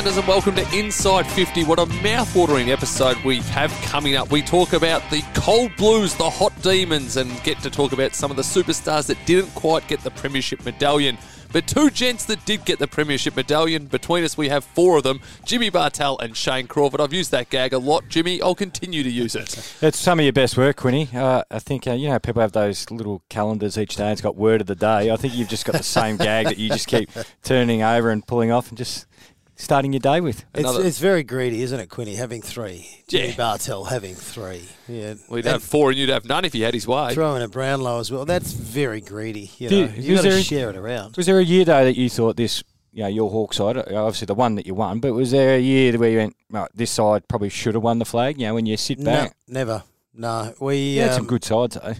punters, 0.00 0.16
and 0.16 0.26
welcome 0.26 0.54
to 0.54 0.66
Inside 0.74 1.26
50. 1.26 1.64
What 1.64 1.78
a 1.78 1.84
mouth-watering 1.84 2.70
episode 2.70 3.18
we 3.18 3.40
have 3.40 3.70
coming 3.82 4.16
up. 4.16 4.30
We 4.30 4.40
talk 4.40 4.72
about 4.72 5.02
the 5.10 5.22
cold 5.34 5.76
blues, 5.76 6.14
the 6.14 6.30
hot 6.30 6.54
demons, 6.62 7.18
and 7.18 7.30
get 7.42 7.58
to 7.58 7.68
talk 7.68 7.92
about 7.92 8.14
some 8.14 8.30
of 8.30 8.38
the 8.38 8.42
superstars 8.42 9.08
that 9.08 9.18
didn't 9.26 9.50
quite 9.54 9.86
get 9.88 10.00
the 10.00 10.10
premiership 10.10 10.64
medallion. 10.64 11.18
But 11.52 11.66
two 11.66 11.90
gents 11.90 12.24
that 12.26 12.42
did 12.46 12.64
get 12.64 12.78
the 12.78 12.86
premiership 12.86 13.36
medallion. 13.36 13.86
Between 13.88 14.24
us, 14.24 14.38
we 14.38 14.48
have 14.48 14.64
four 14.64 14.96
of 14.96 15.02
them: 15.02 15.20
Jimmy 15.44 15.68
Bartel 15.68 16.18
and 16.18 16.34
Shane 16.34 16.66
Crawford. 16.66 17.00
I've 17.00 17.12
used 17.12 17.30
that 17.32 17.50
gag 17.50 17.74
a 17.74 17.78
lot, 17.78 18.08
Jimmy. 18.08 18.40
I'll 18.40 18.54
continue 18.54 19.02
to 19.02 19.10
use 19.10 19.34
it. 19.34 19.76
It's 19.82 19.98
some 19.98 20.18
of 20.18 20.24
your 20.24 20.32
best 20.32 20.56
work, 20.56 20.76
Quinny. 20.76 21.10
Uh, 21.12 21.42
I 21.50 21.58
think 21.58 21.86
uh, 21.86 21.92
you 21.92 22.08
know 22.08 22.18
people 22.20 22.40
have 22.40 22.52
those 22.52 22.90
little 22.90 23.22
calendars 23.28 23.76
each 23.76 23.96
day. 23.96 24.12
It's 24.12 24.20
got 24.20 24.36
word 24.36 24.60
of 24.62 24.66
the 24.66 24.76
day. 24.76 25.10
I 25.10 25.16
think 25.16 25.34
you've 25.34 25.48
just 25.48 25.66
got 25.66 25.76
the 25.76 25.82
same 25.82 26.16
gag 26.16 26.46
that 26.46 26.56
you 26.56 26.68
just 26.68 26.86
keep 26.86 27.10
turning 27.42 27.82
over 27.82 28.10
and 28.10 28.24
pulling 28.26 28.52
off 28.52 28.68
and 28.68 28.78
just 28.78 29.06
starting 29.60 29.92
your 29.92 30.00
day 30.00 30.20
with. 30.20 30.44
It's, 30.54 30.60
Another- 30.68 30.84
it's 30.84 30.98
very 30.98 31.22
greedy, 31.22 31.62
isn't 31.62 31.78
it, 31.78 31.88
Quinny, 31.88 32.14
having 32.16 32.42
three? 32.42 32.88
Jimmy 33.08 33.28
Yeah. 33.28 33.36
Bartel 33.36 33.84
having 33.84 34.14
three. 34.14 34.62
Yeah. 34.88 35.14
We'd 35.28 35.44
And 35.46 35.52
have 35.54 35.62
four, 35.62 35.90
and 35.90 35.98
you'd 35.98 36.08
have 36.08 36.24
none 36.24 36.44
if 36.44 36.52
he 36.52 36.62
had 36.62 36.74
his 36.74 36.86
way. 36.86 37.14
throw 37.14 37.34
in 37.36 37.42
a 37.42 37.48
Brownlow 37.48 38.00
as 38.00 38.10
well. 38.10 38.24
That's 38.24 38.52
very 38.52 39.00
greedy. 39.00 39.50
You 39.58 39.68
Do- 39.68 39.86
know, 39.86 39.92
is 39.92 40.06
you 40.08 40.14
got 40.16 40.22
to 40.22 40.42
share 40.42 40.70
it 40.70 40.76
around. 40.76 41.16
Was 41.16 41.26
there 41.26 41.38
a 41.38 41.44
year 41.44 41.64
though 41.64 41.84
that 41.84 41.96
you 41.96 42.08
thought 42.08 42.36
this, 42.36 42.62
you 42.92 43.02
know, 43.02 43.08
your 43.08 43.30
Hawk 43.30 43.54
side, 43.54 43.76
uh, 43.76 43.82
obviously 43.94 44.26
the 44.26 44.34
one 44.34 44.54
that 44.56 44.66
you 44.66 44.74
won, 44.74 44.98
but 45.00 45.12
was 45.12 45.30
there 45.30 45.54
a 45.56 45.60
year 45.60 45.96
where 45.98 46.10
you 46.10 46.18
went, 46.18 46.36
right, 46.50 46.68
this 46.74 46.90
side 46.90 47.28
probably 47.28 47.48
should 47.50 47.74
have 47.74 47.82
won 47.84 47.98
the 47.98 48.04
flag? 48.04 48.40
You 48.40 48.46
know, 48.48 48.54
when 48.54 48.66
you 48.66 48.76
sit 48.76 48.98
No, 48.98 49.10
back, 49.10 49.36
never. 49.46 49.82
No, 50.14 50.52
we 50.60 50.76
you 50.76 51.00
had 51.02 51.12
some 51.12 51.20
um, 51.22 51.26
good 51.28 51.44
sides 51.44 51.76
though. 51.80 51.94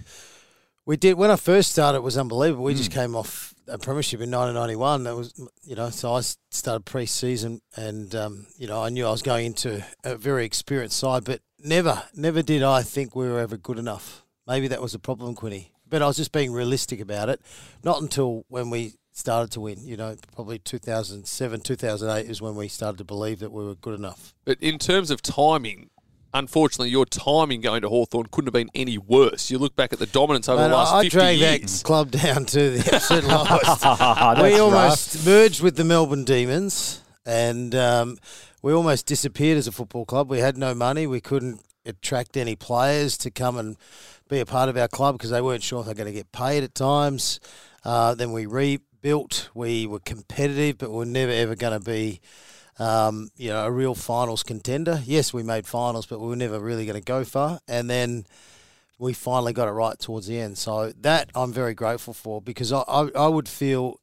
We 0.86 0.96
did 0.96 1.14
when 1.14 1.30
I 1.30 1.36
first 1.36 1.70
started. 1.70 1.98
It 1.98 2.02
was 2.02 2.18
unbelievable. 2.18 2.64
We 2.64 2.72
Hmm. 2.72 2.78
just 2.78 2.90
came 2.90 3.14
off 3.14 3.54
a 3.70 3.78
premiership 3.78 4.20
in 4.20 4.30
1991. 4.30 5.04
That 5.04 5.16
was, 5.16 5.34
you 5.62 5.76
know, 5.76 5.90
so 5.90 6.14
I 6.14 6.20
started 6.50 6.84
pre-season, 6.84 7.60
and 7.76 8.14
um, 8.14 8.46
you 8.58 8.66
know, 8.66 8.82
I 8.82 8.88
knew 8.88 9.06
I 9.06 9.10
was 9.10 9.22
going 9.22 9.46
into 9.46 9.84
a 10.04 10.16
very 10.16 10.44
experienced 10.44 10.98
side, 10.98 11.24
but 11.24 11.40
never, 11.58 12.02
never 12.14 12.42
did 12.42 12.62
I 12.62 12.82
think 12.82 13.14
we 13.14 13.28
were 13.28 13.38
ever 13.38 13.56
good 13.56 13.78
enough. 13.78 14.24
Maybe 14.46 14.68
that 14.68 14.82
was 14.82 14.94
a 14.94 14.98
problem, 14.98 15.34
Quinny. 15.34 15.72
But 15.88 16.02
I 16.02 16.06
was 16.06 16.16
just 16.16 16.32
being 16.32 16.52
realistic 16.52 17.00
about 17.00 17.28
it. 17.28 17.40
Not 17.82 18.00
until 18.00 18.44
when 18.48 18.70
we 18.70 18.94
started 19.12 19.50
to 19.52 19.60
win. 19.60 19.86
You 19.86 19.96
know, 19.96 20.16
probably 20.34 20.58
2007, 20.58 21.60
2008 21.60 22.30
is 22.30 22.42
when 22.42 22.56
we 22.56 22.68
started 22.68 22.98
to 22.98 23.04
believe 23.04 23.38
that 23.40 23.52
we 23.52 23.64
were 23.64 23.74
good 23.74 23.94
enough. 23.94 24.34
But 24.44 24.58
in 24.60 24.78
terms 24.78 25.10
of 25.10 25.22
timing, 25.22 25.90
unfortunately, 26.32 26.90
your 26.90 27.06
timing 27.06 27.60
going 27.60 27.82
to 27.82 27.88
Hawthorn 27.88 28.26
couldn't 28.30 28.46
have 28.46 28.52
been 28.54 28.70
any 28.74 28.98
worse. 28.98 29.50
You 29.50 29.58
look 29.58 29.76
back 29.76 29.92
at 29.92 29.98
the 29.98 30.06
dominance 30.06 30.48
over 30.48 30.62
Mate, 30.62 30.68
the 30.68 30.74
last 30.74 30.92
I, 30.92 30.98
I 30.98 31.02
50 31.04 31.08
dragged 31.18 31.40
years. 31.40 31.78
that 31.82 31.86
club 31.86 32.10
down 32.12 32.44
to 32.46 32.70
the 32.70 32.94
absolute 32.94 33.24
lowest. 33.28 33.80
That's 33.82 34.42
we 34.42 34.52
rough. 34.52 34.60
almost 34.60 35.26
merged 35.26 35.62
with 35.62 35.76
the 35.76 35.84
Melbourne 35.84 36.24
Demons, 36.24 37.02
and 37.26 37.74
um, 37.74 38.18
we 38.62 38.72
almost 38.72 39.06
disappeared 39.06 39.58
as 39.58 39.66
a 39.66 39.72
football 39.72 40.04
club. 40.04 40.28
We 40.30 40.38
had 40.38 40.56
no 40.56 40.74
money. 40.74 41.06
We 41.06 41.20
couldn't 41.20 41.60
attract 41.86 42.36
any 42.36 42.56
players 42.56 43.16
to 43.18 43.30
come 43.30 43.56
and 43.56 43.76
be 44.28 44.38
a 44.38 44.46
part 44.46 44.68
of 44.68 44.76
our 44.76 44.88
club 44.88 45.16
because 45.16 45.30
they 45.30 45.40
weren't 45.40 45.62
sure 45.62 45.80
if 45.80 45.86
they're 45.86 45.94
going 45.94 46.06
to 46.06 46.12
get 46.12 46.30
paid 46.32 46.62
at 46.62 46.74
times. 46.74 47.40
Uh, 47.84 48.14
then 48.14 48.32
we 48.32 48.46
rebuilt. 48.46 49.48
We 49.54 49.86
were 49.86 50.00
competitive, 50.00 50.78
but 50.78 50.90
we 50.90 50.96
we're 50.96 51.04
never 51.06 51.32
ever 51.32 51.54
going 51.56 51.78
to 51.78 51.84
be. 51.84 52.20
Um, 52.80 53.30
you 53.36 53.50
know, 53.50 53.66
a 53.66 53.70
real 53.70 53.94
finals 53.94 54.42
contender. 54.42 55.02
Yes, 55.04 55.34
we 55.34 55.42
made 55.42 55.66
finals, 55.66 56.06
but 56.06 56.18
we 56.18 56.28
were 56.28 56.34
never 56.34 56.58
really 56.58 56.86
going 56.86 56.98
to 56.98 57.04
go 57.04 57.24
far. 57.24 57.60
And 57.68 57.90
then 57.90 58.24
we 58.98 59.12
finally 59.12 59.52
got 59.52 59.68
it 59.68 59.72
right 59.72 59.98
towards 59.98 60.26
the 60.26 60.40
end. 60.40 60.56
So 60.56 60.92
that 61.02 61.30
I'm 61.34 61.52
very 61.52 61.74
grateful 61.74 62.14
for 62.14 62.40
because 62.40 62.72
I, 62.72 62.80
I, 62.88 63.10
I 63.14 63.28
would 63.28 63.48
feel 63.48 64.00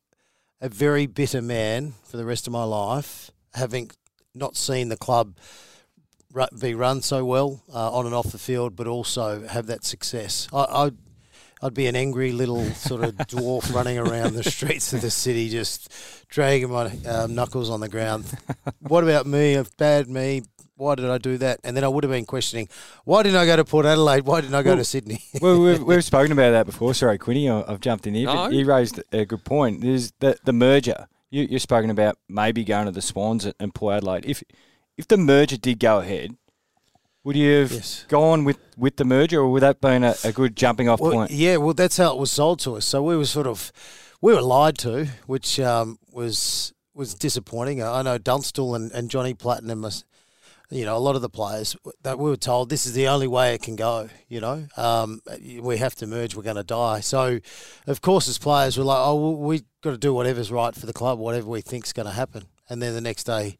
a 0.61 0.69
very 0.69 1.07
bitter 1.07 1.41
man 1.41 1.93
for 2.03 2.17
the 2.17 2.25
rest 2.25 2.45
of 2.45 2.53
my 2.53 2.63
life 2.63 3.31
having 3.55 3.89
not 4.35 4.55
seen 4.55 4.89
the 4.89 4.97
club 4.97 5.35
be 6.59 6.75
run 6.75 7.01
so 7.01 7.25
well 7.25 7.63
uh, 7.73 7.91
on 7.91 8.05
and 8.05 8.13
off 8.13 8.31
the 8.31 8.37
field, 8.37 8.75
but 8.75 8.85
also 8.85 9.47
have 9.47 9.65
that 9.67 9.83
success. 9.83 10.47
I, 10.53 10.65
I'd, 10.69 10.97
I'd 11.61 11.73
be 11.73 11.87
an 11.87 11.95
angry 11.95 12.31
little 12.31 12.63
sort 12.71 13.03
of 13.03 13.15
dwarf 13.15 13.73
running 13.73 13.97
around 13.97 14.33
the 14.33 14.43
streets 14.43 14.93
of 14.93 15.01
the 15.01 15.09
city, 15.09 15.49
just 15.49 15.91
dragging 16.29 16.69
my 16.71 16.91
um, 17.07 17.33
knuckles 17.35 17.69
on 17.69 17.79
the 17.79 17.89
ground. 17.89 18.25
What 18.81 19.03
about 19.03 19.25
me? 19.25 19.61
Bad 19.77 20.07
me. 20.09 20.43
Why 20.75 20.93
did 20.93 21.09
I 21.09 21.17
do 21.17 21.39
that? 21.39 21.59
And 21.63 21.75
then 21.75 21.83
I 21.83 21.87
would 21.87 22.03
have 22.03 22.11
been 22.11 22.25
questioning, 22.25 22.69
why 23.03 23.23
didn't 23.23 23.39
I 23.39 23.47
go 23.47 23.55
to 23.55 23.65
Port 23.65 23.87
Adelaide? 23.87 24.25
Why 24.25 24.41
didn't 24.41 24.53
I 24.53 24.61
go 24.61 24.71
Well, 24.71 24.77
to 24.77 24.85
Sydney? 24.85 25.23
well, 25.41 25.59
we've, 25.59 25.81
we've 25.81 26.03
spoken 26.03 26.31
about 26.31 26.51
that 26.51 26.67
before. 26.67 26.93
Sorry, 26.93 27.17
Quinny, 27.17 27.49
I- 27.49 27.63
I've 27.67 27.79
jumped 27.79 28.05
in 28.05 28.13
here. 28.13 28.27
No. 28.27 28.35
But 28.35 28.53
you 28.53 28.63
raised 28.63 29.01
a 29.11 29.25
good 29.25 29.43
point. 29.43 29.81
There's 29.81 30.11
the 30.19 30.37
the 30.43 30.53
merger. 30.53 31.07
You, 31.31 31.47
you've 31.49 31.63
spoken 31.63 31.89
about 31.89 32.19
maybe 32.29 32.63
going 32.63 32.85
to 32.85 32.91
the 32.91 33.01
Swans 33.01 33.43
and, 33.45 33.55
and 33.59 33.73
Port 33.73 33.95
Adelaide. 33.95 34.25
If 34.27 34.43
if 34.97 35.07
the 35.07 35.17
merger 35.17 35.57
did 35.57 35.79
go 35.79 35.99
ahead, 35.99 36.35
would 37.27 37.35
you 37.35 37.59
have 37.59 37.71
Yes. 37.73 38.05
gone 38.07 38.45
with, 38.45 38.57
with 38.77 38.95
the 38.95 39.03
merger, 39.05 39.39
or 39.41 39.49
would 39.51 39.61
that 39.61 39.81
been 39.81 40.03
a, 40.03 40.15
a 40.23 40.31
good 40.31 40.55
jumping 40.55 40.87
off 40.87 41.01
Well, 41.01 41.11
point? 41.11 41.31
yeah, 41.31 41.57
well, 41.57 41.73
that's 41.73 41.97
how 41.97 42.13
it 42.13 42.17
was 42.17 42.31
sold 42.31 42.59
to 42.61 42.75
us. 42.77 42.85
So 42.85 43.03
we 43.03 43.17
were 43.17 43.25
sort 43.25 43.47
of, 43.47 43.71
we 44.21 44.33
were 44.33 44.41
lied 44.41 44.77
to, 44.79 45.07
which 45.25 45.59
um, 45.59 45.99
was 46.11 46.73
was 46.95 47.13
disappointing. 47.13 47.83
I 47.83 48.01
know 48.01 48.17
Dunstall 48.17 48.73
and, 48.75 48.91
and 48.91 49.11
Johnny 49.11 49.35
Platten, 49.35 49.81
was, 49.83 50.03
you 50.71 50.83
know, 50.83 50.97
a 50.97 51.03
lot 51.07 51.15
of 51.15 51.21
the 51.21 51.29
players 51.29 51.75
that 52.01 52.17
we 52.17 52.27
were 52.29 52.37
told 52.37 52.69
this 52.69 52.87
is 52.87 52.93
the 52.93 53.07
only 53.07 53.27
way 53.27 53.53
it 53.53 53.61
can 53.61 53.75
go. 53.75 54.09
You 54.29 54.39
know, 54.41 54.65
um, 54.77 55.21
we 55.61 55.77
have 55.77 55.93
to 55.95 56.07
merge. 56.07 56.33
We're 56.35 56.41
going 56.41 56.55
to 56.55 56.63
die. 56.63 57.01
So, 57.01 57.39
of 57.85 58.01
course, 58.01 58.27
as 58.27 58.39
players, 58.39 58.77
we're 58.79 58.85
like, 58.85 58.97
oh, 58.99 59.15
well, 59.15 59.35
we 59.35 59.61
got 59.83 59.91
to 59.91 59.97
do 59.97 60.11
whatever's 60.13 60.51
right 60.51 60.73
for 60.73 60.85
the 60.87 60.93
club, 60.93 61.19
whatever 61.19 61.47
we 61.47 61.61
think's 61.61 61.93
going 61.93 62.07
to 62.07 62.13
happen. 62.13 62.45
And 62.69 62.81
then 62.81 62.93
the 62.95 63.01
next 63.01 63.25
day, 63.25 63.57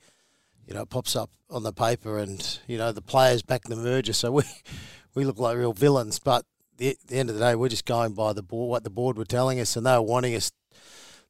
you 0.68 0.74
know, 0.74 0.82
it 0.82 0.90
pops 0.90 1.16
up 1.16 1.32
on 1.50 1.64
the 1.64 1.74
paper, 1.74 2.18
and 2.18 2.60
you 2.68 2.78
know 2.78 2.92
the 2.92 3.02
players 3.02 3.42
back 3.42 3.64
the 3.64 3.76
merger. 3.76 4.14
So 4.14 4.32
we 4.32 4.44
we 5.16 5.24
look 5.26 5.40
like 5.40 5.58
real 5.58 5.74
villains. 5.74 6.20
But 6.20 6.46
the, 6.78 6.98
the 7.08 7.18
end 7.18 7.30
of 7.30 7.36
the 7.36 7.42
day, 7.42 7.56
we're 7.56 7.70
just 7.70 7.86
going 7.86 8.14
by 8.14 8.34
the 8.34 8.44
board, 8.44 8.70
what 8.70 8.84
the 8.84 8.90
board 8.90 9.18
were 9.18 9.26
telling 9.26 9.60
us, 9.60 9.76
and 9.76 9.86
they 9.86 9.94
were 9.94 10.02
wanting 10.02 10.36
us 10.36 10.52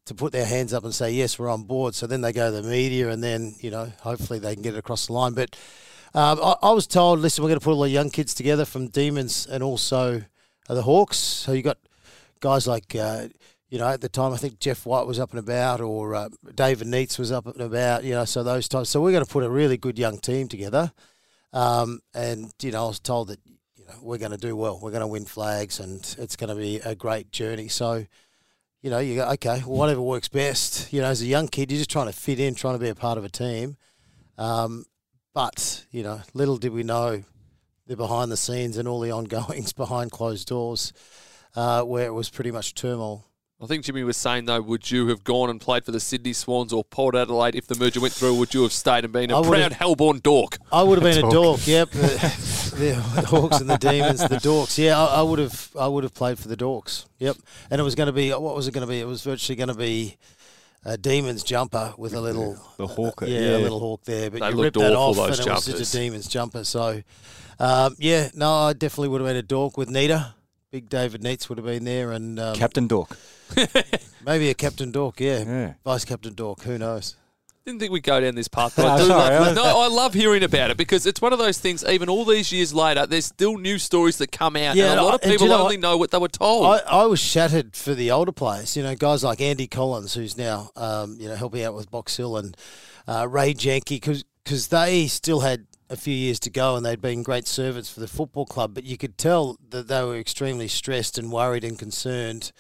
to 0.06 0.16
put 0.16 0.32
their 0.32 0.46
hands 0.46 0.74
up 0.74 0.84
and 0.84 0.94
say 0.94 1.12
yes, 1.12 1.38
we're 1.38 1.50
on 1.50 1.64
board. 1.64 1.94
So 1.94 2.08
then 2.08 2.22
they 2.22 2.34
go 2.34 2.52
to 2.52 2.62
the 2.62 2.68
media, 2.68 3.10
and 3.10 3.24
then 3.24 3.56
you 3.60 3.70
know, 3.70 3.92
hopefully 4.02 4.40
they 4.40 4.54
can 4.56 4.64
get 4.64 4.74
it 4.74 4.80
across 4.80 5.08
the 5.08 5.14
line. 5.14 5.34
But 5.34 5.56
um, 6.14 6.40
I, 6.42 6.56
I 6.64 6.72
was 6.72 6.88
told, 6.88 7.20
listen, 7.20 7.44
we're 7.44 7.50
going 7.50 7.60
to 7.60 7.64
put 7.64 7.74
all 7.74 7.82
the 7.82 7.90
young 7.90 8.10
kids 8.10 8.34
together 8.34 8.66
from 8.66 8.88
Demons 8.88 9.46
and 9.46 9.62
also 9.62 10.24
uh, 10.68 10.74
the 10.74 10.84
Hawks. 10.84 11.18
So 11.18 11.52
you 11.54 11.62
got 11.62 11.78
guys 12.40 12.68
like. 12.68 12.96
Uh, 12.96 13.28
you 13.70 13.78
know, 13.78 13.88
at 13.88 14.02
the 14.02 14.10
time, 14.10 14.34
I 14.34 14.38
think 14.38 14.60
Jeff 14.60 14.86
White 14.86 15.06
was 15.06 15.20
up 15.20 15.32
and 15.32 15.40
about, 15.40 15.82
or 15.82 16.16
uh, 16.16 16.30
David 16.56 16.88
Neitz 16.88 17.20
was 17.20 17.32
up 17.32 17.48
and 17.48 17.60
about. 17.60 18.04
You 18.04 18.12
know, 18.12 18.26
so 18.26 18.44
those 18.44 18.68
types. 18.70 18.90
So 18.90 19.02
we're 19.02 19.12
going 19.12 19.26
to 19.26 19.32
put 19.32 19.44
a 19.44 19.50
really 19.50 19.78
good 19.78 20.00
young 20.00 20.20
team 20.20 20.48
together. 20.48 20.92
Um, 21.52 22.00
and 22.14 22.52
you 22.62 22.72
know, 22.72 22.86
I 22.86 22.88
was 22.88 23.00
told 23.00 23.28
that 23.28 23.40
you 23.76 23.86
know 23.86 23.94
we're 24.02 24.20
going 24.20 24.32
to 24.32 24.38
do 24.38 24.56
well. 24.56 24.80
We're 24.82 24.92
going 24.92 25.02
to 25.02 25.08
win 25.08 25.26
flags, 25.26 25.80
and 25.80 26.00
it's 26.18 26.38
going 26.38 26.50
to 26.50 26.56
be 26.56 26.78
a 26.78 26.96
great 26.96 27.32
journey. 27.32 27.68
So, 27.68 28.06
you 28.82 28.90
know, 28.90 29.00
you 29.00 29.16
go 29.16 29.30
okay, 29.32 29.60
whatever 29.60 30.02
works 30.02 30.30
best. 30.30 30.94
You 30.94 31.02
know, 31.02 31.08
as 31.08 31.22
a 31.22 31.26
young 31.26 31.50
kid, 31.50 31.70
you're 31.70 31.80
just 31.80 31.90
trying 31.90 32.08
to 32.08 32.14
fit 32.14 32.40
in, 32.40 32.56
trying 32.56 32.76
to 32.76 32.80
be 32.80 32.90
a 32.90 32.96
part 32.96 33.18
of 33.18 33.26
a 33.26 33.30
team. 33.30 33.76
Um, 34.38 34.86
but 35.34 35.86
you 35.92 36.04
know, 36.04 36.22
little 36.34 36.58
did 36.58 36.72
we 36.72 36.84
know 36.84 37.24
the 37.86 37.98
behind 37.98 38.32
the 38.32 38.38
scenes 38.38 38.78
and 38.78 38.88
all 38.88 39.02
the 39.02 39.12
ongoings 39.12 39.74
behind 39.74 40.12
closed 40.12 40.48
doors, 40.48 40.94
uh, 41.56 41.82
where 41.84 42.06
it 42.06 42.14
was 42.14 42.30
pretty 42.30 42.52
much 42.52 42.74
turmoil. 42.76 43.27
I 43.60 43.66
think 43.66 43.84
Jimmy 43.86 44.04
was 44.04 44.18
saying, 44.18 44.46
though, 44.46 44.62
would 44.62 44.92
you 44.92 45.08
have 45.08 45.24
gone 45.24 45.50
and 45.50 45.60
played 45.60 45.84
for 45.84 45.92
the 45.92 46.00
Sydney 46.00 46.34
Swans 46.34 46.72
or 46.72 46.84
Port 46.84 47.16
Adelaide 47.16 47.56
if 47.56 47.66
the 47.66 47.74
merger 47.74 48.00
went 48.00 48.14
through? 48.14 48.36
Would 48.36 48.54
you 48.54 48.62
have 48.62 48.72
stayed 48.72 49.04
and 49.04 49.12
been 49.12 49.32
a 49.32 49.42
proud 49.42 49.50
would've- 49.50 49.74
Hellborn 49.74 50.20
dork? 50.20 50.60
I 50.72 50.84
would 50.84 51.02
have 51.02 51.04
been 51.04 51.18
a 51.26 51.30
Dork. 51.32 51.62
dork. 51.62 51.68
Yep, 51.68 51.90
the, 51.90 52.76
the 52.78 53.26
Hawks 53.28 53.60
and 53.60 53.68
the 53.68 53.78
Demons, 53.78 54.20
the 54.22 54.36
Dorks. 54.36 54.78
Yeah, 54.78 55.00
I, 55.02 55.06
I 55.06 55.22
would 55.24 55.40
have. 55.40 55.70
I 55.80 55.88
would 55.88 56.04
have 56.04 56.14
played 56.14 56.38
for 56.38 56.48
the 56.50 56.56
Dorks. 56.58 57.06
Yep, 57.18 57.38
and 57.72 57.82
it 57.82 57.84
was 57.84 57.96
going 57.96 58.06
to 58.08 58.14
be. 58.14 58.30
What 58.30 58.56
was 58.56 58.68
it 58.68 58.74
going 58.76 58.86
to 58.86 58.92
be? 58.92 59.00
It 59.00 59.08
was 59.08 59.24
virtually 59.24 59.56
going 59.56 59.70
to 59.70 59.74
be 59.74 60.18
a 60.86 60.96
Demons 60.96 61.42
jumper 61.42 61.96
with 61.98 62.14
a 62.14 62.22
little 62.22 62.60
The 62.78 62.86
hawk, 62.86 63.24
yeah, 63.26 63.40
yeah. 63.40 63.58
a 63.58 63.60
little 63.60 63.80
hawk 63.80 64.04
there. 64.04 64.30
But 64.30 64.42
They 64.42 64.50
you 64.52 64.62
ripped 64.64 64.78
that 64.78 64.94
off, 64.94 65.16
those 65.16 65.40
and 65.40 65.48
it 65.48 65.52
was 65.52 65.66
jumpers. 65.66 65.80
just 65.80 65.96
a 65.96 65.98
Demons 65.98 66.28
jumper. 66.28 66.64
So, 66.64 67.02
um, 67.60 67.96
yeah, 67.98 68.30
no, 68.36 68.54
I 68.54 68.74
definitely 68.74 69.08
would 69.10 69.22
have 69.22 69.28
been 69.28 69.36
a 69.38 69.42
dork 69.42 69.78
with 69.78 69.90
Nita. 69.90 70.36
Big 70.70 70.90
David 70.90 71.24
Neitz 71.24 71.50
would 71.50 71.58
have 71.58 71.66
been 71.66 71.86
there, 71.86 72.12
and 72.12 72.40
um, 72.40 72.56
Captain 72.56 72.86
Dork. 72.88 73.18
maybe 74.26 74.50
a 74.50 74.54
Captain 74.54 74.92
Dork. 74.92 75.20
Yeah, 75.20 75.44
Yeah. 75.44 75.74
Vice 75.84 76.06
Captain 76.06 76.34
Dork. 76.34 76.62
Who 76.62 76.78
knows? 76.78 77.16
Didn't 77.66 77.82
think 77.82 77.92
we'd 77.92 78.04
go 78.04 78.22
down 78.22 78.36
this 78.36 78.48
path, 78.48 78.76
but 78.78 78.86
I 78.86 78.96
No, 78.96 79.02
do 79.04 79.08
sorry, 79.10 79.36
love, 79.40 79.48
I- 79.50 79.54
no, 79.54 79.82
I 79.82 79.88
love 79.88 80.14
hearing 80.14 80.42
about 80.44 80.72
it 80.72 80.78
because 80.78 81.06
it's 81.06 81.22
one 81.22 81.34
of 81.34 81.40
those 81.40 81.58
things. 81.58 81.84
Even 81.84 82.08
all 82.08 82.24
these 82.24 82.50
years 82.54 82.74
later, 82.74 83.06
there's 83.06 83.26
still 83.26 83.58
new 83.58 83.78
stories 83.78 84.18
that 84.20 84.32
come 84.32 84.56
out, 84.56 84.76
Yeah, 84.78 84.92
and 84.92 85.00
a 85.02 85.04
lot 85.04 85.12
I- 85.12 85.16
of 85.16 85.22
and 85.24 85.32
do 85.32 85.36
people 85.36 85.48
you 85.48 85.52
know 85.54 85.64
only 85.64 85.76
what? 85.76 85.82
know 85.82 85.98
what 85.98 86.12
they 86.12 86.18
were 86.18 86.28
told. 86.30 86.66
I, 86.66 86.78
I 86.88 87.06
was 87.08 87.20
shattered 87.20 87.76
for 87.76 87.94
the 87.94 88.10
older 88.12 88.32
players. 88.32 88.78
You 88.78 88.84
know, 88.84 88.96
guys 88.96 89.22
like 89.24 89.42
Andy 89.42 89.68
Collins, 89.68 90.14
who's 90.14 90.38
now 90.38 90.70
um, 90.78 91.18
you 91.20 91.28
know 91.28 91.36
helping 91.36 91.62
out 91.64 91.74
with 91.76 91.92
Box 91.92 92.16
Hill, 92.16 92.38
and 92.38 92.56
uh, 93.06 93.28
Ray 93.30 93.54
Jencke, 93.54 94.00
because 94.02 94.68
they 94.70 95.08
still 95.08 95.42
had 95.42 95.68
a 95.90 95.98
few 95.98 96.14
years 96.14 96.40
to 96.42 96.50
go 96.50 96.76
and 96.76 96.86
they'd 96.86 97.02
been 97.02 97.24
great 97.24 97.48
servants 97.48 97.90
for 97.90 98.00
the 98.02 98.08
football 98.08 98.46
club. 98.46 98.74
But 98.74 98.84
you 98.86 98.98
could 98.98 99.18
tell 99.18 99.58
that 99.70 99.88
they 99.90 100.04
were 100.04 100.18
extremely 100.18 100.68
stressed 100.70 101.18
and 101.18 101.32
worried 101.34 101.64
and 101.66 101.78
concerned. 101.80 102.52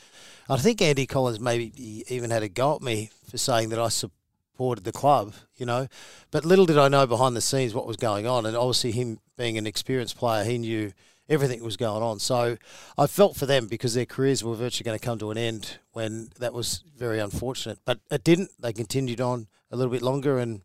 I 0.49 0.57
think 0.57 0.81
Andy 0.81 1.05
Collins 1.05 1.39
maybe 1.39 2.03
even 2.07 2.29
had 2.29 2.43
a 2.43 2.49
go 2.49 2.75
at 2.75 2.81
me 2.81 3.09
for 3.29 3.37
saying 3.37 3.69
that 3.69 3.79
I 3.79 3.89
supported 3.89 4.83
the 4.83 4.91
club, 4.91 5.33
you 5.57 5.65
know. 5.65 5.87
But 6.31 6.45
little 6.45 6.65
did 6.65 6.77
I 6.77 6.87
know 6.87 7.05
behind 7.05 7.35
the 7.35 7.41
scenes 7.41 7.73
what 7.73 7.87
was 7.87 7.97
going 7.97 8.25
on, 8.25 8.45
and 8.45 8.55
obviously 8.55 8.91
him 8.91 9.19
being 9.37 9.57
an 9.57 9.67
experienced 9.67 10.17
player, 10.17 10.43
he 10.43 10.57
knew 10.57 10.93
everything 11.29 11.63
was 11.63 11.77
going 11.77 12.01
on. 12.01 12.19
So 12.19 12.57
I 12.97 13.07
felt 13.07 13.35
for 13.35 13.45
them 13.45 13.67
because 13.67 13.93
their 13.93 14.05
careers 14.05 14.43
were 14.43 14.55
virtually 14.55 14.85
going 14.85 14.97
to 14.97 15.05
come 15.05 15.19
to 15.19 15.31
an 15.31 15.37
end 15.37 15.79
when 15.91 16.29
that 16.39 16.53
was 16.53 16.83
very 16.97 17.19
unfortunate. 17.19 17.79
But 17.85 17.99
it 18.09 18.23
didn't. 18.23 18.51
They 18.59 18.73
continued 18.73 19.21
on 19.21 19.47
a 19.71 19.75
little 19.75 19.91
bit 19.91 20.01
longer, 20.01 20.39
and 20.39 20.61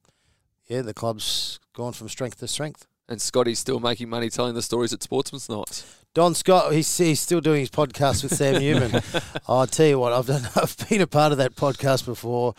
yeah, 0.69 0.83
the 0.83 0.95
club's 0.95 1.59
gone 1.73 1.93
from 1.93 2.09
strength 2.09 2.39
to 2.39 2.49
strength. 2.49 2.87
And 3.09 3.21
Scotty's 3.21 3.59
still 3.59 3.81
making 3.81 4.09
money 4.09 4.31
telling 4.31 4.55
the 4.55 4.63
stories 4.63 4.93
at 4.93 5.03
Sportsman's 5.03 5.49
Nights. 5.49 6.02
Don 6.15 6.35
Scott, 6.35 6.75
he's, 6.75 6.95
he's 6.99 7.21
still 7.21 7.41
doing 7.41 7.61
his 7.61 7.71
podcast 7.71 8.23
with 8.23 8.35
Sam 8.35 8.55
Newman. 8.61 9.01
I'll 9.49 9.67
tell 9.67 9.87
you 9.87 9.99
what, 9.99 10.13
I've 10.13 10.27
done, 10.27 10.47
I've 10.57 10.77
been 10.89 11.01
a 11.01 11.07
part 11.07 11.33
of 11.33 11.39
that 11.39 11.57
podcast 11.57 12.05
before, 12.05 12.55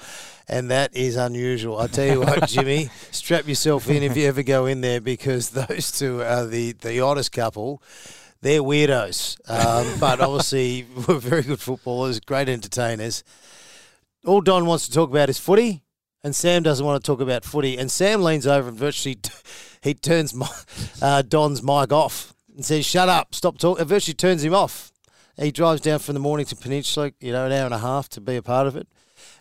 and 0.48 0.72
that 0.72 0.96
is 0.96 1.16
unusual. 1.16 1.78
I 1.78 1.86
tell 1.86 2.08
you 2.08 2.22
what, 2.22 2.48
Jimmy, 2.48 2.90
strap 3.12 3.48
yourself 3.48 3.88
in 3.92 4.02
if 4.02 4.18
you 4.18 4.28
ever 4.28 4.42
go 4.42 4.66
in 4.66 4.82
there 4.82 5.00
because 5.00 5.52
those 5.52 5.92
two 5.92 6.24
are 6.24 6.48
the 6.48 6.72
the 6.72 7.00
oddest 7.02 7.32
couple. 7.32 7.84
They're 8.42 8.64
weirdos, 8.64 9.38
um, 9.48 10.00
but 10.00 10.20
obviously 10.20 10.88
we're 11.08 11.20
very 11.20 11.44
good 11.44 11.60
footballers, 11.60 12.20
great 12.20 12.50
entertainers. 12.50 13.24
All 14.26 14.42
Don 14.42 14.66
wants 14.66 14.88
to 14.88 14.94
talk 14.94 15.12
about 15.12 15.30
is 15.30 15.38
footy, 15.38 15.84
and 16.24 16.36
Sam 16.36 16.64
doesn't 16.64 16.84
want 16.84 17.04
to 17.04 17.06
talk 17.06 17.22
about 17.22 17.46
footy. 17.46 17.78
And 17.78 17.92
Sam 17.92 18.24
leans 18.24 18.48
over 18.48 18.70
and 18.70 18.78
virtually 18.78 19.20
he 19.84 19.94
turns 19.94 20.34
my, 20.34 20.50
uh, 21.04 21.22
Don's 21.22 21.62
mic 21.62 21.94
off 21.94 22.34
and 22.56 22.66
says, 22.66 22.86
"Shut 22.86 23.10
up, 23.10 23.34
stop 23.36 23.58
talking." 23.58 23.82
It 23.82 23.86
virtually 23.86 24.14
turns 24.16 24.44
him 24.44 24.54
off. 24.54 24.92
He 25.38 25.52
drives 25.52 25.82
down 25.82 26.00
from 26.00 26.14
the 26.14 26.20
morning 26.20 26.46
to 26.48 26.56
Peninsula, 26.56 27.12
you 27.20 27.32
know, 27.32 27.46
an 27.48 27.52
hour 27.52 27.66
and 27.66 27.74
a 27.74 27.80
half 27.80 28.08
to 28.10 28.22
be 28.22 28.36
a 28.36 28.42
part 28.44 28.68
of 28.68 28.76
it, 28.76 28.88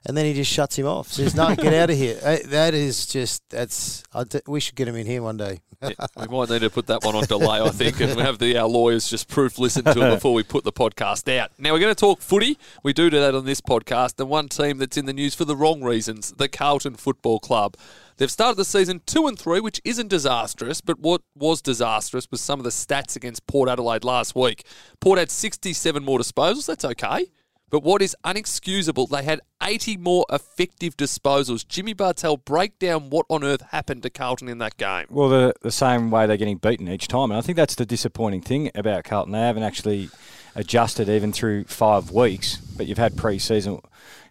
and 0.07 0.17
then 0.17 0.25
he 0.25 0.33
just 0.33 0.51
shuts 0.51 0.79
him 0.79 0.87
off. 0.87 1.09
Says, 1.09 1.35
"No, 1.35 1.55
get 1.55 1.75
out 1.75 1.91
of 1.91 1.97
here." 1.97 2.19
That 2.47 2.75
is 2.75 3.07
just 3.07 3.43
that's. 3.51 4.03
I 4.15 4.25
d- 4.25 4.41
we 4.47 4.61
should 4.61 4.75
get 4.75 4.89
him 4.89 4.97
in 4.97 5.07
here 5.07 5.23
one 5.23 5.37
day. 5.37 5.61
Yeah, 5.83 6.07
we 6.17 6.29
might 6.29 6.49
need 6.49 6.61
to 6.61 6.71
put 6.71 6.87
that 6.87 7.03
one 7.03 7.17
on 7.17 7.25
delay, 7.25 7.61
I 7.61 7.69
think, 7.71 7.99
and 8.01 8.13
have 8.21 8.39
the 8.39 8.57
our 8.57 8.69
lawyers 8.69 9.09
just 9.09 9.29
proof 9.29 9.59
listen 9.59 9.83
to 9.83 9.91
it 9.91 10.11
before 10.15 10.33
we 10.33 10.45
put 10.45 10.63
the 10.63 10.71
podcast 10.71 11.27
out. 11.37 11.51
Now 11.59 11.73
we're 11.73 11.81
going 11.81 11.93
to 11.93 11.99
talk 11.99 12.21
footy. 12.21 12.57
We 12.85 12.93
do 12.93 13.11
do 13.11 13.19
that 13.19 13.35
on 13.35 13.47
this 13.47 13.61
podcast, 13.61 14.21
and 14.21 14.29
one 14.29 14.49
team 14.49 14.79
that's 14.79 14.97
in 14.97 15.07
the 15.07 15.13
news 15.13 15.35
for 15.35 15.45
the 15.45 15.57
wrong 15.57 15.83
reasons: 15.83 16.31
the 16.37 16.49
Carlton 16.49 16.95
Football 16.95 17.41
Club. 17.41 17.77
They've 18.17 18.31
started 18.31 18.57
the 18.57 18.65
season 18.65 19.01
two 19.07 19.27
and 19.27 19.39
three, 19.39 19.61
which 19.61 19.81
isn't 19.85 20.09
disastrous, 20.09 20.81
but 20.81 20.99
what 20.99 21.23
was 21.35 21.63
disastrous 21.63 22.29
was 22.31 22.41
some 22.41 22.61
of 22.61 22.65
the 22.65 22.71
stats 22.71 23.17
against 23.17 23.47
Port 23.47 23.69
Adelaide 23.69 24.05
last 24.05 24.35
week. 24.35 24.65
Port 25.01 25.19
had 25.19 25.31
67 25.31 26.05
more 26.05 26.19
disposals. 26.19 26.67
That's 26.67 26.85
okay. 26.85 27.27
But 27.73 27.85
what 27.85 28.03
is 28.03 28.15
unexcusable, 28.23 29.09
they 29.09 29.23
had 29.23 29.41
80 29.63 29.97
more 29.97 30.27
effective 30.31 30.95
disposals. 30.95 31.67
Jimmy 31.67 31.95
Bartel, 31.95 32.37
break 32.37 32.79
down 32.79 33.09
what 33.09 33.25
on 33.31 33.43
earth 33.43 33.63
happened 33.71 34.03
to 34.03 34.11
Carlton 34.11 34.49
in 34.51 34.59
that 34.59 34.77
game. 34.77 35.07
Well, 35.09 35.31
the 35.31 35.55
the 35.63 35.71
same 35.71 36.11
way 36.11 36.27
they're 36.27 36.37
getting 36.37 36.59
beaten 36.59 36.87
each 36.87 37.09
time, 37.09 37.31
and 37.31 37.39
I 37.39 37.41
think 37.41 37.57
that's 37.57 37.75
the 37.75 37.87
disappointing 37.87 38.43
thing 38.43 38.71
about 38.75 39.05
Carlton. 39.05 39.33
They 39.33 39.41
haven't 39.41 39.63
actually 39.63 40.11
adjusted 40.55 41.09
even 41.09 41.33
through 41.33 41.65
five 41.65 42.11
weeks, 42.11 42.57
but 42.57 42.87
you've 42.87 42.99
had 42.99 43.17
pre-season. 43.17 43.81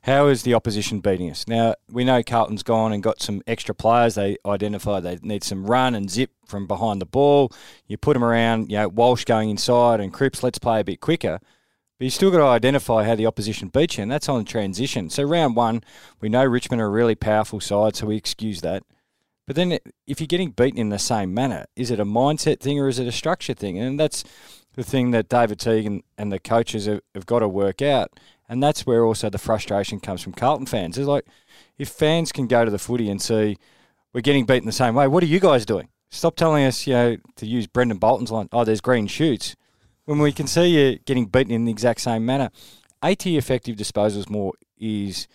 How 0.03 0.27
is 0.27 0.41
the 0.41 0.55
opposition 0.55 0.99
beating 0.99 1.29
us? 1.29 1.47
Now 1.47 1.75
we 1.89 2.03
know 2.03 2.23
Carlton's 2.23 2.63
gone 2.63 2.91
and 2.91 3.03
got 3.03 3.21
some 3.21 3.43
extra 3.45 3.75
players. 3.75 4.15
They 4.15 4.37
identified 4.45 5.03
they 5.03 5.19
need 5.21 5.43
some 5.43 5.65
run 5.67 5.93
and 5.93 6.09
zip 6.09 6.31
from 6.45 6.65
behind 6.65 7.01
the 7.01 7.05
ball. 7.05 7.51
You 7.85 7.97
put 7.97 8.13
them 8.13 8.23
around, 8.23 8.71
you 8.71 8.77
know, 8.77 8.87
Walsh 8.87 9.25
going 9.25 9.51
inside 9.51 9.99
and 9.99 10.11
Cripps. 10.11 10.41
Let's 10.41 10.57
play 10.57 10.79
a 10.79 10.83
bit 10.83 11.01
quicker. 11.01 11.39
But 11.99 12.05
you 12.05 12.09
still 12.09 12.31
got 12.31 12.39
to 12.39 12.45
identify 12.45 13.03
how 13.03 13.13
the 13.13 13.27
opposition 13.27 13.67
beats 13.67 13.97
you, 13.97 14.01
and 14.01 14.11
that's 14.11 14.27
on 14.27 14.43
transition. 14.43 15.11
So 15.11 15.21
round 15.21 15.55
one, 15.55 15.83
we 16.19 16.29
know 16.29 16.43
Richmond 16.43 16.81
are 16.81 16.87
a 16.87 16.89
really 16.89 17.13
powerful 17.13 17.59
side, 17.59 17.95
so 17.95 18.07
we 18.07 18.15
excuse 18.15 18.61
that. 18.61 18.81
But 19.45 19.55
then, 19.55 19.77
if 20.07 20.19
you're 20.19 20.25
getting 20.25 20.49
beaten 20.49 20.79
in 20.79 20.89
the 20.89 20.97
same 20.97 21.31
manner, 21.31 21.65
is 21.75 21.91
it 21.91 21.99
a 21.99 22.05
mindset 22.05 22.59
thing 22.59 22.79
or 22.79 22.87
is 22.87 22.97
it 22.97 23.05
a 23.05 23.11
structure 23.11 23.53
thing? 23.53 23.77
And 23.77 23.99
that's 23.99 24.23
the 24.73 24.83
thing 24.83 25.11
that 25.11 25.29
David 25.29 25.59
Teague 25.59 25.85
and, 25.85 26.01
and 26.17 26.31
the 26.31 26.39
coaches 26.39 26.87
have, 26.87 27.01
have 27.13 27.27
got 27.27 27.39
to 27.39 27.47
work 27.47 27.83
out. 27.83 28.19
And 28.51 28.61
that's 28.61 28.85
where 28.85 29.05
also 29.05 29.29
the 29.29 29.37
frustration 29.37 30.01
comes 30.01 30.21
from 30.21 30.33
Carlton 30.33 30.65
fans. 30.65 30.97
It's 30.97 31.07
like, 31.07 31.25
if 31.77 31.87
fans 31.87 32.33
can 32.33 32.47
go 32.47 32.65
to 32.65 32.69
the 32.69 32.77
footy 32.77 33.09
and 33.09 33.21
see 33.21 33.55
we're 34.13 34.19
getting 34.19 34.45
beaten 34.45 34.65
the 34.65 34.73
same 34.73 34.93
way, 34.93 35.07
what 35.07 35.23
are 35.23 35.27
you 35.27 35.39
guys 35.39 35.65
doing? 35.65 35.87
Stop 36.09 36.35
telling 36.35 36.65
us, 36.65 36.85
you 36.85 36.91
know, 36.91 37.17
to 37.37 37.45
use 37.45 37.65
Brendon 37.65 37.97
Bolton's 37.97 38.29
line, 38.29 38.49
oh, 38.51 38.65
there's 38.65 38.81
green 38.81 39.07
shoots. 39.07 39.55
When 40.03 40.19
we 40.19 40.33
can 40.33 40.47
see 40.47 40.65
you 40.65 40.99
getting 41.05 41.27
beaten 41.27 41.53
in 41.53 41.63
the 41.63 41.71
exact 41.71 42.01
same 42.01 42.25
manner. 42.25 42.49
80 43.01 43.37
effective 43.37 43.77
disposals 43.77 44.29
more 44.29 44.51
is 44.77 45.29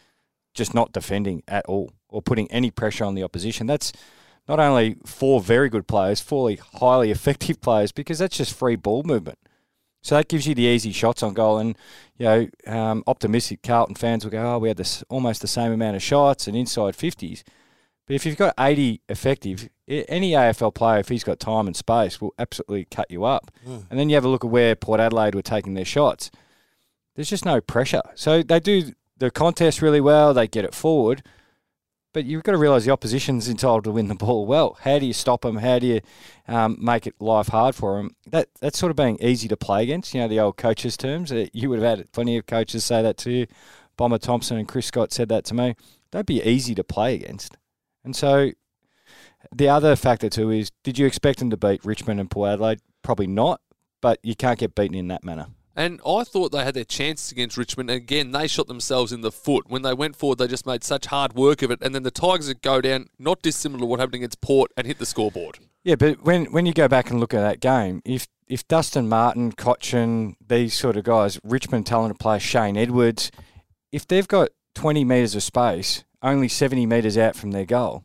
just 0.52 0.74
not 0.74 0.92
defending 0.92 1.42
at 1.48 1.64
all 1.64 1.92
or 2.10 2.20
putting 2.20 2.50
any 2.50 2.70
pressure 2.70 3.06
on 3.06 3.14
the 3.14 3.22
opposition. 3.22 3.66
That's 3.66 3.94
not 4.46 4.60
only 4.60 4.96
four 5.06 5.40
very 5.40 5.70
good 5.70 5.88
players, 5.88 6.20
four 6.20 6.54
highly 6.74 7.10
effective 7.12 7.62
players, 7.62 7.92
because 7.92 8.19
that's 8.19 8.36
just 8.36 8.54
free 8.54 8.76
ball 8.76 9.04
movement. 9.04 9.38
So 10.06 10.14
that 10.14 10.29
gives 10.29 10.47
you 10.47 10.55
the 10.55 10.62
easy 10.62 10.93
shots 10.93 11.25
on 11.25 11.35
goal. 11.35 11.58
And, 11.58 11.76
you 12.17 12.26
know, 12.26 12.49
um, 12.69 13.03
optimistic 13.08 13.61
Carlton 13.61 13.97
fans 13.97 14.23
will 14.23 14.31
go, 14.31 14.55
oh, 14.55 14.58
we 14.58 14.69
had 14.69 14.76
this 14.76 15.03
almost 15.08 15.41
the 15.41 15.49
same 15.49 15.73
amount 15.73 15.97
of 15.97 16.03
shots 16.03 16.47
and 16.47 16.56
inside 16.56 16.97
50s. 16.97 17.43
But 18.06 18.14
if 18.14 18.25
you've 18.25 18.37
got 18.37 18.55
80 18.56 19.00
effective, 19.08 19.69
any 19.88 20.31
AFL 20.31 20.73
player, 20.73 21.00
if 21.00 21.08
he's 21.08 21.25
got 21.25 21.41
time 21.41 21.67
and 21.67 21.75
space, 21.75 22.20
will 22.20 22.35
absolutely 22.38 22.85
cut 22.85 23.11
you 23.11 23.25
up. 23.25 23.50
And 23.91 23.99
then 23.99 24.08
you 24.08 24.14
have 24.14 24.25
a 24.25 24.29
look 24.29 24.44
at 24.44 24.50
where 24.50 24.76
Port 24.76 25.00
Adelaide 25.00 25.35
were 25.35 25.43
taking 25.43 25.75
their 25.75 25.85
shots. 25.85 26.31
There's 27.17 27.29
just 27.29 27.44
no 27.44 27.61
pressure. 27.61 28.03
So 28.14 28.44
they 28.44 28.61
do 28.61 28.93
the 29.17 29.32
contest 29.32 29.82
really 29.82 30.00
well, 30.00 30.32
they 30.32 30.47
get 30.47 30.64
it 30.64 30.73
forward. 30.73 31.25
But 32.16 32.24
you've 32.24 32.44
got 32.44 32.52
to 32.52 32.58
realise 32.58 32.86
the 32.86 32.92
opposition's 32.92 33.46
entitled 33.46 33.84
to 33.84 33.90
win 33.90 34.08
the 34.08 34.14
ball 34.14 34.46
well. 34.46 34.78
How 34.80 34.98
do 34.98 35.04
you 35.04 35.12
stop 35.12 35.42
them? 35.42 35.56
How 35.56 35.78
do 35.78 35.86
you 35.86 36.00
um, 36.48 36.78
make 36.80 37.06
it 37.06 37.12
life 37.20 37.48
hard 37.48 37.74
for 37.74 37.98
them? 37.98 38.16
That 38.26 38.48
that's 38.58 38.78
sort 38.78 38.88
of 38.88 38.96
being 38.96 39.18
easy 39.20 39.48
to 39.48 39.56
play 39.58 39.82
against. 39.82 40.14
You 40.14 40.22
know 40.22 40.28
the 40.28 40.40
old 40.40 40.56
coaches' 40.56 40.96
terms. 40.96 41.30
Uh, 41.30 41.48
You 41.52 41.68
would 41.68 41.78
have 41.78 41.98
had 41.98 42.12
plenty 42.12 42.38
of 42.38 42.46
coaches 42.46 42.86
say 42.86 43.02
that 43.02 43.18
to 43.18 43.30
you. 43.30 43.46
Bomber 43.98 44.16
Thompson 44.16 44.56
and 44.56 44.66
Chris 44.66 44.86
Scott 44.86 45.12
said 45.12 45.28
that 45.28 45.44
to 45.44 45.54
me. 45.54 45.74
Don't 46.10 46.26
be 46.26 46.42
easy 46.42 46.74
to 46.76 46.82
play 46.82 47.16
against. 47.16 47.58
And 48.02 48.16
so 48.16 48.52
the 49.54 49.69
other 49.69 49.94
factor 49.94 50.30
too 50.30 50.50
is, 50.50 50.70
did 50.84 50.98
you 50.98 51.04
expect 51.04 51.38
them 51.38 51.50
to 51.50 51.58
beat 51.58 51.84
Richmond 51.84 52.19
and 52.19 52.30
Port 52.30 52.52
Adelaide? 52.52 52.80
Probably 53.02 53.26
not. 53.26 53.60
But 54.00 54.20
you 54.22 54.34
can't 54.34 54.58
get 54.58 54.74
beaten 54.74 54.96
in 54.96 55.08
that 55.08 55.22
manner. 55.22 55.48
And 55.78 56.00
I 56.06 56.24
thought 56.24 56.53
they 56.53 56.65
had 56.65 56.72
their 56.74 56.84
chances 56.84 57.31
against 57.31 57.58
Richmond. 57.58 57.91
And 57.91 57.98
again, 57.98 58.32
they 58.32 58.46
shot 58.48 58.67
themselves 58.67 59.12
in 59.12 59.20
the 59.20 59.31
foot. 59.31 59.65
When 59.69 59.82
they 59.82 59.93
went 59.93 60.17
forward, 60.17 60.39
they 60.39 60.46
just 60.48 60.67
made 60.67 60.82
such 60.82 61.06
hard 61.06 61.34
work 61.34 61.60
of 61.60 61.70
it. 61.70 61.81
And 61.82 61.94
then 61.94 62.03
the 62.03 62.10
Tigers 62.10 62.48
would 62.48 62.62
go 62.62 62.81
down, 62.81 63.08
not 63.19 63.43
dissimilar 63.43 63.81
to 63.81 63.86
what 63.86 64.00
happened 64.00 64.15
against 64.17 64.41
Port, 64.41 64.72
and 64.77 64.86
hit 64.86 64.98
the 64.98 65.05
scoreboard. 65.06 65.58
Yeah, 65.84 65.96
but 65.96 66.22
when 66.24 66.46
when 66.46 66.65
you 66.67 66.72
go 66.72 66.89
back 66.89 67.10
and 67.10 67.20
look 67.20 67.34
at 67.34 67.41
that 67.43 67.60
game, 67.60 68.00
if 68.06 68.27
if 68.48 68.67
Dustin 68.67 69.08
Martin, 69.08 69.53
Cotchin, 69.53 70.34
these 70.44 70.72
sort 70.72 70.96
of 70.96 71.05
guys, 71.05 71.39
Richmond 71.44 71.86
talented 71.86 72.19
player 72.19 72.41
Shane 72.41 72.77
Edwards, 72.77 73.31
if 73.93 74.06
they've 74.08 74.27
got 74.27 74.48
20 74.77 75.05
metres 75.05 75.34
of 75.34 75.43
space, 75.43 76.05
only 76.22 76.48
70 76.48 76.86
metres 76.86 77.19
out 77.19 77.36
from 77.36 77.50
their 77.50 77.65
goal, 77.65 78.03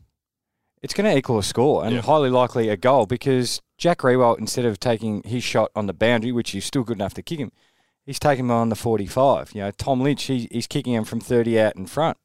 it's 0.82 0.94
going 0.94 1.10
to 1.10 1.16
equal 1.16 1.38
a 1.38 1.42
score 1.44 1.84
and 1.84 1.94
Yeah. 1.94 2.02
highly 2.02 2.28
likely 2.30 2.68
a 2.68 2.76
goal 2.76 3.06
because 3.06 3.60
Jack 3.78 3.98
Riewoldt, 3.98 4.38
instead 4.38 4.64
of 4.64 4.80
taking 4.80 5.22
his 5.24 5.44
shot 5.44 5.70
on 5.76 5.86
the 5.86 5.92
boundary, 5.92 6.32
which 6.32 6.50
he's 6.50 6.64
still 6.64 6.82
good 6.84 6.96
enough 6.96 7.14
to 7.14 7.22
kick 7.22 7.38
him, 7.38 7.52
he's 8.04 8.18
taking 8.18 8.46
him 8.46 8.50
on 8.50 8.68
the 8.68 8.76
45. 8.76 9.52
You 9.54 9.62
know, 9.62 9.70
Tom 9.70 10.00
Lynch, 10.00 10.24
he, 10.24 10.48
he's 10.50 10.66
kicking 10.66 10.94
him 10.94 11.04
from 11.04 11.20
30 11.20 11.58
out 11.60 11.76
in 11.76 11.86
front. 11.86 12.18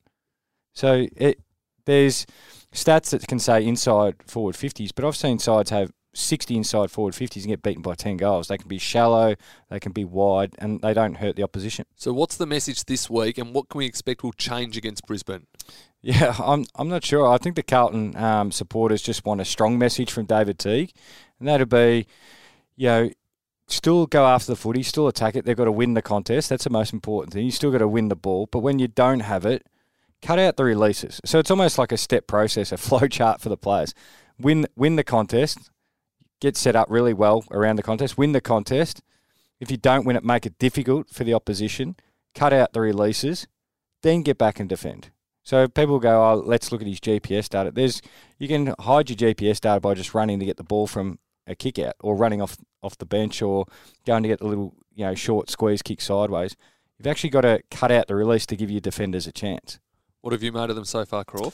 So 0.73 1.07
it 1.15 1.39
there's 1.85 2.25
stats 2.73 3.11
that 3.11 3.25
can 3.27 3.39
say 3.39 3.65
inside 3.65 4.15
forward 4.27 4.55
50s, 4.55 4.91
but 4.93 5.05
I've 5.05 5.15
seen 5.15 5.39
sides 5.39 5.69
have 5.69 5.91
60 6.13 6.55
inside 6.55 6.91
forward 6.91 7.13
50s 7.13 7.37
and 7.37 7.47
get 7.47 7.61
beaten 7.61 7.81
by 7.81 7.95
10 7.95 8.17
goals. 8.17 8.47
They 8.47 8.57
can 8.57 8.67
be 8.67 8.77
shallow, 8.77 9.35
they 9.69 9.79
can 9.79 9.91
be 9.91 10.03
wide, 10.03 10.55
and 10.57 10.81
they 10.81 10.93
don't 10.93 11.15
hurt 11.15 11.35
the 11.35 11.43
opposition. 11.43 11.85
So, 11.95 12.11
what's 12.11 12.37
the 12.37 12.45
message 12.45 12.85
this 12.85 13.09
week, 13.09 13.37
and 13.37 13.53
what 13.53 13.69
can 13.69 13.79
we 13.79 13.85
expect 13.85 14.23
will 14.23 14.33
change 14.33 14.77
against 14.77 15.05
Brisbane? 15.05 15.47
Yeah, 16.01 16.35
I'm 16.39 16.65
I'm 16.75 16.89
not 16.89 17.03
sure. 17.03 17.27
I 17.27 17.37
think 17.37 17.55
the 17.55 17.63
Carlton 17.63 18.15
um, 18.15 18.51
supporters 18.51 19.01
just 19.01 19.25
want 19.25 19.41
a 19.41 19.45
strong 19.45 19.77
message 19.77 20.11
from 20.11 20.25
David 20.25 20.59
Teague, 20.59 20.91
and 21.39 21.47
that'll 21.47 21.67
be, 21.67 22.07
you 22.75 22.87
know, 22.87 23.09
still 23.67 24.05
go 24.05 24.25
after 24.25 24.51
the 24.51 24.55
footy, 24.55 24.83
still 24.83 25.07
attack 25.07 25.35
it. 25.35 25.45
They've 25.45 25.57
got 25.57 25.65
to 25.65 25.71
win 25.71 25.93
the 25.93 26.01
contest. 26.01 26.49
That's 26.49 26.63
the 26.63 26.69
most 26.69 26.93
important 26.93 27.33
thing. 27.33 27.45
You 27.45 27.51
still 27.51 27.71
got 27.71 27.79
to 27.79 27.87
win 27.87 28.07
the 28.07 28.15
ball, 28.15 28.47
but 28.51 28.59
when 28.59 28.79
you 28.79 28.87
don't 28.87 29.19
have 29.21 29.45
it, 29.45 29.65
cut 30.21 30.39
out 30.39 30.57
the 30.57 30.63
releases. 30.63 31.21
So 31.25 31.39
it's 31.39 31.51
almost 31.51 31.77
like 31.77 31.91
a 31.91 31.97
step 31.97 32.27
process, 32.27 32.71
a 32.71 32.77
flow 32.77 33.07
chart 33.07 33.41
for 33.41 33.49
the 33.49 33.57
players. 33.57 33.93
Win 34.39 34.67
win 34.75 34.95
the 34.95 35.03
contest, 35.03 35.71
get 36.39 36.55
set 36.55 36.75
up 36.75 36.87
really 36.89 37.13
well 37.13 37.43
around 37.51 37.75
the 37.77 37.83
contest. 37.83 38.17
Win 38.17 38.31
the 38.31 38.41
contest. 38.41 39.01
If 39.59 39.71
you 39.71 39.77
don't 39.77 40.05
win 40.05 40.15
it, 40.15 40.23
make 40.23 40.45
it 40.45 40.59
difficult 40.59 41.09
for 41.09 41.23
the 41.23 41.33
opposition. 41.33 41.95
Cut 42.35 42.53
out 42.53 42.73
the 42.73 42.81
releases, 42.81 43.47
then 44.03 44.21
get 44.21 44.37
back 44.37 44.59
and 44.59 44.69
defend. 44.69 45.09
So 45.43 45.67
people 45.67 45.99
go, 45.99 46.23
oh, 46.23 46.35
let's 46.35 46.71
look 46.71 46.81
at 46.81 46.87
his 46.87 46.99
GPS 46.99 47.49
data. 47.49 47.71
There's 47.71 48.01
you 48.37 48.47
can 48.47 48.75
hide 48.79 49.09
your 49.09 49.17
GPS 49.17 49.59
data 49.59 49.79
by 49.79 49.95
just 49.95 50.13
running 50.13 50.39
to 50.39 50.45
get 50.45 50.57
the 50.57 50.63
ball 50.63 50.85
from 50.85 51.19
a 51.47 51.55
kick 51.55 51.79
out 51.79 51.95
or 51.99 52.15
running 52.15 52.41
off 52.41 52.57
off 52.83 52.97
the 52.97 53.05
bench 53.05 53.41
or 53.41 53.65
going 54.05 54.23
to 54.23 54.29
get 54.29 54.39
the 54.39 54.47
little 54.47 54.75
you 54.93 55.05
know 55.05 55.15
short 55.15 55.49
squeeze 55.49 55.81
kick 55.81 56.01
sideways. 56.01 56.55
You've 56.97 57.07
actually 57.07 57.29
got 57.29 57.41
to 57.41 57.61
cut 57.69 57.91
out 57.91 58.07
the 58.07 58.15
release 58.15 58.45
to 58.47 58.55
give 58.55 58.71
your 58.71 58.81
defenders 58.81 59.27
a 59.27 59.31
chance. 59.31 59.79
What 60.21 60.33
have 60.33 60.43
you 60.43 60.51
made 60.51 60.69
of 60.69 60.75
them 60.75 60.85
so 60.85 61.05
far, 61.05 61.23
Crawf? 61.23 61.53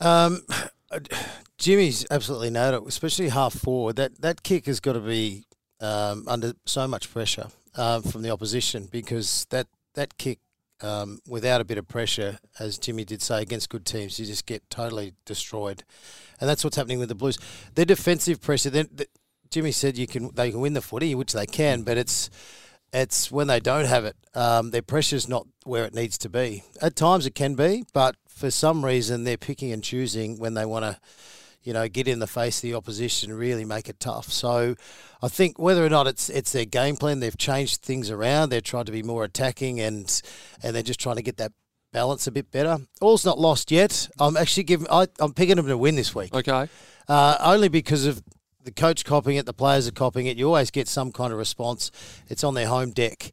Um, 0.00 0.42
Jimmy's 1.58 2.06
absolutely 2.10 2.50
nailed 2.50 2.74
it, 2.74 2.88
especially 2.88 3.28
half 3.28 3.54
forward. 3.54 3.96
That 3.96 4.20
that 4.20 4.42
kick 4.42 4.66
has 4.66 4.80
got 4.80 4.94
to 4.94 5.00
be 5.00 5.44
um, 5.80 6.24
under 6.26 6.52
so 6.66 6.86
much 6.88 7.10
pressure 7.12 7.48
um, 7.76 8.02
from 8.02 8.22
the 8.22 8.30
opposition 8.30 8.88
because 8.90 9.46
that 9.50 9.68
that 9.94 10.18
kick 10.18 10.38
um, 10.80 11.20
without 11.26 11.60
a 11.60 11.64
bit 11.64 11.78
of 11.78 11.88
pressure, 11.88 12.38
as 12.58 12.78
Jimmy 12.78 13.04
did 13.04 13.22
say, 13.22 13.42
against 13.42 13.68
good 13.68 13.84
teams, 13.84 14.18
you 14.18 14.26
just 14.26 14.46
get 14.46 14.68
totally 14.70 15.14
destroyed, 15.24 15.84
and 16.40 16.48
that's 16.48 16.64
what's 16.64 16.76
happening 16.76 16.98
with 16.98 17.08
the 17.08 17.14
Blues. 17.14 17.38
Their 17.74 17.84
defensive 17.84 18.40
pressure. 18.40 18.70
Then 18.70 18.88
Jimmy 19.50 19.72
said 19.72 19.98
you 19.98 20.06
can 20.06 20.30
they 20.34 20.50
can 20.50 20.60
win 20.60 20.74
the 20.74 20.80
footy, 20.82 21.14
which 21.14 21.32
they 21.32 21.46
can, 21.46 21.82
but 21.82 21.96
it's 21.96 22.30
it's 22.92 23.30
when 23.30 23.46
they 23.46 23.60
don't 23.60 23.86
have 23.86 24.04
it. 24.04 24.16
Um, 24.34 24.70
their 24.70 24.82
pressure's 24.82 25.28
not 25.28 25.46
where 25.64 25.84
it 25.84 25.94
needs 25.94 26.16
to 26.18 26.28
be. 26.28 26.64
At 26.80 26.96
times 26.96 27.26
it 27.26 27.34
can 27.34 27.54
be, 27.54 27.84
but 27.92 28.16
for 28.26 28.50
some 28.50 28.84
reason 28.84 29.24
they're 29.24 29.36
picking 29.36 29.72
and 29.72 29.82
choosing 29.82 30.38
when 30.38 30.54
they 30.54 30.64
want 30.64 30.84
to 30.84 30.98
you 31.68 31.74
know, 31.74 31.86
get 31.86 32.08
in 32.08 32.18
the 32.18 32.26
face 32.26 32.56
of 32.56 32.62
the 32.62 32.72
opposition, 32.72 33.30
really 33.30 33.66
make 33.66 33.90
it 33.90 34.00
tough. 34.00 34.32
So 34.32 34.74
I 35.22 35.28
think 35.28 35.58
whether 35.58 35.84
or 35.84 35.90
not 35.90 36.06
it's 36.06 36.30
it's 36.30 36.50
their 36.50 36.64
game 36.64 36.96
plan, 36.96 37.20
they've 37.20 37.36
changed 37.36 37.82
things 37.82 38.10
around. 38.10 38.48
They're 38.48 38.62
trying 38.62 38.86
to 38.86 38.92
be 38.92 39.02
more 39.02 39.22
attacking 39.22 39.78
and 39.78 40.22
and 40.62 40.74
they're 40.74 40.82
just 40.82 40.98
trying 40.98 41.16
to 41.16 41.22
get 41.22 41.36
that 41.36 41.52
balance 41.92 42.26
a 42.26 42.32
bit 42.32 42.50
better. 42.50 42.78
All's 43.02 43.26
not 43.26 43.38
lost 43.38 43.70
yet. 43.70 44.08
I'm 44.18 44.34
actually 44.34 44.62
giving 44.62 44.86
I, 44.90 45.08
am 45.20 45.34
picking 45.34 45.56
them 45.56 45.66
to 45.66 45.76
win 45.76 45.94
this 45.94 46.14
week. 46.14 46.32
Okay. 46.32 46.70
Uh, 47.06 47.36
only 47.38 47.68
because 47.68 48.06
of 48.06 48.22
the 48.64 48.72
coach 48.72 49.04
copying 49.04 49.36
it, 49.36 49.44
the 49.44 49.52
players 49.52 49.86
are 49.86 49.92
copying 49.92 50.24
it. 50.24 50.38
You 50.38 50.46
always 50.46 50.70
get 50.70 50.88
some 50.88 51.12
kind 51.12 51.34
of 51.34 51.38
response. 51.38 51.90
It's 52.28 52.44
on 52.44 52.54
their 52.54 52.68
home 52.68 52.92
deck, 52.92 53.30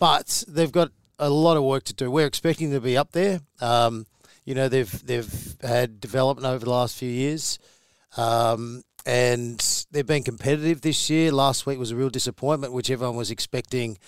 but 0.00 0.42
they've 0.48 0.72
got 0.72 0.90
a 1.20 1.30
lot 1.30 1.56
of 1.56 1.62
work 1.62 1.84
to 1.84 1.94
do. 1.94 2.10
We're 2.10 2.26
expecting 2.26 2.70
them 2.70 2.80
to 2.80 2.84
be 2.84 2.96
up 2.96 3.12
there. 3.12 3.42
Um, 3.60 4.06
you 4.44 4.56
know, 4.56 4.68
they've 4.68 5.06
they've 5.06 5.56
had 5.62 6.00
development 6.00 6.48
over 6.48 6.64
the 6.64 6.70
last 6.72 6.96
few 6.96 7.08
years. 7.08 7.60
Um, 8.16 8.82
and 9.04 9.86
they've 9.92 10.06
been 10.06 10.24
competitive 10.24 10.80
this 10.80 11.08
year. 11.08 11.30
Last 11.30 11.64
week 11.66 11.78
was 11.78 11.92
a 11.92 11.96
real 11.96 12.10
disappointment, 12.10 12.72
which 12.72 12.90
everyone 12.90 13.16
was 13.16 13.30
expecting 13.30 13.98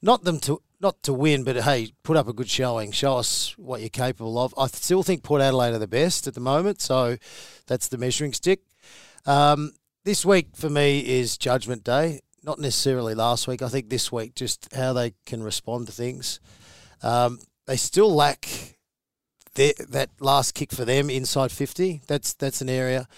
not 0.00 0.24
them 0.24 0.38
to 0.40 0.60
not 0.80 1.02
to 1.02 1.14
win, 1.14 1.44
but 1.44 1.56
hey, 1.56 1.92
put 2.02 2.16
up 2.16 2.28
a 2.28 2.32
good 2.32 2.48
showing. 2.48 2.92
Show 2.92 3.16
us 3.16 3.54
what 3.56 3.80
you're 3.80 3.88
capable 3.88 4.38
of. 4.38 4.54
I 4.58 4.66
still 4.66 5.02
think 5.02 5.22
Port 5.22 5.40
Adelaide 5.40 5.72
are 5.72 5.78
the 5.78 5.86
best 5.86 6.26
at 6.26 6.34
the 6.34 6.40
moment, 6.40 6.82
so 6.82 7.16
that's 7.66 7.88
the 7.88 7.96
measuring 7.96 8.34
stick. 8.34 8.60
Um, 9.24 9.72
this 10.04 10.24
week 10.26 10.48
for 10.54 10.68
me 10.68 11.00
is 11.00 11.38
Judgment 11.38 11.84
Day. 11.84 12.20
Not 12.42 12.58
necessarily 12.58 13.14
last 13.14 13.48
week. 13.48 13.62
I 13.62 13.68
think 13.68 13.88
this 13.88 14.12
week, 14.12 14.34
just 14.34 14.68
how 14.74 14.92
they 14.92 15.14
can 15.24 15.42
respond 15.42 15.86
to 15.86 15.92
things. 15.92 16.40
Um, 17.02 17.38
they 17.66 17.76
still 17.76 18.14
lack 18.14 18.73
that 19.54 20.08
last 20.20 20.54
kick 20.54 20.72
for 20.72 20.84
them 20.84 21.10
inside 21.10 21.52
50. 21.52 22.02
That's 22.06 22.34
that's 22.34 22.60
an 22.60 22.68
area. 22.68 23.08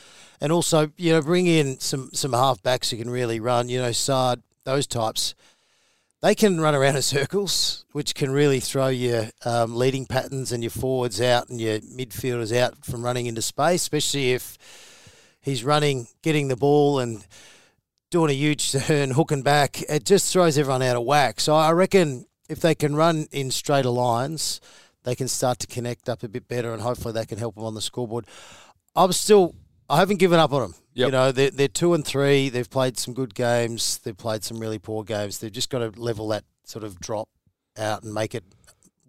And 0.41 0.53
also, 0.53 0.93
you 0.97 1.13
know, 1.13 1.23
bring 1.23 1.47
in 1.47 1.81
some, 1.81 2.11
some 2.13 2.33
half 2.33 2.63
backs 2.63 2.91
who 2.91 2.99
can 2.99 3.09
really 3.09 3.41
run, 3.41 3.69
you 3.69 3.79
know, 3.79 3.93
Saad, 3.93 4.43
those 4.65 4.87
types. 4.87 5.35
They 6.23 6.35
can 6.35 6.61
run 6.61 6.75
around 6.75 6.97
in 6.97 7.03
circles, 7.03 7.85
which 7.93 8.15
can 8.15 8.31
really 8.31 8.61
throw 8.61 8.89
your 8.89 9.27
um, 9.45 9.77
leading 9.77 10.07
patterns 10.07 10.53
and 10.53 10.63
your 10.63 10.71
forwards 10.71 11.21
out 11.21 11.49
and 11.49 11.61
your 11.61 11.79
midfielders 11.81 12.55
out 12.57 12.85
from 12.85 13.03
running 13.03 13.27
into 13.27 13.43
space, 13.43 13.83
especially 13.83 14.33
if 14.33 14.59
he's 15.41 15.65
running, 15.65 16.09
getting 16.23 16.49
the 16.49 16.57
ball 16.57 16.99
and 16.99 17.27
doing 18.11 18.31
a 18.31 18.35
huge 18.35 18.73
turn, 18.73 19.13
hooking 19.13 19.43
back. 19.43 19.81
It 19.83 20.05
just 20.05 20.33
throws 20.33 20.59
everyone 20.59 20.83
out 20.83 20.97
of 20.97 21.05
whack. 21.05 21.41
So 21.41 21.55
I 21.55 21.73
reckon 21.73 22.27
if 22.49 22.61
they 22.61 22.75
can 22.75 22.95
run 22.95 23.27
in 23.33 23.51
straighter 23.51 23.89
lines– 23.89 24.61
they 25.07 25.15
can 25.15 25.29
start 25.29 25.61
to 25.61 25.69
connect 25.69 26.09
up 26.09 26.25
a 26.25 26.29
bit 26.29 26.49
better, 26.49 26.73
and 26.73 26.83
hopefully 26.83 27.13
they 27.13 27.25
can 27.25 27.39
help 27.39 27.55
them 27.55 27.65
on 27.65 27.75
the 27.75 27.81
scoreboard. 27.81 28.27
I'm 28.97 29.13
still, 29.13 29.55
I 29.89 29.99
haven't 29.99 30.19
given 30.19 30.41
up 30.41 30.53
on 30.53 30.63
them. 30.63 30.75
Yep. 30.95 31.07
You 31.07 31.13
know, 31.13 31.33
they're, 31.33 31.51
they're 31.51 31.69
two 31.69 31.95
and 31.95 32.05
three. 32.05 32.49
They've 32.49 32.69
played 32.69 32.99
some 32.99 33.15
good 33.15 33.33
games. 33.35 33.99
They've 33.99 34.17
played 34.17 34.43
some 34.43 34.59
really 34.59 34.81
poor 34.81 35.05
games. 35.05 35.39
They've 35.39 35.53
just 35.53 35.71
got 35.71 35.79
to 35.79 36.01
level 36.01 36.27
that 36.29 36.45
sort 36.65 36.85
of 36.85 36.99
drop 36.99 37.29
out 37.79 38.03
and 38.03 38.13
make 38.13 38.35
it 38.35 38.43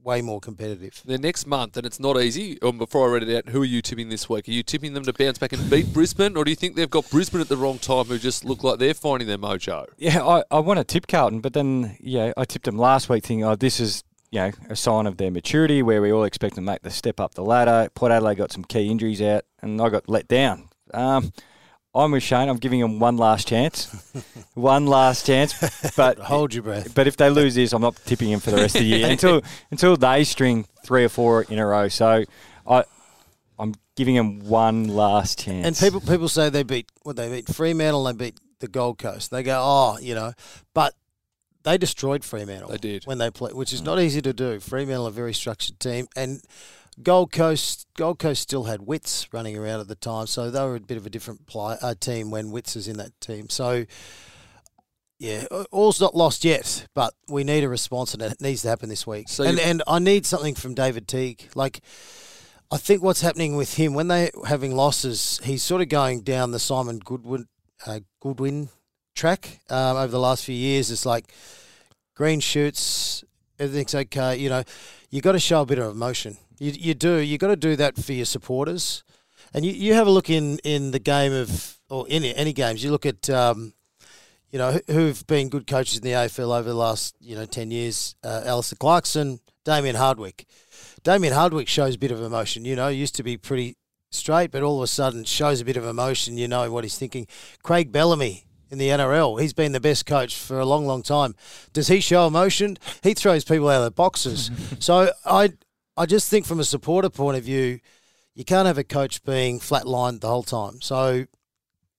way 0.03 0.21
more 0.21 0.39
competitive. 0.39 1.01
The 1.03 1.17
next 1.17 1.47
month, 1.47 1.77
and 1.77 1.85
it's 1.85 1.99
not 1.99 2.21
easy. 2.21 2.61
Um, 2.61 2.77
before 2.77 3.09
I 3.09 3.13
read 3.13 3.27
it 3.27 3.35
out, 3.35 3.49
who 3.51 3.63
are 3.63 3.65
you 3.65 3.81
tipping 3.81 4.09
this 4.09 4.29
week? 4.29 4.47
Are 4.47 4.51
you 4.51 4.61
tipping 4.61 4.93
them 4.93 5.03
to 5.03 5.13
bounce 5.13 5.39
back 5.39 5.51
and 5.51 5.67
beat 5.67 5.91
Brisbane, 5.91 6.37
or 6.37 6.45
do 6.45 6.51
you 6.51 6.55
think 6.55 6.75
they've 6.75 6.89
got 6.89 7.09
Brisbane 7.09 7.41
at 7.41 7.49
the 7.49 7.57
wrong 7.57 7.79
time, 7.79 8.05
who 8.05 8.19
just 8.19 8.45
look 8.45 8.63
like 8.63 8.77
they're 8.77 8.93
finding 8.93 9.27
their 9.27 9.39
mojo? 9.39 9.87
Yeah, 9.97 10.23
I, 10.23 10.43
I 10.51 10.59
want 10.59 10.77
to 10.77 10.83
tip 10.83 11.07
Carlton, 11.07 11.41
but 11.41 11.53
then 11.53 11.97
yeah, 11.99 12.33
I 12.37 12.45
tipped 12.45 12.65
them 12.65 12.77
last 12.77 13.09
week, 13.09 13.25
thinking, 13.25 13.43
oh, 13.43 13.55
this 13.55 13.79
is 13.79 14.03
you 14.37 14.43
know, 14.43 14.51
a 14.69 14.75
sign 14.75 15.07
of 15.07 15.17
their 15.17 15.31
maturity 15.31 15.81
where 15.81 16.01
we 16.01 16.11
all 16.11 16.23
expect 16.23 16.55
them 16.55 16.65
to 16.65 16.71
make 16.71 16.81
the 16.83 16.91
step 16.91 17.19
up 17.19 17.33
the 17.33 17.43
ladder. 17.43 17.89
Port 17.95 18.11
Adelaide 18.11 18.35
got 18.35 18.51
some 18.51 18.63
key 18.63 18.89
injuries 18.89 19.21
out, 19.21 19.43
and 19.61 19.81
I 19.81 19.89
got 19.89 20.07
let 20.07 20.27
down. 20.27 20.69
Um, 20.93 21.33
I'm 21.95 22.11
with 22.11 22.21
Shane. 22.21 22.47
I'm 22.47 22.57
giving 22.57 22.79
them 22.79 22.99
one 22.99 23.17
last 23.17 23.47
chance, 23.47 23.87
one 24.53 24.85
last 24.85 25.25
chance. 25.25 25.55
But 25.95 26.19
hold 26.19 26.53
your 26.53 26.63
breath. 26.63 26.93
But 26.93 27.07
if 27.07 27.17
they 27.17 27.29
lose 27.29 27.55
this, 27.55 27.73
I'm 27.73 27.81
not 27.81 27.95
tipping 28.05 28.29
them 28.29 28.39
for 28.39 28.51
the 28.51 28.57
rest 28.57 28.75
of 28.75 28.81
the 28.81 28.87
year 28.87 29.07
until 29.09 29.41
until 29.71 29.97
they 29.97 30.23
string 30.23 30.65
three 30.85 31.03
or 31.03 31.09
four 31.09 31.43
in 31.43 31.59
a 31.59 31.65
row. 31.65 31.87
So 31.87 32.23
I. 32.67 32.83
I'm 33.59 33.73
giving 33.95 34.13
them 34.13 34.41
one 34.41 34.87
last 34.87 35.39
chance. 35.39 35.65
And 35.65 35.75
people 35.75 35.99
people 35.99 36.29
say 36.29 36.51
they 36.51 36.61
beat 36.61 36.91
what 37.01 37.15
they 37.15 37.27
beat 37.27 37.47
Fremantle, 37.47 38.03
they 38.03 38.13
beat 38.13 38.39
the 38.59 38.67
Gold 38.67 38.99
Coast. 38.99 39.31
They 39.31 39.41
go, 39.41 39.59
oh, 39.59 39.97
you 39.99 40.13
know, 40.13 40.33
but 40.75 40.93
they 41.63 41.77
destroyed 41.77 42.23
Fremantle. 42.23 42.69
They 42.69 42.77
did 42.77 43.05
when 43.05 43.17
they 43.17 43.29
played, 43.29 43.53
which 43.53 43.73
is 43.73 43.81
not 43.81 43.99
easy 43.99 44.21
to 44.21 44.33
do. 44.33 44.59
Fremantle, 44.59 45.07
a 45.07 45.11
very 45.11 45.33
structured 45.33 45.79
team, 45.79 46.07
and 46.15 46.41
Gold 47.01 47.31
Coast, 47.31 47.87
Gold 47.95 48.19
Coast 48.19 48.41
still 48.41 48.63
had 48.63 48.81
Witts 48.81 49.31
running 49.31 49.55
around 49.55 49.81
at 49.81 49.87
the 49.87 49.95
time, 49.95 50.27
so 50.27 50.49
they 50.49 50.61
were 50.61 50.75
a 50.75 50.79
bit 50.79 50.97
of 50.97 51.05
a 51.05 51.09
different 51.09 51.45
play, 51.45 51.77
uh, 51.81 51.93
team 51.99 52.31
when 52.31 52.51
Witts 52.51 52.75
was 52.75 52.87
in 52.87 52.97
that 52.97 53.19
team. 53.21 53.49
So, 53.49 53.85
yeah, 55.19 55.45
all's 55.71 56.01
not 56.01 56.15
lost 56.15 56.43
yet, 56.43 56.87
but 56.95 57.13
we 57.27 57.43
need 57.43 57.63
a 57.63 57.69
response, 57.69 58.13
and 58.13 58.23
it 58.23 58.41
needs 58.41 58.63
to 58.63 58.69
happen 58.69 58.89
this 58.89 59.05
week. 59.05 59.29
So 59.29 59.43
and 59.43 59.59
and 59.59 59.83
I 59.87 59.99
need 59.99 60.25
something 60.25 60.55
from 60.55 60.73
David 60.73 61.07
Teague. 61.07 61.49
Like, 61.53 61.81
I 62.71 62.77
think 62.77 63.03
what's 63.03 63.21
happening 63.21 63.55
with 63.55 63.75
him 63.75 63.93
when 63.93 64.07
they're 64.07 64.31
having 64.47 64.75
losses, 64.75 65.39
he's 65.43 65.63
sort 65.63 65.81
of 65.81 65.89
going 65.89 66.21
down 66.21 66.51
the 66.51 66.59
Simon 66.59 66.99
Goodwin 66.99 67.47
uh, 67.85 67.99
Goodwin 68.21 68.69
track 69.17 69.59
um, 69.69 69.97
over 69.97 70.07
the 70.07 70.19
last 70.19 70.45
few 70.45 70.55
years. 70.55 70.91
It's 70.91 71.05
like 71.05 71.33
green 72.15 72.39
shoots, 72.39 73.23
everything's 73.59 73.93
okay. 73.93 74.37
You 74.37 74.49
know, 74.49 74.63
you 75.09 75.21
got 75.21 75.33
to 75.33 75.39
show 75.39 75.63
a 75.63 75.65
bit 75.65 75.79
of 75.79 75.91
emotion. 75.91 76.37
You, 76.59 76.71
you 76.71 76.93
do. 76.93 77.17
You 77.17 77.37
got 77.37 77.47
to 77.47 77.55
do 77.55 77.75
that 77.75 77.97
for 77.97 78.13
your 78.13 78.25
supporters. 78.25 79.03
And 79.53 79.65
you, 79.65 79.71
you 79.71 79.93
have 79.93 80.07
a 80.07 80.11
look 80.11 80.29
in, 80.29 80.59
in 80.59 80.91
the 80.91 80.99
game 80.99 81.33
of, 81.33 81.77
or 81.89 82.05
any, 82.09 82.35
any 82.35 82.53
games, 82.53 82.83
you 82.83 82.91
look 82.91 83.05
at, 83.05 83.29
um, 83.29 83.73
you 84.51 84.59
know, 84.59 84.79
who've 84.87 85.25
been 85.27 85.49
good 85.49 85.67
coaches 85.67 85.97
in 85.97 86.03
the 86.03 86.11
AFL 86.11 86.57
over 86.57 86.69
the 86.69 86.75
last, 86.75 87.15
you 87.19 87.35
know, 87.35 87.45
10 87.45 87.71
years. 87.71 88.15
Uh, 88.23 88.43
Alastair 88.45 88.77
Clarkson, 88.79 89.39
Damien 89.63 89.95
Hardwick. 89.95 90.45
Damien 91.03 91.33
Hardwick 91.33 91.67
shows 91.67 91.95
a 91.95 91.97
bit 91.97 92.11
of 92.11 92.21
emotion. 92.21 92.65
You 92.65 92.75
know, 92.75 92.87
used 92.87 93.15
to 93.15 93.23
be 93.23 93.37
pretty 93.37 93.77
straight, 94.11 94.51
but 94.51 94.63
all 94.63 94.77
of 94.77 94.83
a 94.83 94.87
sudden 94.87 95.23
shows 95.23 95.61
a 95.61 95.65
bit 95.65 95.77
of 95.77 95.85
emotion. 95.85 96.37
You 96.37 96.47
know 96.47 96.69
what 96.71 96.83
he's 96.83 96.97
thinking. 96.97 97.27
Craig 97.63 97.91
Bellamy, 97.91 98.46
in 98.69 98.77
the 98.77 98.89
NRL. 98.89 99.39
He's 99.41 99.53
been 99.53 99.71
the 99.71 99.79
best 99.79 100.05
coach 100.05 100.37
for 100.37 100.59
a 100.59 100.65
long, 100.65 100.85
long 100.85 101.03
time. 101.03 101.35
Does 101.73 101.87
he 101.87 101.99
show 101.99 102.27
emotion? 102.27 102.77
He 103.03 103.13
throws 103.13 103.43
people 103.43 103.69
out 103.69 103.79
of 103.79 103.85
the 103.85 103.91
boxes. 103.91 104.51
so 104.79 105.11
I, 105.25 105.53
I 105.95 106.05
just 106.05 106.29
think 106.29 106.45
from 106.45 106.59
a 106.59 106.63
supporter 106.63 107.09
point 107.09 107.37
of 107.37 107.43
view, 107.43 107.79
you 108.33 108.45
can't 108.45 108.67
have 108.67 108.77
a 108.77 108.83
coach 108.83 109.23
being 109.23 109.59
flatlined 109.59 110.21
the 110.21 110.27
whole 110.27 110.43
time. 110.43 110.81
So 110.81 111.25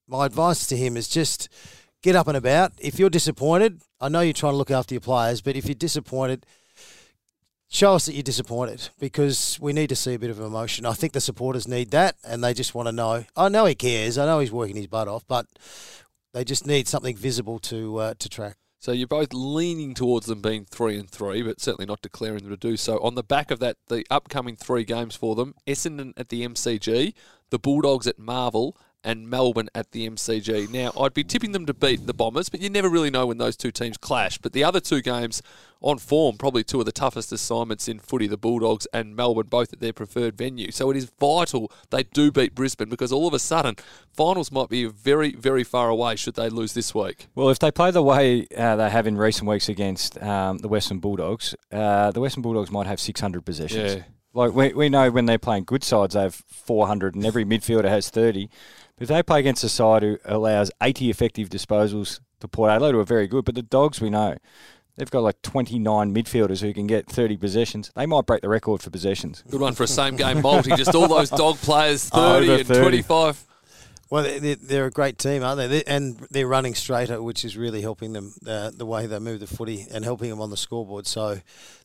my 0.07 0.27
advice 0.27 0.67
to 0.69 0.77
him 0.77 0.97
is 0.97 1.09
just 1.09 1.49
get 2.03 2.17
up 2.17 2.29
and 2.29 2.37
about. 2.37 2.73
If 2.79 2.99
you're 2.99 3.11
disappointed, 3.11 3.83
I 4.01 4.09
know 4.09 4.21
you're 4.21 4.33
trying 4.33 4.53
to 4.53 4.57
look 4.57 4.71
after 4.71 4.95
your 4.95 5.01
players, 5.01 5.41
but 5.41 5.57
if 5.57 5.67
you're 5.67 5.75
disappointed, 5.75 6.47
show 7.69 7.95
us 7.95 8.07
that 8.07 8.15
you're 8.15 8.23
disappointed 8.23 8.89
because 8.99 9.59
we 9.61 9.73
need 9.73 9.89
to 9.89 9.97
see 9.97 10.15
a 10.15 10.19
bit 10.19 10.31
of 10.31 10.41
emotion. 10.41 10.87
I 10.87 10.93
think 10.93 11.13
the 11.13 11.21
supporters 11.21 11.69
need 11.69 11.91
that 11.91 12.17
and 12.25 12.43
they 12.43 12.55
just 12.55 12.75
want 12.75 12.89
to 12.89 12.93
know. 12.93 13.25
I 13.37 13.49
know 13.49 13.67
he 13.67 13.75
cares. 13.75 14.17
I 14.17 14.27
know 14.27 14.39
he's 14.39 14.53
working 14.53 14.77
his 14.77 14.87
butt 14.87 15.09
off, 15.09 15.25
but 15.27 15.47
they 16.33 16.45
just 16.45 16.67
need 16.67 16.89
something 16.89 17.17
visible 17.17 17.59
to 17.61 17.97
uh, 17.99 18.15
to 18.19 18.29
track. 18.29 18.57
So 18.81 18.93
you're 18.93 19.09
both 19.09 19.33
leaning 19.33 19.93
towards 19.95 20.27
them 20.27 20.41
being 20.41 20.65
three 20.65 20.97
and 20.97 21.11
three, 21.11 21.43
but 21.43 21.61
certainly 21.61 21.87
not 21.87 22.01
declaring 22.01 22.45
them 22.45 22.51
to 22.51 22.57
do 22.57 22.77
so. 22.77 22.99
On 23.01 23.17
the 23.17 23.25
back 23.25 23.51
of 23.51 23.59
that, 23.59 23.77
the 23.89 24.05
upcoming 24.09 24.55
three 24.55 24.85
games 24.85 25.17
for 25.17 25.35
them: 25.35 25.55
Essendon 25.67 26.13
at 26.17 26.29
the 26.29 26.47
MCG, 26.47 27.15
the 27.51 27.59
Bulldogs 27.59 28.07
at 28.07 28.19
Marvel, 28.19 28.77
and 29.05 29.29
Melbourne 29.29 29.69
at 29.75 29.93
the 29.93 30.09
MCG. 30.09 30.71
Now, 30.71 30.93
I'd 31.01 31.15
be 31.15 31.25
tipping 31.25 31.53
them 31.53 31.67
to 31.67 31.75
beat 31.75 32.07
the 32.07 32.15
Bombers, 32.15 32.49
but 32.49 32.61
you 32.61 32.69
never 32.69 32.89
really 32.89 33.11
know 33.11 33.27
when 33.27 33.39
those 33.39 33.57
two 33.57 33.71
teams 33.71 33.97
clash. 33.97 34.39
But 34.39 34.53
the 34.53 34.65
other 34.65 34.81
two 34.81 35.01
games 35.01 35.43
on 35.81 35.99
form, 35.99 36.37
probably 36.37 36.65
two 36.65 36.81
of 36.81 36.87
the 36.87 36.93
toughest 36.93 37.31
assignments 37.31 37.87
in 37.87 38.01
footy, 38.01 38.27
the 38.27 38.37
Bulldogs 38.37 38.87
and 38.93 39.15
Melbourne, 39.15 39.47
both 39.49 39.73
at 39.73 39.81
their 39.81 39.93
preferred 39.93 40.37
venue. 40.37 40.73
So 40.73 40.91
it 40.91 40.97
is 40.97 41.11
vital 41.19 41.71
they 41.91 42.03
do 42.03 42.33
beat 42.33 42.55
Brisbane 42.55 42.89
because 42.89 43.13
all 43.13 43.29
of 43.29 43.35
a 43.35 43.39
sudden, 43.39 43.77
finals 44.13 44.51
might 44.51 44.69
be 44.69 44.87
very, 44.87 45.35
very 45.35 45.65
far 45.65 45.89
away 45.89 46.17
should 46.17 46.35
they 46.35 46.49
lose 46.49 46.75
this 46.75 46.95
week. 46.95 47.29
Well, 47.35 47.51
if 47.51 47.59
they 47.59 47.71
play 47.71 47.91
the 47.91 48.03
way 48.03 48.47
uh, 48.57 48.77
they 48.77 48.91
have 48.91 49.07
in 49.07 49.17
recent 49.17 49.49
weeks 49.49 49.69
against 49.69 50.21
um, 50.23 50.59
the 50.59 50.69
Western 50.69 50.99
Bulldogs, 50.99 51.55
uh, 51.71 52.11
the 52.11 52.21
Western 52.21 52.43
Bulldogs 52.43 52.71
might 52.71 52.87
have 52.87 53.01
600 53.01 53.45
possessions. 53.45 53.95
Yeah. 53.97 54.03
Like 54.35 54.53
we, 54.53 54.73
we 54.73 54.89
know 54.89 55.11
when 55.11 55.27
they're 55.27 55.39
playing 55.39 55.65
good 55.65 55.83
sides, 55.83 56.15
they 56.15 56.23
have 56.23 56.35
400 56.35 57.15
and 57.15 57.25
every 57.25 57.45
midfielder 57.45 57.89
has 57.89 58.11
30. 58.11 58.49
But 58.99 59.03
if 59.03 59.09
they 59.09 59.23
play 59.23 59.41
against 59.41 59.63
a 59.65 59.69
side 59.69 60.03
who 60.03 60.19
allows 60.25 60.71
80 60.83 61.11
effective 61.11 61.49
disposals 61.49 62.21
to 62.41 62.49
Port 62.49 62.71
Adelaide, 62.71 62.93
who 62.93 63.01
are 63.01 63.05
very 63.05 63.27
good, 63.29 63.45
but 63.45 63.55
the 63.55 63.63
Dogs 63.63 64.01
we 64.01 64.11
know, 64.11 64.37
they've 64.97 65.11
got 65.11 65.23
like 65.23 65.41
29 65.43 66.13
midfielders 66.15 66.61
who 66.63 66.73
can 66.75 66.87
get 66.87 67.07
30 67.09 67.37
possessions. 67.37 67.93
They 67.95 68.07
might 68.07 68.27
break 68.27 68.43
the 68.43 68.49
record 68.49 68.83
for 68.83 68.91
possessions. 68.91 69.45
Good 69.51 69.61
one 69.61 69.75
for 69.75 69.85
a 69.85 69.89
same 69.89 70.17
game 70.17 70.43
multi. 70.43 70.71
Just 70.77 70.95
all 70.95 71.09
those 71.09 71.31
dog 71.31 71.57
players, 71.59 72.09
30 72.11 72.49
Over 72.51 72.59
and 72.61 72.67
30. 72.67 72.81
25. 73.03 73.45
Well, 74.11 74.23
they- 74.23 74.55
they're 74.55 74.87
a 74.87 74.91
great 74.91 75.19
team, 75.19 75.43
aren't 75.43 75.59
they? 75.59 75.67
They- 75.67 75.85
And 75.85 76.17
they're 76.31 76.47
running 76.49 76.75
straighter, 76.75 77.23
which 77.23 77.45
is 77.45 77.57
really 77.59 77.83
helping 77.83 78.15
them 78.15 78.33
uh, 78.47 78.71
the 78.75 78.87
way 78.87 79.07
they 79.07 79.19
move 79.19 79.41
the 79.41 79.47
footy 79.47 79.87
and 79.93 80.03
helping 80.05 80.31
them 80.31 80.41
on 80.41 80.49
the 80.51 80.57
scoreboard. 80.57 81.07
So 81.07 81.41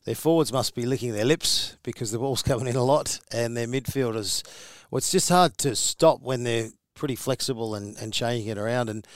their 0.06 0.14
forwards 0.14 0.50
must 0.52 0.74
be 0.74 0.86
licking 0.86 1.12
their 1.12 1.26
lips 1.26 1.76
because 1.82 2.10
the 2.12 2.18
ball's 2.18 2.42
coming 2.50 2.66
in 2.66 2.76
a 2.76 2.82
lot, 2.82 3.20
and 3.30 3.56
their 3.56 3.66
midfielders. 3.66 4.42
Well, 4.90 4.98
it's 4.98 5.10
just 5.12 5.28
hard 5.28 5.58
to 5.58 5.76
stop 5.76 6.22
when 6.22 6.44
they're 6.44 6.70
pretty 6.94 7.16
flexible 7.16 7.74
and, 7.74 7.96
and 7.98 8.12
changing 8.12 8.48
it 8.48 8.58
around. 8.58 8.88
And 8.88 9.06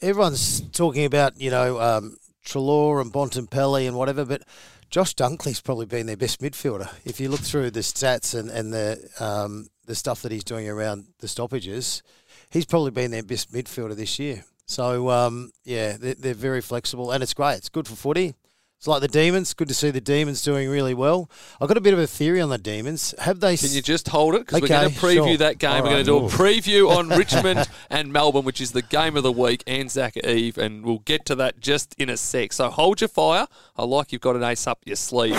everyone's 0.00 0.60
talking 0.70 1.04
about 1.04 1.40
you 1.40 1.50
know 1.50 1.80
um, 1.80 2.16
Treloar 2.44 3.00
and 3.00 3.12
Bontempelli 3.12 3.86
and 3.86 3.96
whatever, 3.96 4.24
but 4.24 4.42
Josh 4.90 5.14
Dunkley's 5.14 5.60
probably 5.60 5.86
been 5.86 6.06
their 6.06 6.16
best 6.16 6.40
midfielder. 6.40 6.90
If 7.04 7.20
you 7.20 7.28
look 7.28 7.40
through 7.40 7.70
the 7.70 7.80
stats 7.80 8.38
and 8.38 8.50
and 8.50 8.72
the 8.72 9.08
um, 9.20 9.68
the 9.86 9.94
stuff 9.94 10.22
that 10.22 10.32
he's 10.32 10.44
doing 10.44 10.68
around 10.68 11.06
the 11.18 11.28
stoppages, 11.28 12.02
he's 12.50 12.66
probably 12.66 12.90
been 12.90 13.10
their 13.10 13.22
best 13.22 13.52
midfielder 13.52 13.96
this 13.96 14.18
year. 14.18 14.44
So 14.66 15.10
um, 15.10 15.50
yeah, 15.64 15.96
they're, 15.96 16.14
they're 16.14 16.34
very 16.34 16.60
flexible 16.60 17.10
and 17.10 17.22
it's 17.22 17.34
great. 17.34 17.56
It's 17.56 17.68
good 17.68 17.88
for 17.88 17.96
footy. 17.96 18.34
It's 18.80 18.88
like 18.88 19.02
the 19.02 19.08
Demons. 19.08 19.52
Good 19.52 19.68
to 19.68 19.74
see 19.74 19.90
the 19.90 20.00
Demons 20.00 20.40
doing 20.40 20.66
really 20.70 20.94
well. 20.94 21.28
I've 21.60 21.68
got 21.68 21.76
a 21.76 21.82
bit 21.82 21.92
of 21.92 22.00
a 22.00 22.06
theory 22.06 22.40
on 22.40 22.48
the 22.48 22.56
Demons. 22.56 23.14
Have 23.18 23.40
they? 23.40 23.58
Can 23.58 23.72
you 23.72 23.82
just 23.82 24.08
hold 24.08 24.34
it? 24.34 24.46
Because 24.46 24.62
we're 24.62 24.68
going 24.68 24.90
to 24.90 24.98
preview 24.98 25.28
sure. 25.28 25.36
that 25.36 25.58
game. 25.58 25.70
All 25.70 25.82
we're 25.82 25.90
going 25.90 26.04
to 26.06 26.12
right. 26.14 26.20
do 26.20 26.26
a 26.26 26.30
preview 26.30 26.90
on 26.96 27.08
Richmond 27.18 27.68
and 27.90 28.10
Melbourne, 28.10 28.46
which 28.46 28.58
is 28.58 28.72
the 28.72 28.80
game 28.80 29.18
of 29.18 29.22
the 29.22 29.32
week, 29.32 29.62
Anzac 29.66 30.16
Eve, 30.16 30.56
and 30.56 30.82
we'll 30.82 31.00
get 31.00 31.26
to 31.26 31.34
that 31.34 31.60
just 31.60 31.94
in 31.98 32.08
a 32.08 32.16
sec. 32.16 32.54
So 32.54 32.70
hold 32.70 33.02
your 33.02 33.08
fire. 33.08 33.48
I 33.76 33.84
like 33.84 34.12
you've 34.12 34.22
got 34.22 34.34
an 34.34 34.42
ace 34.42 34.66
up 34.66 34.78
your 34.86 34.96
sleeve. 34.96 35.36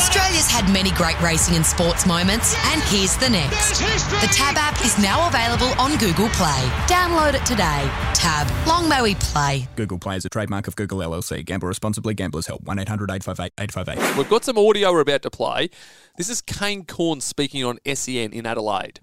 Australia's 0.00 0.46
had 0.50 0.66
many 0.72 0.90
great 0.92 1.20
racing 1.20 1.56
and 1.56 1.66
sports 1.66 2.06
moments, 2.06 2.56
and 2.72 2.80
here's 2.84 3.18
the 3.18 3.28
next. 3.28 3.80
The 4.22 4.32
Tab 4.32 4.56
app 4.56 4.82
is 4.82 4.98
now 4.98 5.28
available 5.28 5.78
on 5.78 5.98
Google 5.98 6.30
Play. 6.30 6.62
Download 6.86 7.34
it 7.34 7.44
today. 7.44 7.86
Tab, 8.14 8.48
long 8.66 8.88
may 8.88 9.02
we 9.02 9.14
play. 9.16 9.68
Google 9.76 9.98
Play 9.98 10.16
is 10.16 10.24
a 10.24 10.30
trademark 10.30 10.66
of 10.66 10.74
Google 10.74 11.00
LLC. 11.00 11.44
Gamble 11.44 11.68
responsibly. 11.68 12.14
Gamblers 12.14 12.46
help. 12.46 12.62
1 12.62 12.78
800 12.78 13.10
858 13.10 13.52
858. 13.58 14.16
We've 14.16 14.30
got 14.30 14.42
some 14.42 14.56
audio 14.56 14.90
we're 14.90 15.00
about 15.00 15.20
to 15.20 15.30
play. 15.30 15.68
This 16.16 16.30
is 16.30 16.40
Kane 16.40 16.86
Cornes 16.86 17.20
speaking 17.20 17.62
on 17.62 17.78
SEN 17.84 18.32
in 18.32 18.46
Adelaide. 18.46 19.00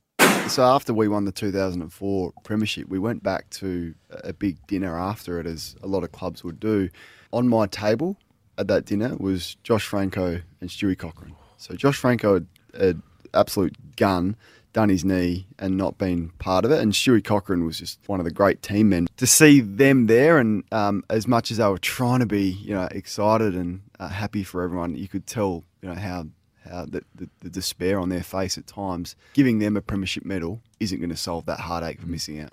So 0.47 0.63
after 0.63 0.95
we 0.95 1.07
won 1.07 1.25
the 1.25 1.31
2004 1.31 2.33
Premiership, 2.43 2.87
we 2.87 2.97
went 2.97 3.21
back 3.21 3.51
to 3.51 3.93
a 4.09 4.33
big 4.33 4.65
dinner 4.65 4.97
after 4.97 5.39
it, 5.39 5.45
as 5.45 5.75
a 5.83 5.87
lot 5.87 6.03
of 6.03 6.11
clubs 6.11 6.43
would 6.43 6.59
do. 6.59 6.89
On 7.31 7.47
my 7.47 7.67
table 7.67 8.17
at 8.57 8.67
that 8.67 8.85
dinner 8.85 9.15
was 9.17 9.55
Josh 9.63 9.87
Francou 9.87 10.41
and 10.61 10.69
Stewie 10.69 10.97
Cochrane. 10.97 11.35
So 11.57 11.75
Josh 11.75 11.99
Francou 11.99 12.33
had, 12.33 12.47
had 12.79 13.01
absolute 13.33 13.95
gun, 13.95 14.35
done 14.73 14.89
his 14.89 15.03
knee 15.03 15.47
and 15.57 15.77
not 15.77 15.97
been 15.97 16.29
part 16.39 16.65
of 16.65 16.71
it, 16.71 16.79
and 16.79 16.93
Stewie 16.93 17.23
Cochrane 17.23 17.65
was 17.65 17.79
just 17.79 17.99
one 18.07 18.19
of 18.19 18.25
the 18.25 18.31
great 18.31 18.61
team 18.61 18.89
men. 18.89 19.07
To 19.17 19.27
see 19.27 19.61
them 19.61 20.07
there, 20.07 20.37
and 20.37 20.63
um, 20.71 21.03
as 21.09 21.27
much 21.27 21.51
as 21.51 21.57
they 21.57 21.67
were 21.67 21.77
trying 21.77 22.19
to 22.19 22.25
be, 22.25 22.49
you 22.49 22.73
know, 22.73 22.87
excited 22.91 23.55
and 23.55 23.81
uh, 23.99 24.09
happy 24.09 24.43
for 24.43 24.63
everyone, 24.63 24.95
you 24.95 25.07
could 25.07 25.25
tell, 25.25 25.63
you 25.81 25.89
know, 25.89 25.95
how 25.95 26.27
how 26.69 26.85
the, 26.85 27.01
the, 27.15 27.29
the 27.39 27.49
despair 27.49 27.97
on 27.97 28.09
their 28.09 28.23
face 28.23 28.57
at 28.57 28.67
times. 28.67 29.15
Giving 29.33 29.59
them 29.59 29.77
a 29.77 29.81
premiership 29.81 30.25
medal 30.25 30.61
isn't 30.81 30.99
going 30.99 31.09
to 31.09 31.15
solve 31.15 31.45
that 31.45 31.61
heartache 31.61 32.01
for 32.01 32.07
missing 32.07 32.41
out. 32.41 32.49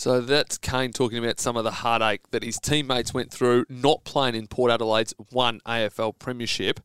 So 0.00 0.22
that's 0.22 0.56
Kane 0.56 0.92
talking 0.92 1.18
about 1.18 1.40
some 1.40 1.58
of 1.58 1.64
the 1.64 1.70
heartache 1.70 2.22
that 2.30 2.42
his 2.42 2.58
teammates 2.58 3.12
went 3.12 3.30
through 3.30 3.66
not 3.68 4.02
playing 4.02 4.34
in 4.34 4.46
Port 4.46 4.70
Adelaide's 4.70 5.12
one 5.28 5.60
AFL 5.66 6.18
Premiership. 6.18 6.80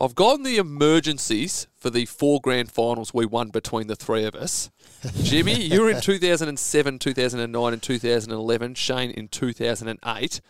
I've 0.00 0.14
gotten 0.14 0.44
the 0.44 0.56
emergencies 0.56 1.66
for 1.74 1.90
the 1.90 2.06
four 2.06 2.40
grand 2.40 2.70
finals 2.70 3.12
we 3.12 3.26
won 3.26 3.48
between 3.48 3.88
the 3.88 3.96
three 3.96 4.22
of 4.22 4.36
us. 4.36 4.70
Jimmy, 5.24 5.60
you 5.60 5.80
were 5.80 5.90
in 5.90 6.00
2007, 6.00 7.00
2009, 7.00 7.72
and 7.72 7.82
2011. 7.82 8.74
Shane 8.74 9.10
in 9.10 9.26
2008. 9.26 10.40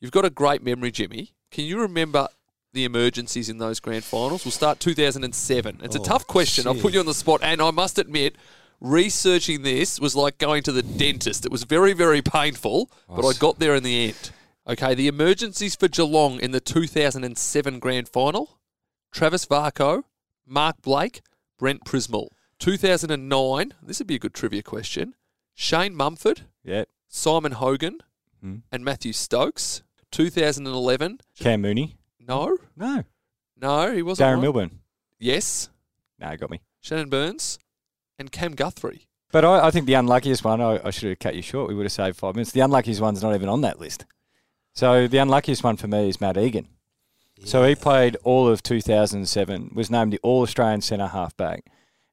You've 0.00 0.12
got 0.12 0.26
a 0.26 0.30
great 0.30 0.62
memory, 0.62 0.90
Jimmy. 0.90 1.32
Can 1.50 1.64
you 1.64 1.80
remember 1.80 2.28
the 2.74 2.84
emergencies 2.84 3.48
in 3.48 3.56
those 3.56 3.80
grand 3.80 4.04
finals? 4.04 4.44
We'll 4.44 4.52
start 4.52 4.80
2007. 4.80 5.80
It's 5.82 5.96
a 5.96 5.98
Oh, 5.98 6.04
tough 6.04 6.26
question. 6.26 6.66
I'll 6.66 6.74
put 6.74 6.92
you 6.92 7.00
on 7.00 7.06
the 7.06 7.14
spot, 7.14 7.40
and 7.42 7.62
I 7.62 7.70
must 7.70 7.98
admit, 7.98 8.36
researching 8.80 9.62
this 9.62 10.00
was 10.00 10.14
like 10.16 10.38
going 10.38 10.62
to 10.64 10.72
the 10.72 10.82
dentist. 10.82 11.44
It 11.44 11.52
was 11.52 11.64
very, 11.64 11.92
very 11.92 12.22
painful, 12.22 12.90
but 13.08 13.26
I 13.26 13.32
got 13.38 13.58
there 13.58 13.74
in 13.74 13.82
the 13.82 14.08
end. 14.08 14.30
Okay, 14.66 14.94
the 14.94 15.08
emergencies 15.08 15.74
for 15.74 15.88
Geelong 15.88 16.40
in 16.40 16.50
the 16.50 16.60
2007 16.60 17.78
grand 17.78 18.08
final 18.08 18.58
Travis 19.10 19.46
Varcoe, 19.46 20.02
Mark 20.46 20.82
Blake, 20.82 21.22
Brent 21.58 21.84
Prismall. 21.84 22.28
2009, 22.58 23.72
this 23.82 23.98
would 23.98 24.06
be 24.06 24.16
a 24.16 24.18
good 24.18 24.34
trivia 24.34 24.62
question. 24.62 25.14
Shane 25.54 25.94
Mumford, 25.94 26.42
Yeah. 26.62 26.84
Simon 27.08 27.52
Hogan, 27.52 28.00
Hmm. 28.40 28.56
and 28.70 28.84
Matthew 28.84 29.12
Stokes. 29.12 29.82
2011, 30.10 31.20
Cam 31.38 31.60
Mooney. 31.62 31.96
no, 32.20 32.56
No. 32.76 33.04
no, 33.56 33.92
he 33.94 34.02
wasn't. 34.02 34.26
Darren 34.26 34.34
right. 34.34 34.42
Milburn. 34.42 34.80
Yes, 35.18 35.68
No, 36.18 36.36
got 36.36 36.50
me. 36.50 36.60
Shannon 36.80 37.08
Byrnes, 37.08 37.58
and 38.18 38.32
Cam 38.32 38.54
Guthrie. 38.54 39.06
But 39.30 39.44
I, 39.44 39.66
I 39.66 39.70
think 39.70 39.86
the 39.86 39.94
unluckiest 39.94 40.44
one, 40.44 40.60
I, 40.60 40.80
I 40.84 40.90
should 40.90 41.10
have 41.10 41.18
cut 41.18 41.34
you 41.34 41.42
short. 41.42 41.68
We 41.68 41.74
would 41.74 41.84
have 41.84 41.92
saved 41.92 42.16
five 42.16 42.34
minutes. 42.34 42.52
The 42.52 42.60
unluckiest 42.60 43.00
one's 43.00 43.22
not 43.22 43.34
even 43.34 43.48
on 43.48 43.60
that 43.60 43.78
list. 43.78 44.06
So 44.74 45.06
the 45.06 45.18
unluckiest 45.18 45.62
one 45.62 45.76
for 45.76 45.88
me 45.88 46.08
is 46.08 46.20
Matt 46.20 46.38
Egan. 46.38 46.68
So 47.44 47.64
he 47.64 47.74
played 47.74 48.16
all 48.24 48.48
of 48.48 48.62
2007, 48.62 49.70
was 49.74 49.90
named 49.90 50.12
the 50.12 50.20
All 50.22 50.42
Australian 50.42 50.80
centre 50.80 51.06
halfback. 51.06 51.64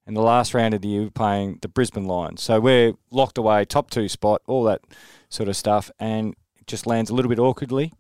In 0.08 0.14
the 0.14 0.22
last 0.22 0.54
round 0.54 0.76
of 0.76 0.82
the 0.82 0.88
year, 0.88 1.10
playing 1.10 1.58
the 1.62 1.68
Brisbane 1.68 2.06
Lions. 2.06 2.44
So 2.44 2.60
we're 2.60 2.94
locked 3.10 3.40
away, 3.40 3.66
top 3.66 3.90
two 3.90 4.08
spot, 4.08 4.44
all 4.46 4.64
that 4.66 4.82
sort 5.30 5.50
of 5.50 5.58
stuff, 5.58 5.90
and 6.00 6.36
it 6.60 6.68
just 6.68 6.86
lands 6.86 7.10
a 7.10 7.16
little 7.16 7.30
bit 7.30 7.40
awkwardly, 7.40 7.92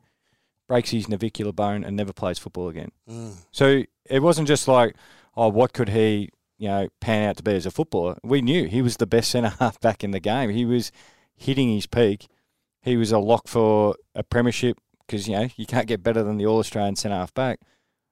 breaks 0.67 0.91
his 0.91 1.09
navicular 1.09 1.51
bone, 1.51 1.83
and 1.83 1.95
never 1.95 2.13
plays 2.13 2.37
football 2.37 2.69
again. 2.69 2.91
Mm. 3.09 3.33
So 3.51 3.83
it 4.05 4.21
wasn't 4.21 4.47
just 4.47 4.67
like, 4.67 4.95
oh, 5.35 5.47
what 5.49 5.73
could 5.73 5.89
he, 5.89 6.29
you 6.57 6.67
know, 6.67 6.87
pan 7.01 7.29
out 7.29 7.37
to 7.37 7.43
be 7.43 7.53
as 7.53 7.65
a 7.65 7.71
footballer? 7.71 8.17
We 8.23 8.41
knew 8.41 8.67
he 8.67 8.81
was 8.81 8.97
the 8.97 9.07
best 9.07 9.31
centre 9.31 9.49
half 9.59 9.79
back 9.79 10.03
in 10.03 10.11
the 10.11 10.19
game. 10.19 10.49
He 10.49 10.65
was 10.65 10.91
hitting 11.35 11.73
his 11.73 11.85
peak. 11.85 12.27
He 12.81 12.97
was 12.97 13.11
a 13.11 13.19
lock 13.19 13.47
for 13.47 13.95
a 14.13 14.23
premiership 14.23 14.77
because 15.05 15.27
you 15.27 15.35
know 15.35 15.47
you 15.55 15.65
can't 15.65 15.87
get 15.87 16.03
better 16.03 16.23
than 16.23 16.37
the 16.37 16.45
All 16.45 16.59
Australian 16.59 16.95
centre 16.95 17.15
half 17.15 17.33
back. 17.33 17.59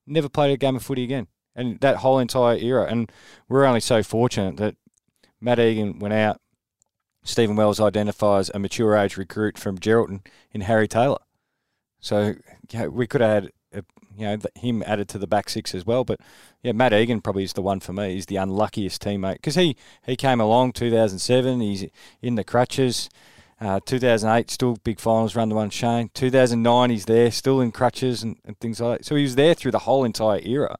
Never 0.05 0.29
played 0.29 0.51
a 0.51 0.57
game 0.57 0.75
of 0.75 0.83
footy 0.83 1.03
again, 1.03 1.27
and 1.55 1.79
that 1.79 1.97
whole 1.97 2.19
entire 2.19 2.57
era. 2.57 2.85
And 2.89 3.11
we're 3.47 3.65
only 3.65 3.79
so 3.79 4.03
fortunate 4.03 4.57
that 4.57 4.75
Matt 5.39 5.59
Egan 5.59 5.99
went 5.99 6.13
out. 6.13 6.39
Stephen 7.23 7.55
Wells 7.55 7.79
identifies 7.79 8.49
a 8.49 8.59
mature 8.59 8.97
age 8.97 9.15
recruit 9.15 9.57
from 9.57 9.77
Geraldton 9.77 10.25
in 10.51 10.61
Harry 10.61 10.87
Taylor. 10.89 11.19
So 11.99 12.35
you 12.71 12.79
know, 12.79 12.89
we 12.89 13.07
could 13.07 13.21
have 13.21 13.43
had 13.43 13.51
you 14.17 14.25
know 14.25 14.37
him 14.55 14.83
added 14.85 15.09
to 15.09 15.17
the 15.17 15.27
back 15.27 15.49
six 15.49 15.73
as 15.73 15.85
well. 15.85 16.03
But 16.03 16.19
yeah, 16.61 16.71
Matt 16.71 16.93
Egan 16.93 17.21
probably 17.21 17.43
is 17.43 17.53
the 17.53 17.61
one 17.61 17.79
for 17.79 17.93
me. 17.93 18.13
He's 18.13 18.27
the 18.27 18.37
unluckiest 18.37 19.01
teammate 19.01 19.35
because 19.35 19.55
he 19.55 19.75
he 20.05 20.15
came 20.15 20.39
along 20.39 20.73
2007. 20.73 21.61
He's 21.61 21.85
in 22.21 22.35
the 22.35 22.43
crutches. 22.43 23.09
Uh, 23.61 23.79
2008 23.85 24.51
still 24.51 24.75
big 24.83 24.99
finals 24.99 25.35
run 25.35 25.47
the 25.47 25.55
one 25.55 25.69
Shane. 25.69 26.09
2009 26.13 26.89
he's 26.89 27.05
there 27.05 27.31
still 27.31 27.61
in 27.61 27.71
crutches 27.71 28.21
and, 28.21 28.37
and 28.43 28.59
things 28.59 28.81
like 28.81 28.99
that. 28.99 29.05
So 29.05 29.15
he 29.15 29.23
was 29.23 29.35
there 29.35 29.53
through 29.53 29.71
the 29.71 29.79
whole 29.79 30.03
entire 30.03 30.41
era. 30.43 30.77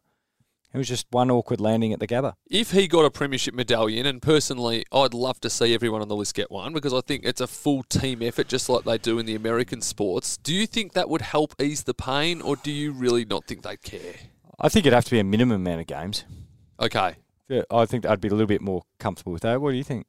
It 0.73 0.77
was 0.79 0.87
just 0.87 1.05
one 1.11 1.29
awkward 1.29 1.61
landing 1.61 1.93
at 1.93 1.99
the 1.99 2.07
Gabba. 2.07 2.33
If 2.49 2.71
he 2.71 2.87
got 2.87 3.05
a 3.05 3.11
premiership 3.11 3.53
medallion, 3.53 4.07
and 4.07 4.19
personally, 4.19 4.83
I'd 4.91 5.13
love 5.13 5.39
to 5.41 5.49
see 5.49 5.71
everyone 5.71 6.01
on 6.01 6.07
the 6.07 6.15
list 6.15 6.33
get 6.33 6.49
one 6.49 6.73
because 6.73 6.93
I 6.93 7.01
think 7.01 7.25
it's 7.25 7.41
a 7.41 7.45
full 7.45 7.83
team 7.83 8.23
effort, 8.23 8.47
just 8.47 8.69
like 8.69 8.83
they 8.83 8.97
do 8.97 9.19
in 9.19 9.27
the 9.27 9.35
American 9.35 9.81
sports. 9.81 10.35
Do 10.37 10.51
you 10.51 10.65
think 10.65 10.93
that 10.93 11.09
would 11.09 11.21
help 11.21 11.53
ease 11.61 11.83
the 11.83 11.93
pain, 11.93 12.41
or 12.41 12.55
do 12.55 12.71
you 12.71 12.91
really 12.91 13.23
not 13.23 13.45
think 13.45 13.61
they'd 13.61 13.83
care? 13.83 14.15
I 14.59 14.67
think 14.69 14.87
it'd 14.87 14.95
have 14.95 15.05
to 15.05 15.11
be 15.11 15.19
a 15.19 15.23
minimum 15.23 15.61
amount 15.61 15.81
of 15.81 15.87
games. 15.87 16.25
Okay, 16.79 17.15
Yeah, 17.47 17.61
I 17.69 17.85
think 17.85 18.07
I'd 18.07 18.19
be 18.19 18.29
a 18.29 18.31
little 18.31 18.47
bit 18.47 18.61
more 18.61 18.81
comfortable 18.99 19.31
with 19.31 19.43
that. 19.43 19.61
What 19.61 19.71
do 19.71 19.77
you 19.77 19.83
think? 19.83 20.07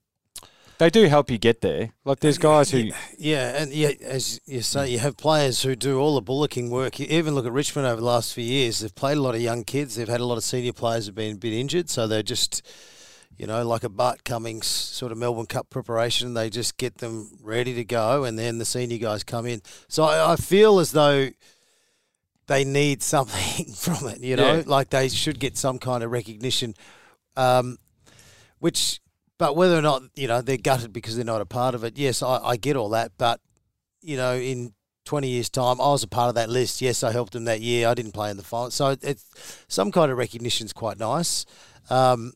They 0.78 0.90
do 0.90 1.04
help 1.06 1.30
you 1.30 1.38
get 1.38 1.60
there. 1.60 1.92
Like 2.04 2.20
there's 2.20 2.38
guys 2.38 2.70
who 2.70 2.90
Yeah, 3.16 3.62
and 3.62 3.72
yeah, 3.72 3.92
as 4.02 4.40
you 4.46 4.60
say, 4.62 4.90
you 4.90 4.98
have 4.98 5.16
players 5.16 5.62
who 5.62 5.76
do 5.76 6.00
all 6.00 6.16
the 6.16 6.20
bullocking 6.20 6.68
work. 6.70 6.98
You 6.98 7.06
even 7.10 7.34
look 7.34 7.46
at 7.46 7.52
Richmond 7.52 7.86
over 7.86 8.00
the 8.00 8.06
last 8.06 8.34
few 8.34 8.44
years. 8.44 8.80
They've 8.80 8.94
played 8.94 9.16
a 9.18 9.22
lot 9.22 9.34
of 9.34 9.40
young 9.40 9.62
kids. 9.64 9.94
They've 9.94 10.08
had 10.08 10.20
a 10.20 10.24
lot 10.24 10.36
of 10.36 10.42
senior 10.44 10.72
players 10.72 11.06
who've 11.06 11.14
been 11.14 11.34
a 11.36 11.38
bit 11.38 11.52
injured, 11.52 11.88
so 11.90 12.08
they're 12.08 12.24
just, 12.24 12.60
you 13.38 13.46
know, 13.46 13.64
like 13.66 13.84
a 13.84 13.88
Bart 13.88 14.24
Cummings 14.24 14.66
sort 14.66 15.12
of 15.12 15.18
Melbourne 15.18 15.46
Cup 15.46 15.70
preparation. 15.70 16.34
They 16.34 16.50
just 16.50 16.76
get 16.76 16.98
them 16.98 17.30
ready 17.40 17.72
to 17.74 17.84
go, 17.84 18.24
and 18.24 18.36
then 18.38 18.58
the 18.58 18.64
senior 18.64 18.98
guys 18.98 19.22
come 19.22 19.46
in. 19.46 19.62
So 19.88 20.02
I, 20.02 20.32
I 20.32 20.36
feel 20.36 20.80
as 20.80 20.90
though 20.90 21.28
they 22.48 22.64
need 22.64 23.00
something 23.14 23.72
from 23.74 24.08
it. 24.08 24.18
You 24.20 24.34
know, 24.36 24.56
Yeah. 24.56 24.62
like 24.66 24.90
they 24.90 25.08
should 25.08 25.38
get 25.38 25.56
some 25.56 25.78
kind 25.78 26.02
of 26.02 26.10
recognition. 26.10 26.74
Um, 27.36 27.78
which, 28.58 29.00
but 29.44 29.56
whether 29.56 29.76
or 29.76 29.82
not 29.82 30.02
you 30.14 30.26
know 30.26 30.40
they're 30.40 30.56
gutted 30.56 30.90
because 30.90 31.16
they're 31.16 31.24
not 31.26 31.42
a 31.42 31.44
part 31.44 31.74
of 31.74 31.84
it, 31.84 31.98
yes, 31.98 32.22
I, 32.22 32.38
I 32.42 32.56
get 32.56 32.76
all 32.76 32.88
that. 32.88 33.12
But 33.18 33.42
you 34.00 34.16
know, 34.16 34.36
in 34.36 34.72
twenty 35.04 35.28
years' 35.28 35.50
time, 35.50 35.82
I 35.82 35.88
was 35.88 36.02
a 36.02 36.08
part 36.08 36.30
of 36.30 36.34
that 36.36 36.48
list. 36.48 36.80
Yes, 36.80 37.02
I 37.02 37.12
helped 37.12 37.34
them 37.34 37.44
that 37.44 37.60
year. 37.60 37.86
I 37.88 37.92
didn't 37.92 38.12
play 38.12 38.30
in 38.30 38.38
the 38.38 38.42
final, 38.42 38.70
so 38.70 38.96
it's 39.02 39.62
some 39.68 39.92
kind 39.92 40.10
of 40.10 40.16
recognition's 40.16 40.72
quite 40.72 40.98
nice. 40.98 41.44
Um, 41.90 42.32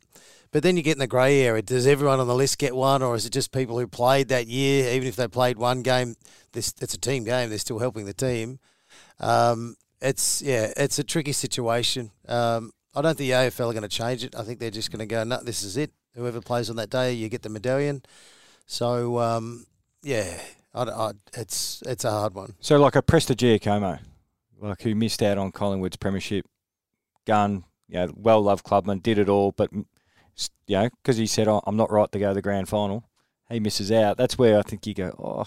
but 0.51 0.63
then 0.63 0.77
you 0.77 0.83
get 0.83 0.97
in 0.97 0.99
the 0.99 1.07
grey 1.07 1.41
area. 1.41 1.63
Does 1.63 1.87
everyone 1.87 2.21
on 2.21 2.27
the 2.27 2.35
list 2.35 2.59
get 2.59 2.77
one, 2.77 3.03
or 3.03 3.15
is 3.15 3.25
it 3.25 3.33
just 3.33 3.53
people 3.53 3.79
who 3.79 3.87
played 3.87 4.29
that 4.29 4.47
year? 4.47 4.93
Even 4.93 5.09
if 5.09 5.17
they 5.17 5.29
played 5.29 5.57
one 5.57 5.81
game, 5.81 6.15
this 6.53 6.75
it's 6.83 6.93
a 6.93 7.01
team 7.01 7.25
game. 7.25 7.49
They're 7.49 7.57
still 7.57 7.79
helping 7.79 8.05
the 8.05 8.13
team. 8.13 8.59
Um, 9.19 9.77
it's 10.03 10.43
yeah, 10.43 10.75
it's 10.77 10.99
a 10.99 11.05
tricky 11.05 11.33
situation. 11.33 12.11
Um, 12.29 12.73
I 12.95 13.01
don't 13.01 13.17
think 13.17 13.31
the 13.31 13.37
AFL 13.37 13.71
are 13.71 13.73
going 13.73 13.81
to 13.81 13.89
change 13.89 14.25
it. 14.25 14.35
I 14.37 14.43
think 14.43 14.59
they're 14.59 14.71
just 14.71 14.91
going 14.91 15.01
to 15.01 15.07
go, 15.07 15.25
no, 15.25 15.41
this 15.43 15.63
is 15.63 15.79
it. 15.79 15.91
Whoever 16.15 16.41
plays 16.41 16.69
on 16.71 16.77
that 16.77 16.91
day, 16.91 17.13
you 17.13 17.29
get 17.29 17.43
the 17.43 17.49
medallion. 17.49 18.03
So 18.67 19.19
um, 19.19 19.67
yeah, 20.03 20.41
I, 20.75 20.83
I, 20.83 21.11
it's 21.35 21.83
it's 21.87 22.05
a 22.05 22.11
hard 22.11 22.35
one. 22.35 22.55
So 22.61 22.79
like 22.79 22.97
a 22.97 23.03
Presta 23.03 23.37
Giacomo, 23.37 23.99
like 24.61 24.83
who 24.83 24.95
missed 24.95 25.23
out 25.23 25.39
on 25.39 25.53
Collingwood's 25.53 25.97
premiership, 25.97 26.45
gun, 27.27 27.65
you 27.89 27.95
know, 27.99 28.13
well 28.17 28.43
loved 28.43 28.65
clubman, 28.65 28.99
did 28.99 29.19
it 29.19 29.29
all, 29.29 29.53
but 29.53 29.71
s- 30.37 30.51
you 30.67 30.77
know, 30.77 30.89
because 31.03 31.17
he 31.17 31.27
said, 31.27 31.49
oh, 31.49 31.63
"I'm 31.67 31.77
not 31.77 31.91
right 31.91 32.11
to 32.13 32.19
go 32.19 32.29
to 32.29 32.35
the 32.35 32.43
grand 32.43 32.69
final," 32.69 33.05
he 33.51 33.61
misses 33.61 33.93
out. 33.93 34.17
That's 34.17 34.37
where 34.37 34.59
I 34.59 34.63
think 34.63 34.87
you 34.87 34.95
go, 34.95 35.15
"Oh, 35.19 35.47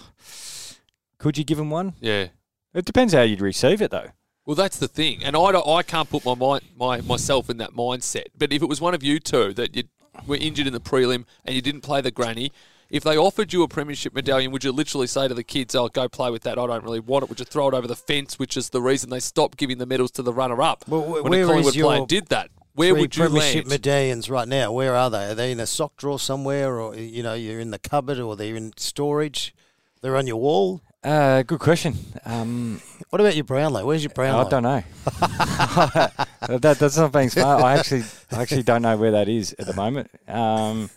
could 1.17 1.37
you 1.37 1.43
give 1.43 1.59
him 1.59 1.69
one?" 1.69 1.93
Yeah. 1.99 2.27
It 2.73 2.85
depends 2.85 3.13
how 3.13 3.21
you'd 3.23 3.41
receive 3.41 3.81
it, 3.81 3.91
though. 3.91 4.11
Well, 4.45 4.55
that's 4.55 4.77
the 4.77 4.87
thing, 4.87 5.23
and 5.23 5.35
I, 5.35 5.39
I 5.41 5.83
can't 5.83 6.09
put 6.09 6.25
my 6.25 6.33
mind 6.35 6.63
my 6.75 7.01
myself 7.01 7.49
in 7.49 7.57
that 7.57 7.71
mindset. 7.71 8.27
But 8.37 8.51
if 8.51 8.61
it 8.63 8.69
was 8.69 8.81
one 8.81 8.93
of 8.95 9.03
you 9.03 9.19
two 9.19 9.53
that 9.53 9.75
you 9.75 9.83
were 10.27 10.35
injured 10.35 10.67
in 10.67 10.73
the 10.73 10.79
prelim 10.79 11.25
and 11.45 11.55
you 11.55 11.61
didn't 11.61 11.81
play 11.81 12.01
the 12.01 12.11
granny, 12.11 12.51
if 12.89 13.03
they 13.03 13.17
offered 13.17 13.53
you 13.53 13.63
a 13.63 13.69
premiership 13.69 14.13
medallion, 14.13 14.51
would 14.51 14.65
you 14.65 14.71
literally 14.73 15.07
say 15.07 15.27
to 15.27 15.33
the 15.33 15.43
kids, 15.45 15.73
"Oh, 15.75 15.87
go 15.87 16.09
play 16.09 16.29
with 16.29 16.43
that. 16.43 16.59
I 16.59 16.67
don't 16.67 16.83
really 16.83 16.99
want 16.99 17.23
it." 17.23 17.29
Would 17.29 17.39
you 17.39 17.45
throw 17.45 17.69
it 17.69 17.73
over 17.73 17.87
the 17.87 17.95
fence, 17.95 18.37
which 18.37 18.57
is 18.57 18.69
the 18.69 18.81
reason 18.81 19.09
they 19.09 19.21
stopped 19.21 19.57
giving 19.57 19.77
the 19.77 19.85
medals 19.85 20.11
to 20.11 20.21
the 20.21 20.33
runner-up 20.33 20.83
Well, 20.89 21.01
wh- 21.01 21.23
when 21.23 21.33
a 21.33 21.45
Collingwood 21.45 21.73
player 21.73 22.05
did 22.05 22.27
that? 22.27 22.49
Where 22.73 22.93
would 22.93 23.15
you 23.15 23.23
premiership 23.23 23.65
land? 23.65 23.69
medallions 23.69 24.29
right 24.29 24.47
now? 24.47 24.71
Where 24.73 24.95
are 24.95 25.09
they? 25.09 25.31
Are 25.31 25.35
they 25.35 25.51
in 25.51 25.59
a 25.59 25.67
sock 25.67 25.95
drawer 25.97 26.19
somewhere, 26.19 26.79
or 26.79 26.95
you 26.95 27.23
know, 27.23 27.33
you're 27.33 27.59
in 27.59 27.71
the 27.71 27.79
cupboard, 27.79 28.19
or 28.19 28.35
they're 28.35 28.55
in 28.55 28.73
storage? 28.75 29.55
They're 30.01 30.17
on 30.17 30.27
your 30.27 30.37
wall. 30.37 30.81
Uh, 31.03 31.41
good 31.43 31.59
question. 31.59 31.95
Um, 32.25 32.81
What 33.09 33.19
about 33.19 33.35
your 33.35 33.43
Brownlow? 33.43 33.85
Where's 33.85 34.03
your 34.03 34.13
Brownlow? 34.13 34.45
I 34.45 34.49
don't 34.49 34.63
know. 34.63 34.83
that, 36.59 36.77
that's 36.79 36.97
not 36.97 37.11
being 37.11 37.29
smart. 37.29 37.63
I 37.63 37.77
actually, 37.77 38.03
I 38.31 38.41
actually 38.41 38.63
don't 38.63 38.83
know 38.83 38.95
where 38.97 39.11
that 39.11 39.27
is 39.27 39.55
at 39.57 39.65
the 39.65 39.73
moment. 39.73 40.11
Um, 40.27 40.89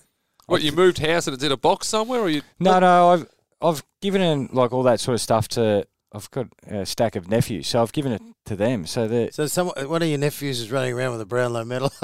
what 0.47 0.62
you 0.62 0.73
moved 0.73 0.99
house 0.99 1.27
and 1.27 1.35
it's 1.35 1.43
in 1.43 1.53
a 1.53 1.57
box 1.57 1.88
somewhere, 1.88 2.21
or 2.21 2.29
you? 2.29 2.43
No, 2.61 2.79
no, 2.79 3.11
I've 3.11 3.27
I've 3.62 3.83
given 4.03 4.21
in 4.21 4.51
like 4.53 4.73
all 4.73 4.83
that 4.83 5.01
sort 5.01 5.14
of 5.14 5.21
stuff 5.21 5.49
to. 5.49 5.87
I've 6.12 6.31
got 6.31 6.47
a 6.69 6.87
stack 6.87 7.17
of 7.17 7.29
nephews, 7.29 7.67
so 7.67 7.83
I've 7.83 7.93
given 7.93 8.12
it 8.12 8.23
to 8.47 8.55
them. 8.55 8.87
So 8.87 9.09
they 9.09 9.31
So 9.31 9.47
some 9.47 9.69
one 9.69 10.03
of 10.03 10.09
your 10.09 10.19
nephews 10.19 10.61
is 10.61 10.71
running 10.71 10.93
around 10.93 11.12
with 11.12 11.23
a 11.23 11.27
Brownlow 11.27 11.64
medal 11.64 11.90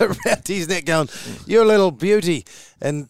around 0.00 0.46
his 0.46 0.68
neck, 0.68 0.86
going, 0.86 1.08
"You're 1.44 1.64
a 1.64 1.66
little 1.66 1.90
beauty." 1.90 2.46
And 2.80 3.08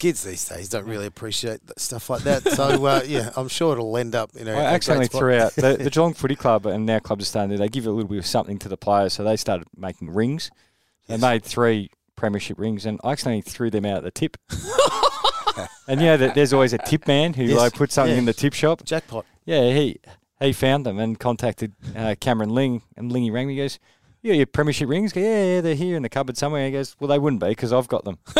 kids 0.00 0.24
these 0.24 0.48
days 0.48 0.68
don't 0.68 0.86
really 0.86 1.06
appreciate 1.06 1.60
stuff 1.78 2.10
like 2.10 2.22
that. 2.24 2.42
So 2.52 2.84
uh, 2.86 3.02
yeah, 3.06 3.30
I'm 3.36 3.46
sure 3.48 3.74
it'll 3.74 3.96
end 3.96 4.14
up. 4.16 4.30
You 4.36 4.44
know, 4.46 4.54
I 4.56 4.62
accidentally 4.74 5.06
threw 5.06 5.34
out 5.36 5.54
the, 5.54 5.76
the 5.76 5.90
Geelong 5.94 6.14
Footy 6.14 6.34
Club 6.34 6.66
and 6.66 6.84
now 6.86 6.98
clubs 6.98 7.22
are 7.24 7.26
starting 7.26 7.50
to. 7.52 7.58
They 7.58 7.68
give 7.68 7.86
a 7.86 7.90
little 7.90 8.08
bit 8.08 8.18
of 8.18 8.26
something 8.26 8.58
to 8.58 8.68
the 8.68 8.76
players, 8.76 9.12
so 9.12 9.22
they 9.22 9.36
started 9.36 9.68
making 9.76 10.10
rings. 10.10 10.50
They 11.06 11.14
Yes. 11.14 11.22
made 11.22 11.44
three 11.44 11.90
premiership 12.16 12.58
rings, 12.58 12.84
and 12.86 12.98
I 13.04 13.12
accidentally 13.12 13.42
threw 13.42 13.70
them 13.70 13.84
out 13.84 13.98
at 13.98 14.02
the 14.04 14.10
tip. 14.10 14.36
and 15.88 16.00
you 16.00 16.06
know 16.06 16.16
that 16.16 16.34
there's 16.34 16.52
always 16.52 16.72
a 16.72 16.78
tip 16.78 17.06
man 17.06 17.34
who 17.34 17.44
Yes. 17.44 17.58
like 17.58 17.74
puts 17.74 17.94
something 17.94 18.12
Yeah. 18.14 18.18
in 18.20 18.24
the 18.24 18.32
tip 18.32 18.52
shop. 18.54 18.84
jackpot. 18.84 19.24
Yeah, 19.44 19.72
he 19.72 19.98
he 20.40 20.52
found 20.52 20.86
them 20.86 20.98
and 20.98 21.18
contacted 21.18 21.72
uh, 21.94 22.14
Cameron 22.20 22.50
Ling, 22.50 22.82
and 22.96 23.12
Lingy 23.12 23.30
rang 23.30 23.46
me. 23.48 23.54
He 23.54 23.60
goes, 23.60 23.78
"Yeah, 24.22 24.34
your 24.34 24.46
premiership 24.46 24.88
rings." 24.88 25.12
Go, 25.12 25.20
yeah, 25.20 25.44
yeah, 25.56 25.60
they're 25.60 25.74
here 25.74 25.96
in 25.96 26.02
the 26.02 26.08
cupboard 26.08 26.36
somewhere. 26.36 26.66
He 26.66 26.72
goes, 26.72 26.94
"Well, 27.00 27.08
they 27.08 27.18
wouldn't 27.18 27.40
be 27.40 27.48
because 27.48 27.72
I've 27.72 27.88
got 27.88 28.04
them." 28.04 28.18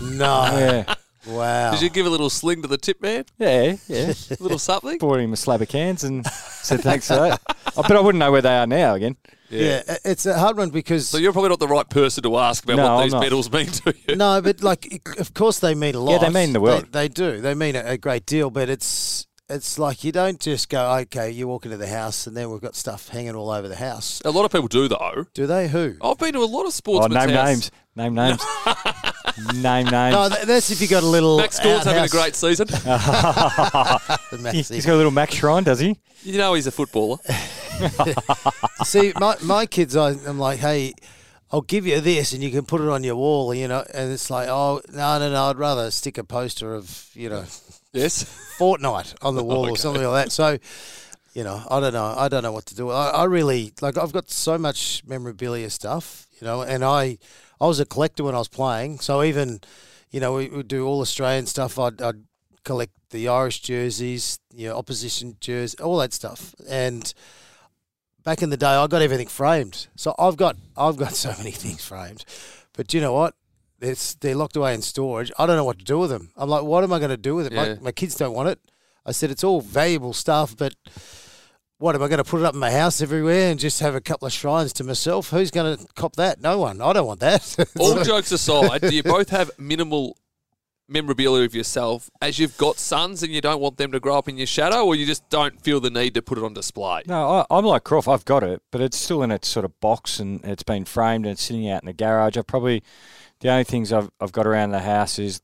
No, 0.00 0.44
yeah, 0.56 0.94
wow. 1.26 1.72
Did 1.72 1.82
you 1.82 1.90
give 1.90 2.06
a 2.06 2.10
little 2.10 2.30
sling 2.30 2.62
to 2.62 2.68
the 2.68 2.78
tip 2.78 3.00
man? 3.02 3.24
yeah, 3.38 3.76
yeah. 3.88 4.12
A 4.30 4.36
little 4.42 4.58
something? 4.58 4.98
Bought 4.98 5.18
him 5.20 5.32
a 5.32 5.36
slab 5.36 5.60
of 5.62 5.68
cans 5.68 6.04
and 6.04 6.24
said 6.26 6.80
thanks 6.82 7.08
for 7.08 7.16
that. 7.16 7.40
Oh, 7.76 7.82
but 7.82 7.92
I 7.96 8.00
wouldn't 8.00 8.20
know 8.20 8.30
where 8.30 8.42
they 8.42 8.56
are 8.56 8.66
now 8.66 8.94
again. 8.94 9.16
yeah. 9.50 9.82
i- 9.88 9.92
uh, 9.92 9.96
it's 10.04 10.24
a 10.26 10.38
hard 10.38 10.56
one 10.56 10.70
because 10.70 11.08
So 11.08 11.18
you're 11.18 11.32
probably 11.32 11.50
not 11.50 11.58
the 11.60 11.66
right 11.68 11.88
person 11.88 12.22
to 12.24 12.36
ask 12.36 12.62
about 12.64 12.76
No, 12.76 12.94
what 12.94 13.02
these 13.04 13.14
medals 13.14 13.50
mean 13.50 13.66
to 13.66 13.94
you. 14.06 14.16
no, 14.16 14.40
but 14.40 14.62
like, 14.62 15.02
of 15.18 15.34
course 15.34 15.58
they 15.58 15.74
mean 15.74 15.94
a 15.96 16.00
lot. 16.00 16.12
Yeah, 16.22 16.28
they 16.28 16.34
mean 16.34 16.52
the 16.52 16.60
world. 16.60 16.92
They, 16.92 17.08
they 17.08 17.08
do. 17.08 17.40
They 17.40 17.54
mean 17.54 17.74
a, 17.76 17.82
a 17.84 17.98
great 17.98 18.24
deal. 18.26 18.50
But 18.50 18.68
it's 18.68 19.26
it's 19.50 19.78
like 19.78 20.04
you 20.04 20.12
don't 20.12 20.38
just 20.40 20.68
go, 20.68 20.94
okay, 20.98 21.30
you 21.30 21.48
walk 21.48 21.64
into 21.64 21.76
the 21.76 21.86
house 21.88 22.26
and 22.26 22.36
then 22.36 22.50
we've 22.50 22.60
got 22.60 22.74
stuff 22.76 23.08
hanging 23.08 23.34
all 23.34 23.50
over 23.50 23.66
the 23.68 23.76
house. 23.76 24.20
A 24.24 24.30
lot 24.30 24.44
of 24.44 24.52
people 24.52 24.68
do 24.68 24.88
though. 24.88 25.26
Do 25.34 25.46
they? 25.46 25.68
Who? 25.68 25.94
I've 26.02 26.18
been 26.18 26.32
to 26.34 26.40
a 26.40 26.44
lot 26.44 26.62
of 26.62 26.66
Oh, 26.66 26.70
sportsmen's 26.70 27.14
name 27.26 27.30
house. 27.36 27.46
names. 27.48 27.70
Name 27.96 28.14
names. 28.14 28.42
name 29.54 29.86
names. 29.86 30.12
No, 30.14 30.28
th- 30.28 30.42
that's 30.46 30.70
if 30.70 30.80
you 30.80 30.86
got 30.88 31.02
a 31.02 31.06
little. 31.06 31.38
Max 31.38 31.58
Gawn's 31.58 31.84
having 31.84 32.04
a 32.04 32.08
great 32.08 32.34
season. 32.36 32.68
He- 34.30 34.36
Maxi. 34.36 34.74
He's 34.74 34.86
got 34.86 34.94
a 34.94 34.96
little 34.96 35.10
Max 35.10 35.34
shrine, 35.34 35.64
does 35.64 35.78
he? 35.80 35.98
you 36.22 36.36
know 36.38 36.54
he's 36.54 36.66
a 36.66 36.70
footballer. 36.72 37.16
See, 38.84 39.12
my 39.18 39.36
my 39.42 39.66
kids, 39.66 39.96
I, 39.96 40.10
I'm 40.26 40.38
like, 40.38 40.58
hey, 40.58 40.94
I'll 41.50 41.62
give 41.62 41.86
you 41.86 42.00
this, 42.00 42.32
and 42.32 42.42
you 42.42 42.50
can 42.50 42.64
put 42.66 42.80
it 42.80 42.88
on 42.88 43.02
your 43.04 43.16
wall, 43.16 43.54
you 43.54 43.68
know. 43.68 43.84
And 43.94 44.12
it's 44.12 44.28
like, 44.30 44.48
oh 44.48 44.80
no, 44.92 45.18
no, 45.18 45.30
no, 45.32 45.44
I'd 45.46 45.56
rather 45.58 45.90
stick 45.90 46.18
a 46.18 46.24
poster 46.24 46.74
of, 46.74 47.08
you 47.14 47.28
know, 47.30 47.44
Yes. 47.92 48.24
Fortnite 48.58 49.14
on 49.22 49.36
the 49.36 49.44
wall 49.44 49.68
or 49.68 49.76
something 49.76 50.02
like 50.02 50.24
that. 50.24 50.32
So, 50.32 50.58
you 51.32 51.44
know, 51.44 51.62
I 51.70 51.80
don't 51.80 51.92
know. 51.92 52.14
I 52.16 52.28
don't 52.28 52.42
know 52.42 52.52
what 52.52 52.66
to 52.66 52.74
do. 52.74 52.90
I, 52.90 53.08
I 53.08 53.24
really 53.24 53.72
like. 53.80 53.96
I've 53.96 54.12
got 54.12 54.30
so 54.30 54.58
much 54.58 55.02
memorabilia 55.06 55.70
stuff, 55.70 56.26
you 56.40 56.46
know, 56.46 56.62
and 56.62 56.84
I, 56.84 57.18
I 57.60 57.66
was 57.66 57.80
a 57.80 57.86
collector 57.86 58.24
when 58.24 58.34
I 58.34 58.38
was 58.38 58.48
playing. 58.48 58.98
So 58.98 59.22
even, 59.22 59.60
you 60.10 60.20
know, 60.20 60.34
we 60.34 60.48
would 60.48 60.68
do 60.68 60.86
all 60.86 61.00
Australian 61.00 61.46
stuff. 61.46 61.78
I'd, 61.78 62.02
I'd 62.02 62.24
collect 62.64 62.92
the 63.10 63.28
Irish 63.28 63.60
jerseys, 63.60 64.40
you 64.52 64.68
know, 64.68 64.76
opposition 64.76 65.36
jerseys, 65.40 65.80
all 65.80 65.98
that 65.98 66.12
stuff. 66.12 66.54
And 66.68 67.12
back 68.24 68.42
in 68.42 68.50
the 68.50 68.56
day, 68.56 68.66
I 68.66 68.86
got 68.86 69.02
everything 69.02 69.28
framed. 69.28 69.86
So 69.96 70.14
I've 70.18 70.36
got, 70.36 70.56
I've 70.76 70.96
got 70.96 71.12
so 71.24 71.32
many 71.38 71.52
things 71.52 71.84
framed. 71.84 72.24
But 72.74 72.92
you 72.92 73.00
know 73.00 73.12
what? 73.12 73.34
It's, 73.80 74.14
they're 74.14 74.34
locked 74.34 74.56
away 74.56 74.74
in 74.74 74.82
storage. 74.82 75.30
I 75.38 75.46
don't 75.46 75.56
know 75.56 75.64
what 75.64 75.78
to 75.78 75.84
do 75.84 75.98
with 75.98 76.10
them. 76.10 76.30
I'm 76.36 76.48
like, 76.48 76.64
what 76.64 76.82
am 76.84 76.92
I 76.92 76.98
going 76.98 77.10
to 77.10 77.16
do 77.16 77.34
with 77.34 77.46
it? 77.46 77.52
Yeah. 77.52 77.74
My, 77.74 77.78
my 77.80 77.92
kids 77.92 78.16
don't 78.16 78.34
want 78.34 78.48
it. 78.48 78.58
I 79.06 79.12
said, 79.12 79.30
it's 79.30 79.44
all 79.44 79.60
valuable 79.60 80.12
stuff, 80.12 80.56
but 80.56 80.74
what 81.78 81.94
am 81.94 82.02
I 82.02 82.08
going 82.08 82.18
to 82.18 82.24
put 82.24 82.40
it 82.40 82.44
up 82.44 82.54
in 82.54 82.60
my 82.60 82.72
house 82.72 83.00
everywhere 83.00 83.50
and 83.50 83.58
just 83.58 83.80
have 83.80 83.94
a 83.94 84.00
couple 84.00 84.26
of 84.26 84.32
shrines 84.32 84.72
to 84.74 84.84
myself? 84.84 85.30
Who's 85.30 85.50
going 85.50 85.78
to 85.78 85.86
cop 85.94 86.16
that? 86.16 86.40
No 86.40 86.58
one. 86.58 86.80
I 86.80 86.92
don't 86.92 87.06
want 87.06 87.20
that. 87.20 87.68
All 87.78 88.02
jokes 88.02 88.32
aside, 88.32 88.80
do 88.80 88.94
you 88.94 89.02
both 89.02 89.30
have 89.30 89.50
minimal 89.58 90.16
memorabilia 90.88 91.44
of 91.44 91.54
yourself 91.54 92.10
as 92.22 92.38
you've 92.38 92.56
got 92.56 92.78
sons 92.78 93.22
and 93.22 93.32
you 93.32 93.40
don't 93.40 93.60
want 93.60 93.76
them 93.76 93.92
to 93.92 94.00
grow 94.00 94.16
up 94.16 94.28
in 94.28 94.36
your 94.36 94.46
shadow, 94.46 94.84
or 94.84 94.94
you 94.94 95.06
just 95.06 95.28
don't 95.28 95.60
feel 95.62 95.80
the 95.80 95.90
need 95.90 96.14
to 96.14 96.22
put 96.22 96.38
it 96.38 96.44
on 96.44 96.54
display? 96.54 97.02
No, 97.06 97.28
I, 97.28 97.46
I'm 97.50 97.64
like 97.64 97.84
Crawf. 97.84 98.12
I've 98.12 98.24
got 98.24 98.42
it, 98.42 98.62
but 98.70 98.80
it's 98.80 98.96
still 98.96 99.22
in 99.22 99.30
its 99.30 99.48
sort 99.48 99.64
of 99.64 99.78
box 99.80 100.18
and 100.18 100.44
it's 100.44 100.62
been 100.62 100.84
framed 100.84 101.26
and 101.26 101.32
it's 101.32 101.42
sitting 101.42 101.68
out 101.68 101.82
in 101.82 101.86
the 101.86 101.92
garage. 101.92 102.36
I 102.36 102.42
probably 102.42 102.82
the 103.40 103.50
only 103.50 103.64
things 103.64 103.92
I've 103.92 104.10
I've 104.20 104.32
got 104.32 104.46
around 104.46 104.70
the 104.70 104.80
house 104.80 105.18
is 105.18 105.42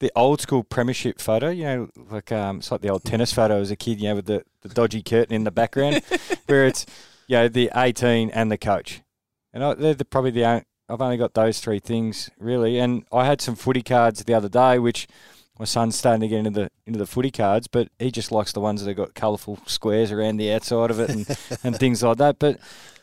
the 0.00 0.12
old 0.16 0.40
school 0.40 0.64
premiership 0.64 1.20
photo. 1.20 1.48
You 1.48 1.64
know, 1.64 1.88
like 2.10 2.32
um, 2.32 2.58
it's 2.58 2.70
like 2.70 2.82
the 2.82 2.90
old 2.90 3.04
tennis 3.04 3.32
photo 3.32 3.60
as 3.60 3.70
a 3.70 3.76
kid. 3.76 4.00
You 4.00 4.10
know, 4.10 4.16
with 4.16 4.26
the, 4.26 4.44
the 4.62 4.68
dodgy 4.68 5.02
curtain 5.02 5.34
in 5.34 5.44
the 5.44 5.50
background, 5.50 6.02
where 6.46 6.66
it's 6.66 6.84
you 7.26 7.36
know 7.36 7.48
the 7.48 7.70
18 7.74 8.30
and 8.30 8.50
the 8.50 8.58
coach, 8.58 9.02
and 9.52 9.64
I, 9.64 9.74
they're 9.74 9.94
the, 9.94 10.04
probably 10.04 10.32
the 10.32 10.44
only, 10.44 10.64
I've 10.88 11.00
only 11.00 11.16
got 11.16 11.34
those 11.34 11.60
three 11.60 11.78
things 11.78 12.30
really. 12.38 12.78
And 12.78 13.04
I 13.12 13.24
had 13.24 13.40
some 13.40 13.54
footy 13.54 13.82
cards 13.82 14.22
the 14.24 14.34
other 14.34 14.48
day, 14.48 14.78
which 14.78 15.06
my 15.58 15.64
son's 15.64 15.96
starting 15.96 16.20
to 16.22 16.28
get 16.28 16.38
into 16.38 16.50
the 16.50 16.70
into 16.86 16.98
the 16.98 17.06
footy 17.06 17.30
cards, 17.30 17.68
but 17.68 17.88
he 17.98 18.10
just 18.10 18.32
likes 18.32 18.52
the 18.52 18.60
ones 18.60 18.82
that 18.82 18.88
have 18.88 18.96
got 18.96 19.14
colourful 19.14 19.60
squares 19.66 20.10
around 20.10 20.38
the 20.38 20.52
outside 20.52 20.90
of 20.90 20.98
it 20.98 21.10
and, 21.10 21.38
and 21.64 21.78
things 21.78 22.02
like 22.02 22.18
that. 22.18 22.38
But 22.38 22.58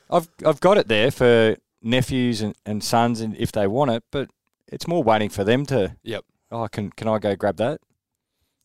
I've 0.09 0.27
I've 0.45 0.59
got 0.59 0.77
it 0.77 0.87
there 0.87 1.11
for 1.11 1.55
nephews 1.81 2.41
and, 2.41 2.55
and 2.65 2.83
sons, 2.83 3.21
and 3.21 3.35
if 3.37 3.51
they 3.51 3.67
want 3.67 3.91
it, 3.91 4.03
but 4.11 4.29
it's 4.67 4.87
more 4.87 5.03
waiting 5.03 5.29
for 5.29 5.43
them 5.43 5.65
to. 5.67 5.95
Yep. 6.03 6.25
Oh, 6.51 6.67
can 6.67 6.91
can 6.91 7.07
I 7.07 7.19
go 7.19 7.35
grab 7.35 7.57
that? 7.57 7.79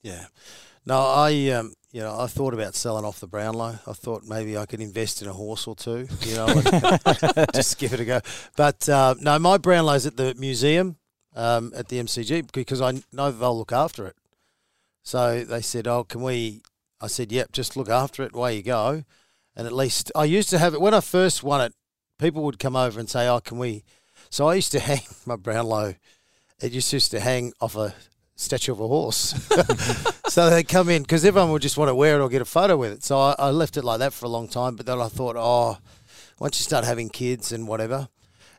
Yeah. 0.03 0.27
No, 0.87 0.99
I 1.01 1.49
um, 1.51 1.75
you 1.93 2.01
know, 2.01 2.19
I 2.19 2.27
thought 2.27 2.55
about 2.55 2.75
selling 2.75 3.05
off 3.05 3.21
the 3.21 3.27
Brownlow. 3.27 3.79
I 3.87 3.93
thought 3.93 4.25
maybe 4.25 4.57
I 4.57 4.67
could 4.67 4.81
invest 4.81 5.23
in 5.23 5.29
a 5.29 5.33
horse 5.33 5.67
or 5.67 5.75
two, 5.77 6.09
you 6.21 6.35
know, 6.35 6.47
just 7.55 7.79
give 7.79 7.93
it 7.93 8.01
a 8.01 8.05
go. 8.05 8.21
But 8.57 8.89
uh, 8.89 9.15
no, 9.21 9.39
my 9.39 9.59
Brownlow's 9.59 10.07
at 10.07 10.17
the 10.17 10.35
museum 10.35 10.97
um, 11.35 11.73
at 11.75 11.89
the 11.89 11.99
MCG 11.99 12.53
because 12.53 12.81
I 12.81 13.03
know 13.13 13.31
they'll 13.31 13.57
look 13.57 13.73
after 13.73 14.07
it. 14.07 14.17
So 15.03 15.45
they 15.45 15.61
said, 15.63 15.87
"Oh, 15.87 16.05
can 16.05 16.23
we?" 16.23 16.63
I 17.01 17.07
said, 17.07 17.31
"Yep, 17.33 17.53
just 17.53 17.77
look 17.77 17.89
after 17.89 18.23
it. 18.23 18.35
Away 18.35 18.57
you 18.57 18.63
go." 18.63 19.05
and 19.57 19.67
at 19.67 19.73
least 19.73 20.11
I 20.15 20.25
used 20.25 20.51
to 20.51 20.59
have 20.59 20.75
it 20.75 20.81
when 20.81 20.95
I 20.95 21.01
first 21.01 21.43
won 21.43 21.61
it. 21.61 21.75
People 22.19 22.43
would 22.45 22.59
come 22.59 22.77
over 22.77 22.99
and 22.99 23.09
say, 23.09 23.29
"Oh, 23.29 23.41
can 23.41 23.59
we?" 23.59 23.85
So 24.31 24.49
I 24.49 24.55
used 24.55 24.73
to 24.73 24.81
hang 24.91 25.03
my 25.27 25.37
Brownlow. 25.37 25.97
It 26.61 26.73
used 26.73 27.11
to 27.11 27.21
hang 27.21 27.53
off 27.61 27.77
a 27.77 27.95
statue 28.37 28.73
of 28.73 28.81
a 28.81 28.89
horse. 28.89 29.35
so 30.29 30.51
they 30.51 30.63
come 30.63 30.89
in 30.89 31.03
because 31.03 31.25
everyone 31.25 31.51
would 31.53 31.63
just 31.63 31.79
want 31.79 31.89
to 31.89 31.95
wear 31.95 32.19
it 32.19 32.23
or 32.23 32.29
get 32.29 32.43
a 32.43 32.47
photo 32.47 32.77
with 32.77 32.93
it. 32.93 33.05
So 33.05 33.19
I, 33.19 33.35
I 33.39 33.51
left 33.51 33.77
it 33.77 33.85
like 33.85 34.01
that 34.01 34.13
for 34.13 34.27
a 34.27 34.29
long 34.29 34.49
time. 34.49 34.77
But 34.77 34.87
then 34.87 35.01
I 35.01 35.09
thought, 35.09 35.37
oh, 35.39 35.79
once 36.39 36.59
you 36.59 36.65
start 36.65 36.85
having 36.85 37.09
kids 37.09 37.53
and 37.53 37.69
whatever, 37.69 38.09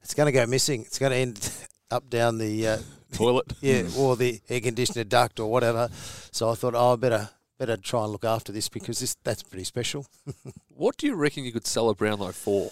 it's 0.01 0.13
going 0.13 0.27
to 0.27 0.31
go 0.31 0.45
missing. 0.45 0.81
It's 0.81 0.99
going 0.99 1.11
to 1.11 1.17
end 1.17 1.51
up 1.91 2.09
down 2.09 2.37
the 2.37 2.67
uh, 2.67 2.77
Toilet. 3.13 3.53
yeah, 3.61 3.83
or 3.97 4.15
the 4.15 4.41
air 4.49 4.61
conditioner 4.61 5.03
duct 5.03 5.39
or 5.39 5.49
whatever. 5.51 5.89
So 6.31 6.49
I 6.49 6.55
thought, 6.55 6.75
oh, 6.75 6.93
I 6.93 6.95
better 6.95 7.29
better 7.57 7.77
try 7.77 8.03
and 8.03 8.11
look 8.11 8.25
after 8.25 8.51
this 8.51 8.67
because 8.67 8.99
this 8.99 9.15
that's 9.23 9.41
pretty 9.43 9.63
special. 9.63 10.05
What 10.67 10.97
do 10.97 11.07
you 11.07 11.15
reckon 11.15 11.45
you 11.45 11.53
could 11.53 11.65
sell 11.65 11.89
a 11.89 11.95
Brownlow 11.95 12.33
for? 12.33 12.69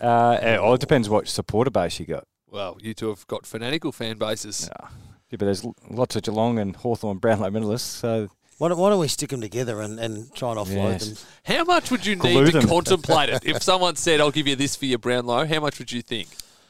Uh, 0.00 0.36
well, 0.42 0.74
it 0.74 0.80
depends 0.80 1.08
what 1.08 1.28
supporter 1.28 1.70
base 1.70 2.00
you 2.00 2.06
got. 2.06 2.26
Well, 2.48 2.76
you 2.80 2.94
two 2.94 3.08
have 3.10 3.24
got 3.28 3.46
fanatical 3.46 3.92
fan 3.92 4.18
bases. 4.18 4.68
Yeah, 4.70 4.88
but 5.36 5.46
there's 5.46 5.64
lots 5.90 6.16
of 6.16 6.22
Geelong 6.22 6.58
and 6.58 6.74
Hawthorn 6.76 7.18
Brownlow 7.18 7.50
medalists, 7.50 7.80
so 7.80 8.28
Why 8.58 8.68
don't, 8.68 8.78
why 8.78 8.90
don't 8.90 9.00
we 9.00 9.08
stick 9.08 9.30
them 9.30 9.40
together 9.40 9.80
and, 9.80 9.98
and 9.98 10.32
try 10.34 10.50
and 10.50 10.58
offload 10.60 10.92
Yes. 10.92 11.06
them? 11.08 11.16
How 11.44 11.64
much 11.64 11.90
would 11.90 12.06
you 12.06 12.16
Glue 12.16 12.44
need 12.44 12.52
to 12.52 12.66
contemplate 12.66 13.28
it? 13.30 13.42
If 13.46 13.62
someone 13.62 13.96
said, 13.96 14.20
"I'll 14.20 14.30
give 14.30 14.46
you 14.46 14.56
this 14.56 14.76
for 14.76 14.84
your 14.86 14.98
Brownlow," 14.98 15.46
how 15.46 15.60
much 15.60 15.78
would 15.78 15.90
you 15.92 16.02
think? 16.02 16.28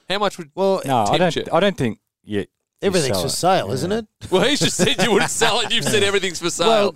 How 0.09 0.19
much 0.19 0.39
would? 0.39 0.51
Well, 0.55 0.83
no, 0.85 1.05
I 1.05 1.19
don't. 1.19 1.35
you. 1.37 1.45
I 1.53 1.61
don't 1.61 1.77
think. 1.77 1.99
Yeah, 2.25 2.41
you 2.41 2.47
everything's 2.83 3.21
for 3.23 3.29
sale, 3.29 3.69
Yeah. 3.69 3.75
isn't 3.75 3.93
it? 3.93 4.07
Well, 4.31 4.43
he's 4.43 4.61
just 4.61 4.77
said 4.77 5.03
you 5.03 5.13
wouldn't 5.13 5.31
sell 5.43 5.61
it. 5.61 5.73
You've 5.73 5.85
said 5.85 6.03
everything's 6.03 6.41
for 6.41 6.51
sale. 6.51 6.69
Well, 6.69 6.95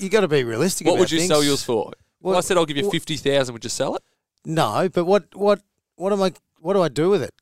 you 0.00 0.08
got 0.08 0.20
to 0.20 0.28
be 0.28 0.44
realistic. 0.44 0.86
what 0.86 0.94
about 0.94 1.00
would 1.00 1.10
you 1.12 1.18
things. 1.18 1.28
sell 1.30 1.42
yours 1.44 1.62
for? 1.64 1.92
Well, 2.20 2.36
I 2.36 2.40
said 2.40 2.56
I'll 2.56 2.66
give 2.66 2.76
you 2.76 2.84
well- 2.84 2.92
fifty 2.92 3.16
thousand. 3.16 3.52
Would 3.54 3.64
you 3.64 3.70
sell 3.70 3.94
it 3.96 4.02
No, 4.44 4.88
but 4.92 5.04
what 5.04 5.34
what 5.34 5.60
what 5.96 6.12
am 6.12 6.22
I? 6.22 6.32
What 6.60 6.74
do 6.74 6.82
I 6.82 6.88
do 6.88 7.10
with 7.10 7.22
it? 7.22 7.34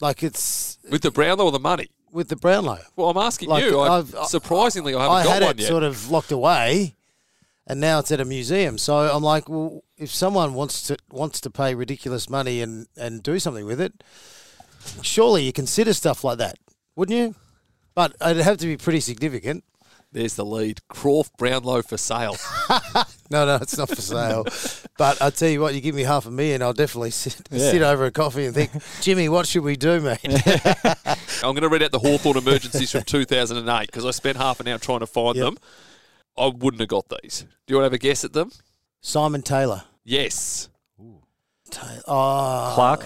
Like 0.00 0.22
it's 0.22 0.78
with 0.90 1.02
the 1.02 1.10
Brownlow 1.10 1.44
or 1.46 1.52
the 1.52 1.58
money? 1.58 1.88
With 2.12 2.28
the 2.28 2.36
Brownlow. 2.36 2.78
Well, 2.96 3.10
I'm 3.10 3.16
asking 3.16 3.48
Like, 3.48 3.64
you. 3.64 3.78
I, 3.78 3.98
I've- 3.98 4.12
surprisingly, 4.26 4.94
I 4.94 5.02
haven't 5.02 5.16
I 5.16 5.24
got 5.24 5.32
had 5.34 5.42
one 5.42 5.50
it 5.52 5.60
yet. 5.60 5.68
sort 5.68 5.82
of 5.82 6.10
locked 6.10 6.32
away, 6.32 6.96
and 7.66 7.80
now 7.80 7.98
it's 8.00 8.10
at 8.12 8.20
a 8.20 8.24
museum. 8.24 8.78
So 8.78 8.96
I'm 8.98 9.22
like, 9.22 9.48
well, 9.48 9.82
if 9.96 10.10
someone 10.12 10.54
wants 10.54 10.82
to 10.88 10.96
wants 11.10 11.40
to 11.42 11.50
pay 11.50 11.74
ridiculous 11.74 12.28
money 12.28 12.60
and 12.62 12.86
and 12.96 13.22
do 13.22 13.38
something 13.38 13.64
with 13.66 13.80
it, 13.80 14.02
surely 15.02 15.44
you 15.44 15.52
consider 15.52 15.92
stuff 15.92 16.24
like 16.24 16.38
that, 16.38 16.58
wouldn't 16.96 17.16
you? 17.18 17.34
But 17.94 18.14
it'd 18.24 18.42
have 18.42 18.58
to 18.58 18.66
be 18.66 18.76
pretty 18.76 19.00
significant. 19.00 19.64
There's 20.12 20.34
the 20.34 20.44
lead. 20.44 20.80
Crawf 20.92 21.30
Brownlow 21.38 21.82
for 21.82 21.96
sale. 21.96 22.36
No, 23.32 23.46
no, 23.46 23.54
it's 23.62 23.78
not 23.78 23.88
for 23.88 23.94
sale. 23.94 24.44
but 24.98 25.22
I 25.22 25.30
tell 25.30 25.48
you 25.48 25.60
what, 25.60 25.72
you 25.72 25.80
give 25.80 25.94
me 25.94 26.02
half 26.02 26.26
a 26.26 26.32
million, 26.32 26.62
I'll 26.62 26.72
definitely 26.72 27.12
sit, 27.12 27.40
Yeah. 27.48 27.70
sit 27.70 27.80
over 27.80 28.04
a 28.06 28.10
coffee 28.10 28.44
and 28.46 28.52
think, 28.52 28.72
Jimmy, 29.02 29.28
what 29.28 29.46
should 29.46 29.62
we 29.62 29.76
do, 29.76 30.00
mate? 30.00 30.18
I'm 31.44 31.54
going 31.54 31.60
to 31.62 31.68
read 31.68 31.84
out 31.84 31.92
the 31.92 32.00
Hawthorn 32.00 32.36
emergencies 32.38 32.90
from 32.90 33.04
2008 33.04 33.86
because 33.86 34.04
I 34.04 34.10
spent 34.10 34.36
half 34.36 34.58
an 34.58 34.66
hour 34.66 34.78
trying 34.78 34.98
to 34.98 35.06
find 35.06 35.36
Yep. 35.36 35.44
them. 35.44 35.58
I 36.36 36.46
wouldn't 36.48 36.80
have 36.80 36.88
got 36.88 37.04
these. 37.22 37.42
Do 37.68 37.72
you 37.72 37.76
want 37.76 37.82
to 37.82 37.86
have 37.86 37.92
a 37.92 37.98
guess 37.98 38.24
at 38.24 38.32
them? 38.32 38.50
Simon 39.00 39.42
Taylor. 39.42 39.84
Yes. 40.04 40.68
Taylor. 41.70 42.02
Oh, 42.08 42.72
Clark. 42.74 43.04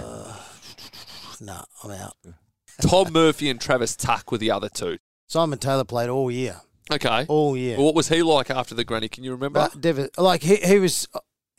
No, 1.43 1.63
I'm 1.83 1.91
out. 1.91 2.17
Tom 2.81 3.13
Murphy 3.13 3.51
and 3.51 3.61
Travis 3.61 3.95
Tuck 3.95 4.33
were 4.33 4.39
the 4.39 4.51
other 4.51 4.71
two. 4.71 4.97
Simon 5.27 5.59
Taylor 5.59 5.85
played 5.85 6.09
all 6.09 6.31
year. 6.31 6.63
Okay. 6.93 7.25
All 7.29 7.57
year. 7.57 7.77
Well, 7.77 7.87
what 7.87 7.95
was 7.95 8.09
he 8.09 8.23
like 8.23 8.51
after 8.51 8.75
the 8.75 8.85
granny? 8.85 9.09
Can 9.09 9.25
you 9.25 9.33
remember? 9.33 9.69
But 9.75 10.19
like 10.19 10.43
he, 10.43 10.57
he 10.57 10.79
was, 10.79 11.09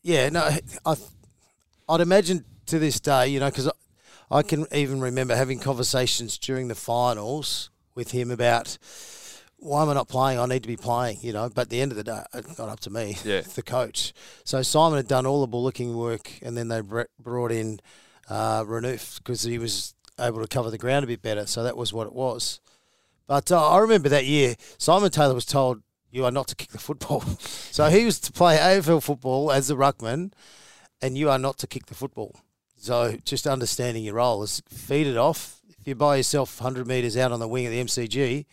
yeah. 0.03 0.29
No, 0.29 0.49
I, 0.85 0.95
I'd 1.89 2.01
imagine 2.01 2.45
to 2.67 2.79
this 2.79 2.99
day, 2.99 3.27
you 3.29 3.39
know, 3.39 3.49
because 3.49 3.67
I, 3.67 3.71
I 4.31 4.41
can 4.43 4.65
even 4.71 5.01
remember 5.01 5.35
having 5.35 5.59
conversations 5.59 6.37
during 6.37 6.67
the 6.67 6.75
finals 6.75 7.69
with 7.95 8.11
him 8.11 8.29
about 8.31 8.77
why 9.57 9.81
am 9.81 9.89
I 9.89 9.93
not 9.93 10.07
playing? 10.07 10.39
I 10.39 10.45
need 10.45 10.61
to 10.63 10.67
be 10.67 10.77
playing, 10.77 11.19
you 11.21 11.33
know. 11.33 11.49
But 11.49 11.63
at 11.63 11.69
the 11.69 11.81
end 11.81 11.91
of 11.91 11.95
the 11.97 12.03
day, 12.03 12.21
it's 12.33 12.57
not 12.59 12.69
up 12.69 12.79
to 12.81 12.89
me. 12.89 13.17
Yeah. 13.23 13.37
it's 13.37 13.55
the 13.55 13.63
coach. 13.63 14.13
So 14.43 14.61
Simon 14.61 14.97
had 14.97 15.07
done 15.07 15.25
all 15.25 15.41
the 15.41 15.47
bullocking 15.47 15.95
work, 15.95 16.31
and 16.43 16.55
then 16.55 16.67
they 16.67 16.81
br- 16.81 17.03
brought 17.19 17.51
in 17.51 17.79
uh, 18.29 18.63
Renouf 18.63 19.17
because 19.17 19.41
he 19.43 19.57
was 19.57 19.95
able 20.19 20.41
to 20.41 20.47
cover 20.47 20.69
the 20.69 20.77
ground 20.77 21.03
a 21.03 21.07
bit 21.07 21.21
better. 21.21 21.45
So 21.47 21.63
that 21.63 21.77
was 21.77 21.93
what 21.93 22.05
it 22.05 22.13
was. 22.13 22.59
But 23.27 23.51
uh, 23.51 23.69
I 23.69 23.79
remember 23.79 24.09
that 24.09 24.25
year, 24.25 24.55
Simon 24.77 25.09
Taylor 25.09 25.33
was 25.33 25.45
told, 25.45 25.81
You 26.11 26.25
are 26.25 26.31
not 26.31 26.47
to 26.49 26.55
kick 26.55 26.69
the 26.69 26.77
football. 26.77 27.21
so 27.39 27.89
he 27.89 28.05
was 28.05 28.19
to 28.21 28.31
play 28.31 28.57
AFL 28.57 29.01
football 29.01 29.51
as 29.51 29.67
the 29.67 29.75
ruckman, 29.75 30.31
and 31.01 31.17
you 31.17 31.29
are 31.29 31.39
not 31.39 31.57
to 31.59 31.67
kick 31.67 31.87
the 31.87 31.95
football. 31.95 32.35
So 32.77 33.17
just 33.25 33.47
understanding 33.47 34.03
your 34.03 34.15
role 34.15 34.43
is 34.43 34.61
feed 34.69 35.07
it 35.07 35.17
off. 35.17 35.61
If 35.69 35.87
you're 35.87 35.95
by 35.95 36.17
yourself 36.17 36.61
100 36.61 36.87
metres 36.87 37.17
out 37.17 37.31
on 37.31 37.39
the 37.39 37.47
wing 37.47 37.65
at 37.65 37.69
the 37.69 37.83
MCG, 37.83 38.45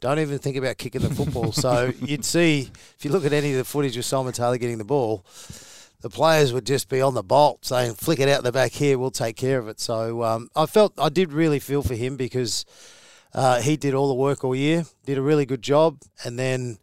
don't 0.00 0.18
even 0.18 0.38
think 0.38 0.56
about 0.56 0.78
kicking 0.78 1.02
the 1.02 1.14
football. 1.14 1.52
so 1.52 1.92
you'd 2.00 2.24
see, 2.24 2.70
if 2.98 3.04
you 3.04 3.10
look 3.10 3.24
at 3.24 3.32
any 3.32 3.52
of 3.52 3.58
the 3.58 3.64
footage 3.64 3.96
of 3.96 4.04
Simon 4.04 4.32
Taylor 4.32 4.58
getting 4.58 4.78
the 4.78 4.84
ball, 4.84 5.24
the 6.00 6.10
players 6.10 6.52
would 6.52 6.66
just 6.66 6.88
be 6.88 7.00
on 7.00 7.14
the 7.14 7.22
bolt 7.22 7.64
saying, 7.64 7.94
flick 7.94 8.20
it 8.20 8.28
out 8.28 8.42
the 8.42 8.52
back 8.52 8.72
here, 8.72 8.98
we'll 8.98 9.10
take 9.10 9.36
care 9.36 9.58
of 9.58 9.68
it. 9.68 9.80
So 9.80 10.22
um, 10.22 10.48
I 10.56 10.66
felt, 10.66 10.94
I 10.98 11.10
did 11.10 11.32
really 11.32 11.58
feel 11.58 11.82
for 11.82 11.94
him 11.94 12.16
because 12.16 12.64
uh, 13.34 13.60
he 13.60 13.76
did 13.76 13.94
all 13.94 14.08
the 14.08 14.14
work 14.14 14.44
all 14.44 14.54
year, 14.54 14.84
did 15.04 15.18
a 15.18 15.22
really 15.22 15.46
good 15.46 15.62
job, 15.62 15.98
and 16.24 16.38
then 16.38 16.78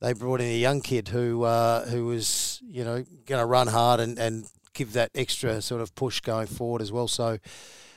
they 0.00 0.12
brought 0.12 0.40
in 0.40 0.46
a 0.48 0.58
young 0.58 0.80
kid 0.80 1.08
who 1.08 1.42
uh, 1.44 1.86
who 1.86 2.06
was 2.06 2.60
you 2.66 2.84
know 2.84 3.04
going 3.26 3.40
to 3.40 3.46
run 3.46 3.66
hard 3.68 4.00
and, 4.00 4.18
and 4.18 4.46
give 4.72 4.92
that 4.94 5.10
extra 5.14 5.60
sort 5.60 5.80
of 5.82 5.94
push 5.94 6.20
going 6.20 6.46
forward 6.46 6.80
as 6.80 6.90
well. 6.90 7.08
So 7.08 7.38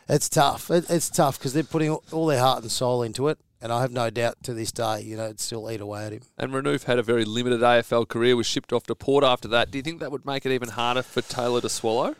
it's 0.09 0.27
tough. 0.27 0.69
It, 0.69 0.89
it's 0.89 1.09
tough 1.09 1.37
because 1.39 1.53
they're 1.53 1.63
putting 1.63 1.91
all- 1.91 2.25
their 2.27 2.39
heart 2.39 2.61
and 2.63 2.71
soul 2.71 3.03
into 3.03 3.29
it, 3.29 3.37
and 3.61 3.71
I 3.71 3.81
have 3.81 3.91
no 3.91 4.09
doubt 4.09 4.43
to 4.43 4.53
this 4.53 4.71
day, 4.73 5.01
you 5.01 5.15
know, 5.15 5.25
it'd 5.25 5.39
still 5.39 5.71
eat 5.71 5.79
away 5.79 6.05
at 6.05 6.11
him. 6.11 6.21
and 6.37 6.51
Renouf 6.51 6.83
had 6.83 6.99
a 6.99 7.03
very 7.03 7.23
limited 7.23 7.61
AFL 7.61 8.07
career, 8.09 8.35
was 8.35 8.47
shipped 8.47 8.73
off 8.73 8.83
to 8.87 8.95
Port 8.95 9.23
after 9.23 9.47
that. 9.49 9.71
Do 9.71 9.77
you 9.77 9.81
think 9.81 10.01
that 10.01 10.11
would 10.11 10.25
make 10.25 10.45
it 10.45 10.51
even 10.51 10.69
harder 10.69 11.03
for 11.03 11.21
Taylor 11.21 11.61
to 11.61 11.69
swallow? 11.69 12.15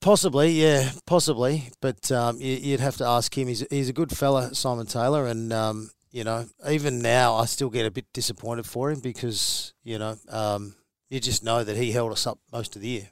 Possibly, 0.00 0.50
yeah, 0.50 0.90
possibly, 1.06 1.70
but 1.80 2.10
um, 2.10 2.40
you, 2.40 2.56
you'd 2.56 2.80
have 2.80 2.96
to 2.96 3.06
ask 3.06 3.36
him. 3.36 3.48
He's 3.48 3.64
he's 3.70 3.88
a 3.88 3.92
good 3.92 4.16
fella, 4.16 4.54
Simon 4.54 4.86
Taylor, 4.86 5.26
and 5.26 5.52
um, 5.52 5.90
you 6.10 6.24
know, 6.24 6.46
even 6.68 7.00
now, 7.00 7.36
I 7.36 7.44
still 7.44 7.70
get 7.70 7.86
a 7.86 7.90
bit 7.90 8.12
disappointed 8.12 8.66
for 8.66 8.90
him 8.90 9.00
because 9.00 9.72
you 9.84 9.98
know, 9.98 10.16
um, 10.28 10.74
you 11.08 11.20
just 11.20 11.44
know 11.44 11.62
that 11.62 11.76
he 11.76 11.92
held 11.92 12.10
us 12.12 12.26
up 12.26 12.40
most 12.52 12.74
of 12.74 12.82
the 12.82 12.88
year. 12.88 13.08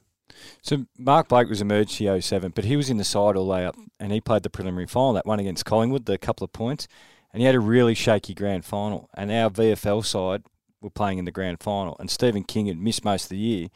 So 0.61 0.85
Mark 0.97 1.29
Blake 1.29 1.49
was 1.49 1.61
emerged 1.61 1.99
emergency 2.01 2.27
07, 2.27 2.51
but 2.55 2.65
he 2.65 2.75
was 2.75 2.89
in 2.89 2.97
the 2.97 3.03
side 3.03 3.35
all 3.35 3.45
the 3.45 3.51
way 3.51 3.65
up, 3.65 3.75
and 3.99 4.11
he 4.11 4.21
played 4.21 4.43
the 4.43 4.49
preliminary 4.49 4.87
final, 4.87 5.13
that 5.13 5.25
one 5.25 5.39
against 5.39 5.65
Collingwood, 5.65 6.05
the 6.05 6.17
couple 6.17 6.45
of 6.45 6.53
points, 6.53 6.87
and 7.33 7.41
he 7.41 7.45
had 7.45 7.55
a 7.55 7.59
really 7.59 7.93
shaky 7.93 8.33
grand 8.33 8.65
final. 8.65 9.09
And 9.15 9.31
our 9.31 9.49
VFL 9.49 10.05
side 10.05 10.43
were 10.81 10.89
playing 10.89 11.17
in 11.17 11.25
the 11.25 11.31
grand 11.31 11.61
final, 11.61 11.95
and 11.99 12.09
Stephen 12.09 12.43
King 12.43 12.67
had 12.67 12.77
missed 12.77 13.03
most 13.03 13.23
of 13.25 13.29
the 13.29 13.37
year, 13.37 13.67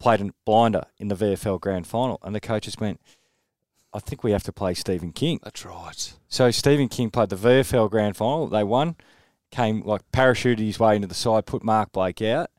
played 0.00 0.20
a 0.20 0.30
blinder 0.44 0.84
in 0.98 1.08
the 1.08 1.14
VFL 1.16 1.60
grand 1.60 1.86
final, 1.86 2.18
and 2.22 2.34
the 2.34 2.40
coaches 2.40 2.76
went, 2.78 3.00
"I 3.92 3.98
think 3.98 4.22
we 4.22 4.32
have 4.32 4.42
to 4.44 4.52
play 4.52 4.74
Stephen 4.74 5.12
King." 5.12 5.40
That's 5.42 5.64
right. 5.64 6.12
So 6.28 6.50
Stephen 6.50 6.88
King 6.88 7.10
played 7.10 7.30
the 7.30 7.36
VFL 7.36 7.88
grand 7.90 8.16
final. 8.16 8.46
They 8.46 8.64
won, 8.64 8.96
came 9.50 9.82
like 9.82 10.02
parachuted 10.12 10.58
his 10.60 10.78
way 10.78 10.96
into 10.96 11.08
the 11.08 11.14
side, 11.14 11.46
put 11.46 11.62
Mark 11.64 11.92
Blake 11.92 12.20
out. 12.22 12.50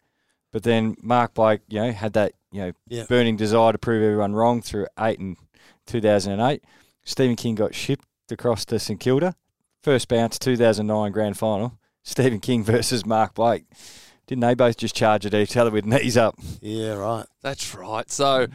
But 0.51 0.63
then 0.63 0.95
Mark 1.01 1.33
Blake, 1.35 1.61
you 1.67 1.79
know, 1.81 1.91
had 1.91 2.13
that 2.13 2.33
you 2.51 2.61
know 2.61 2.71
Yeah. 2.87 3.03
burning 3.07 3.37
desire 3.37 3.71
to 3.71 3.77
prove 3.77 4.01
everyone 4.03 4.33
wrong 4.33 4.61
through 4.61 4.87
eight 4.99 5.19
and 5.19 5.37
2008. 5.85 6.63
Stephen 7.03 7.35
King 7.35 7.55
got 7.55 7.73
shipped 7.75 8.05
across 8.31 8.65
to 8.65 8.79
St 8.79 8.99
Kilda. 8.99 9.35
First 9.81 10.07
bounce 10.07 10.37
2009 10.39 11.11
grand 11.11 11.37
final. 11.37 11.77
Stephen 12.03 12.39
King 12.39 12.63
versus 12.65 13.05
Mark 13.05 13.33
Blake. 13.35 13.65
Didn't 14.29 14.41
they 14.41 14.53
both 14.53 14.77
just 14.77 14.95
charge 14.95 15.25
at 15.25 15.33
each 15.33 15.57
other 15.57 15.71
with 15.71 15.85
knees 15.85 16.15
up? 16.15 16.35
Yeah, 16.61 16.93
right. 16.93 17.25
That's 17.41 17.73
right. 17.73 18.07
So, 18.11 18.45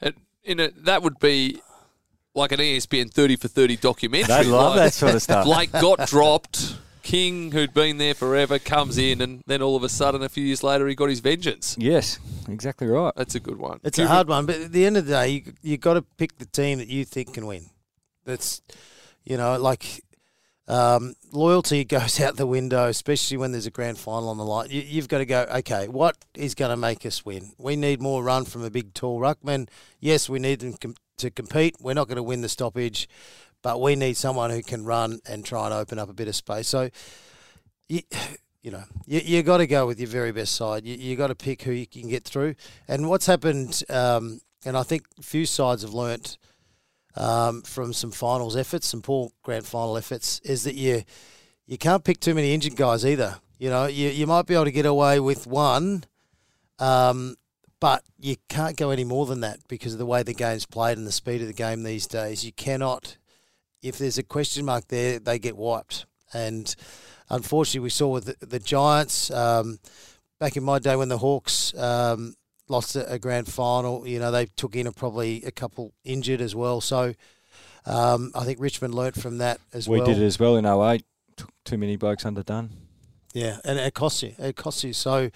it, 0.00 0.14
in 0.44 0.60
a, 0.60 0.70
that 0.84 1.02
would 1.02 1.18
be 1.18 1.60
like 2.36 2.52
an 2.52 2.60
ESPN 2.60 3.12
30 3.12 3.34
for 3.34 3.48
30 3.48 3.76
documentary. 3.78 4.28
They 4.28 4.44
love 4.44 4.76
like, 4.76 4.84
that 4.84 4.92
sort 4.92 5.16
of 5.16 5.22
stuff. 5.22 5.44
Blake 5.44 5.72
got 5.72 6.06
dropped. 6.06 6.76
King, 7.02 7.50
who'd 7.50 7.74
been 7.74 7.98
there 7.98 8.14
forever, 8.14 8.60
comes 8.60 8.98
in, 8.98 9.20
and 9.20 9.42
then 9.48 9.62
all 9.62 9.74
of 9.74 9.82
a 9.82 9.88
sudden, 9.88 10.22
a 10.22 10.28
few 10.28 10.44
years 10.44 10.62
later, 10.62 10.86
he 10.86 10.94
got 10.94 11.08
his 11.08 11.18
vengeance. 11.18 11.74
Yes, 11.76 12.20
exactly 12.48 12.86
right. 12.86 13.12
That's 13.16 13.34
a 13.34 13.40
good 13.40 13.58
one. 13.58 13.80
It's 13.82 13.98
a 13.98 14.06
hard 14.06 14.28
one, 14.28 14.46
but 14.46 14.56
at 14.56 14.72
the 14.72 14.86
end 14.86 14.96
of 14.96 15.06
the 15.06 15.12
day, 15.12 15.28
you 15.28 15.52
you 15.62 15.76
got 15.76 15.94
to 15.94 16.02
pick 16.02 16.38
the 16.38 16.46
team 16.46 16.78
that 16.78 16.88
you 16.88 17.04
think 17.04 17.34
can 17.34 17.46
win. 17.46 17.66
That's, 18.24 18.62
you 19.24 19.36
know, 19.36 19.58
like 19.58 20.02
um, 20.68 21.14
loyalty 21.32 21.84
goes 21.84 22.20
out 22.20 22.36
the 22.36 22.46
window, 22.46 22.88
especially 22.88 23.36
when 23.36 23.52
there's 23.52 23.66
a 23.66 23.70
grand 23.70 23.98
final 23.98 24.28
on 24.28 24.38
the 24.38 24.44
line. 24.44 24.68
You, 24.70 24.82
you've 24.82 25.08
got 25.08 25.18
to 25.18 25.26
go. 25.26 25.46
Okay, 25.56 25.88
what 25.88 26.16
is 26.34 26.54
going 26.54 26.70
to 26.70 26.76
make 26.76 27.06
us 27.06 27.24
win? 27.24 27.52
We 27.58 27.76
need 27.76 28.00
more 28.00 28.22
run 28.22 28.44
from 28.44 28.64
a 28.64 28.70
big, 28.70 28.94
tall 28.94 29.20
ruckman. 29.20 29.68
Yes, 30.00 30.28
we 30.28 30.38
need 30.38 30.60
them 30.60 30.74
com- 30.74 30.96
to 31.18 31.30
compete. 31.30 31.76
We're 31.80 31.94
not 31.94 32.08
going 32.08 32.16
to 32.16 32.22
win 32.22 32.40
the 32.40 32.48
stoppage, 32.48 33.08
but 33.62 33.80
we 33.80 33.96
need 33.96 34.16
someone 34.16 34.50
who 34.50 34.62
can 34.62 34.84
run 34.84 35.20
and 35.28 35.44
try 35.44 35.66
and 35.66 35.74
open 35.74 35.98
up 35.98 36.08
a 36.08 36.14
bit 36.14 36.28
of 36.28 36.36
space. 36.36 36.68
So. 36.68 36.90
You, 37.88 38.02
you 38.62 38.72
know, 38.72 38.82
you 39.06 39.20
you 39.20 39.42
got 39.44 39.58
to 39.58 39.66
go 39.68 39.86
with 39.86 40.00
your 40.00 40.08
very 40.08 40.32
best 40.32 40.56
side. 40.56 40.84
You 40.84 40.96
you 40.96 41.14
got 41.14 41.28
to 41.28 41.36
pick 41.36 41.62
who 41.62 41.70
you 41.70 41.86
can 41.86 42.08
get 42.08 42.24
through. 42.24 42.56
And 42.88 43.08
what's 43.08 43.26
happened, 43.26 43.84
um, 43.88 44.40
and 44.64 44.76
I 44.76 44.82
think 44.82 45.04
few 45.22 45.46
sides 45.46 45.82
have 45.82 45.94
learnt 45.94 46.36
um, 47.16 47.62
from 47.62 47.92
some 47.92 48.10
finals 48.10 48.56
efforts, 48.56 48.86
some 48.86 49.02
poor 49.02 49.30
grand 49.42 49.66
final 49.66 49.96
efforts, 49.96 50.40
is 50.40 50.64
that 50.64 50.74
you 50.74 51.02
you 51.66 51.78
can't 51.78 52.04
pick 52.04 52.20
too 52.20 52.34
many 52.34 52.54
injured 52.54 52.76
guys 52.76 53.04
either. 53.04 53.38
You 53.58 53.70
know, 53.70 53.86
you 53.86 54.08
you 54.08 54.26
might 54.26 54.46
be 54.46 54.54
able 54.54 54.64
to 54.64 54.72
get 54.72 54.86
away 54.86 55.20
with 55.20 55.46
one. 55.46 56.04
Um, 56.78 57.36
but 57.80 58.02
you 58.18 58.36
can't 58.48 58.76
go 58.76 58.90
any 58.90 59.04
more 59.04 59.26
than 59.26 59.40
that 59.40 59.60
because 59.68 59.92
of 59.92 59.98
the 59.98 60.06
way 60.06 60.22
the 60.22 60.34
game's 60.34 60.66
played 60.66 60.96
and 60.96 61.06
the 61.06 61.12
speed 61.12 61.42
of 61.42 61.46
the 61.46 61.52
game 61.52 61.82
these 61.82 62.06
days. 62.06 62.44
You 62.44 62.52
cannot, 62.52 63.16
if 63.82 63.98
there's 63.98 64.18
a 64.18 64.22
question 64.22 64.64
mark 64.64 64.88
there, 64.88 65.18
they 65.18 65.38
get 65.38 65.56
wiped. 65.56 66.06
And 66.32 66.74
unfortunately, 67.28 67.80
we 67.80 67.90
saw 67.90 68.08
with 68.08 68.38
the, 68.40 68.46
the 68.46 68.58
Giants 68.58 69.30
um, 69.30 69.78
back 70.38 70.56
in 70.56 70.64
my 70.64 70.78
day 70.78 70.96
when 70.96 71.08
the 71.08 71.18
Hawks 71.18 71.74
um, 71.76 72.34
lost 72.68 72.96
a, 72.96 73.18
grand 73.18 73.48
final. 73.48 74.06
You 74.06 74.18
know, 74.18 74.30
they 74.30 74.46
took 74.46 74.76
in 74.76 74.86
a, 74.86 74.92
probably 74.92 75.42
a 75.44 75.50
couple 75.50 75.92
injured 76.04 76.40
as 76.40 76.54
well. 76.54 76.80
So 76.80 77.14
um, 77.84 78.32
I 78.34 78.44
think 78.44 78.60
Richmond 78.60 78.94
learnt 78.94 79.20
from 79.20 79.38
that 79.38 79.60
as 79.72 79.88
we 79.88 79.98
well. 79.98 80.06
We 80.06 80.14
did 80.14 80.22
it 80.22 80.26
as 80.26 80.38
well 80.38 80.56
in 80.56 80.66
08. 80.66 81.04
Took 81.36 81.50
too 81.64 81.78
many 81.78 81.96
blokes 81.96 82.24
underdone. 82.24 82.70
Yeah, 83.34 83.58
and 83.64 83.78
it 83.78 83.94
costs 83.94 84.22
you. 84.22 84.34
It 84.38 84.56
costs 84.56 84.82
you. 84.82 84.92
So 84.92 85.30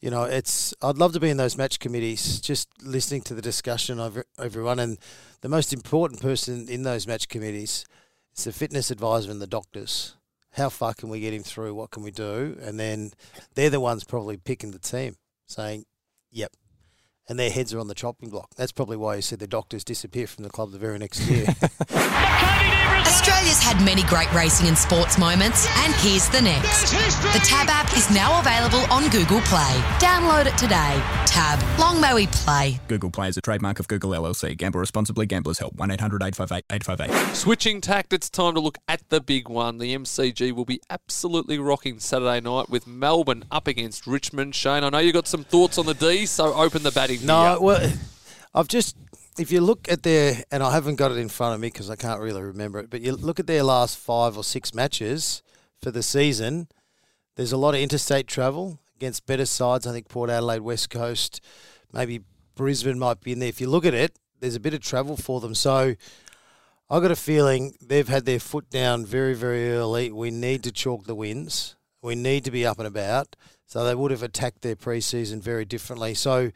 you 0.00 0.10
know, 0.10 0.24
it's 0.24 0.74
I'd 0.82 0.98
love 0.98 1.12
to 1.12 1.20
be 1.20 1.30
in 1.30 1.36
those 1.36 1.58
match 1.58 1.78
committees, 1.78 2.40
just 2.40 2.68
listening 2.82 3.20
to 3.22 3.34
the 3.34 3.42
discussion 3.42 4.00
of 4.00 4.22
everyone. 4.38 4.78
And 4.78 4.98
the 5.42 5.48
most 5.48 5.72
important 5.72 6.20
person 6.20 6.68
in 6.68 6.82
those 6.82 7.06
match 7.06 7.28
committees 7.28 7.84
is 8.36 8.44
the 8.44 8.52
fitness 8.52 8.90
advisor 8.90 9.30
and 9.30 9.42
the 9.42 9.46
doctors. 9.46 10.16
How 10.52 10.68
far 10.68 10.94
can 10.94 11.10
we 11.10 11.20
get 11.20 11.34
him 11.34 11.42
through? 11.42 11.74
What 11.74 11.90
can 11.90 12.02
we 12.02 12.10
do? 12.10 12.58
And 12.60 12.80
then 12.80 13.12
they're 13.54 13.70
the 13.70 13.78
ones 13.78 14.02
probably 14.04 14.36
picking 14.36 14.70
the 14.70 14.78
team, 14.78 15.16
saying, 15.46 15.84
"Yep." 16.30 16.52
And 17.30 17.38
their 17.38 17.48
heads 17.48 17.72
are 17.72 17.78
on 17.78 17.86
the 17.86 17.94
chopping 17.94 18.28
block. 18.28 18.56
That's 18.56 18.72
probably 18.72 18.96
why 18.96 19.14
you 19.14 19.22
said 19.22 19.38
the 19.38 19.46
doctors 19.46 19.84
disappear 19.84 20.26
from 20.26 20.42
the 20.42 20.50
club 20.50 20.72
the 20.72 20.78
very 20.78 20.98
next 20.98 21.20
year. 21.30 21.46
Australia's 23.06 23.62
had 23.62 23.84
many 23.84 24.02
great 24.04 24.32
racing 24.32 24.66
and 24.66 24.76
sports 24.76 25.16
moments, 25.16 25.68
and 25.78 25.94
here's 25.96 26.28
the 26.30 26.40
next. 26.40 26.90
The 27.32 27.40
Tab 27.44 27.68
app 27.68 27.96
is 27.96 28.10
now 28.10 28.40
available 28.40 28.80
on 28.92 29.08
Google 29.10 29.40
Play. 29.42 29.80
Download 29.98 30.46
it 30.46 30.58
today. 30.58 31.00
Tab. 31.26 31.60
Long 31.78 32.00
may 32.00 32.14
we 32.14 32.26
play. 32.26 32.80
Google 32.88 33.10
Play 33.10 33.28
is 33.28 33.36
a 33.36 33.40
trademark 33.40 33.78
of 33.78 33.86
Google 33.88 34.10
LLC. 34.10 34.56
Gamble 34.56 34.80
responsibly. 34.80 35.26
Gamblers 35.26 35.58
help. 35.60 35.74
1 35.74 35.90
800 35.90 36.22
858 36.22 36.64
858. 36.70 37.36
Switching 37.36 37.80
tact, 37.80 38.12
it's 38.12 38.28
time 38.28 38.54
to 38.54 38.60
look 38.60 38.78
at 38.88 39.08
the 39.08 39.20
big 39.20 39.48
one. 39.48 39.78
The 39.78 39.94
MCG 39.94 40.52
will 40.52 40.64
be 40.64 40.80
absolutely 40.90 41.58
rocking 41.58 42.00
Saturday 42.00 42.40
night 42.40 42.70
with 42.70 42.86
Melbourne 42.86 43.44
up 43.50 43.68
against 43.68 44.06
Richmond. 44.06 44.54
Shane, 44.54 44.82
I 44.82 44.88
know 44.88 44.98
you 44.98 45.12
got 45.12 45.28
some 45.28 45.44
thoughts 45.44 45.78
on 45.78 45.86
the 45.86 45.94
D, 45.94 46.26
so 46.26 46.52
open 46.54 46.82
the 46.82 46.90
batting. 46.90 47.19
No, 47.22 47.58
well, 47.60 47.92
I've 48.54 48.68
just 48.68 48.96
if 49.38 49.50
you 49.50 49.60
look 49.60 49.90
at 49.90 50.02
their, 50.02 50.44
and 50.50 50.62
I 50.62 50.72
haven't 50.72 50.96
got 50.96 51.12
it 51.12 51.18
in 51.18 51.28
front 51.28 51.54
of 51.54 51.60
me 51.60 51.68
because 51.68 51.88
I 51.88 51.96
can't 51.96 52.20
really 52.20 52.42
remember 52.42 52.78
it, 52.78 52.90
but 52.90 53.00
you 53.00 53.16
look 53.16 53.40
at 53.40 53.46
their 53.46 53.62
last 53.62 53.98
five 53.98 54.36
or 54.36 54.44
six 54.44 54.74
matches 54.74 55.42
for 55.80 55.90
the 55.90 56.02
season, 56.02 56.68
there's 57.36 57.52
a 57.52 57.56
lot 57.56 57.74
of 57.74 57.80
interstate 57.80 58.26
travel 58.26 58.80
against 58.96 59.26
better 59.26 59.46
sides. 59.46 59.86
I 59.86 59.92
think 59.92 60.08
Port 60.08 60.28
Adelaide, 60.28 60.60
West 60.60 60.90
Coast, 60.90 61.40
maybe 61.92 62.20
Brisbane 62.54 62.98
might 62.98 63.22
be 63.22 63.32
in 63.32 63.38
there. 63.38 63.48
If 63.48 63.60
you 63.60 63.68
look 63.68 63.86
at 63.86 63.94
it, 63.94 64.18
there's 64.40 64.56
a 64.56 64.60
bit 64.60 64.74
of 64.74 64.80
travel 64.80 65.16
for 65.16 65.40
them. 65.40 65.54
So 65.54 65.94
I've 66.90 67.02
got 67.02 67.10
a 67.10 67.16
feeling 67.16 67.74
they've 67.80 68.08
had 68.08 68.26
their 68.26 68.40
foot 68.40 68.68
down 68.68 69.06
very, 69.06 69.34
very 69.34 69.72
early. 69.72 70.12
We 70.12 70.30
need 70.30 70.62
to 70.64 70.72
chalk 70.72 71.04
the 71.04 71.14
wins. 71.14 71.76
We 72.02 72.14
need 72.14 72.44
to 72.44 72.50
be 72.50 72.66
up 72.66 72.78
and 72.78 72.86
about. 72.86 73.36
So 73.66 73.84
they 73.84 73.94
would 73.94 74.10
have 74.10 74.22
attacked 74.22 74.62
their 74.62 74.76
preseason 74.76 75.40
very 75.40 75.64
differently. 75.64 76.12
So 76.12 76.50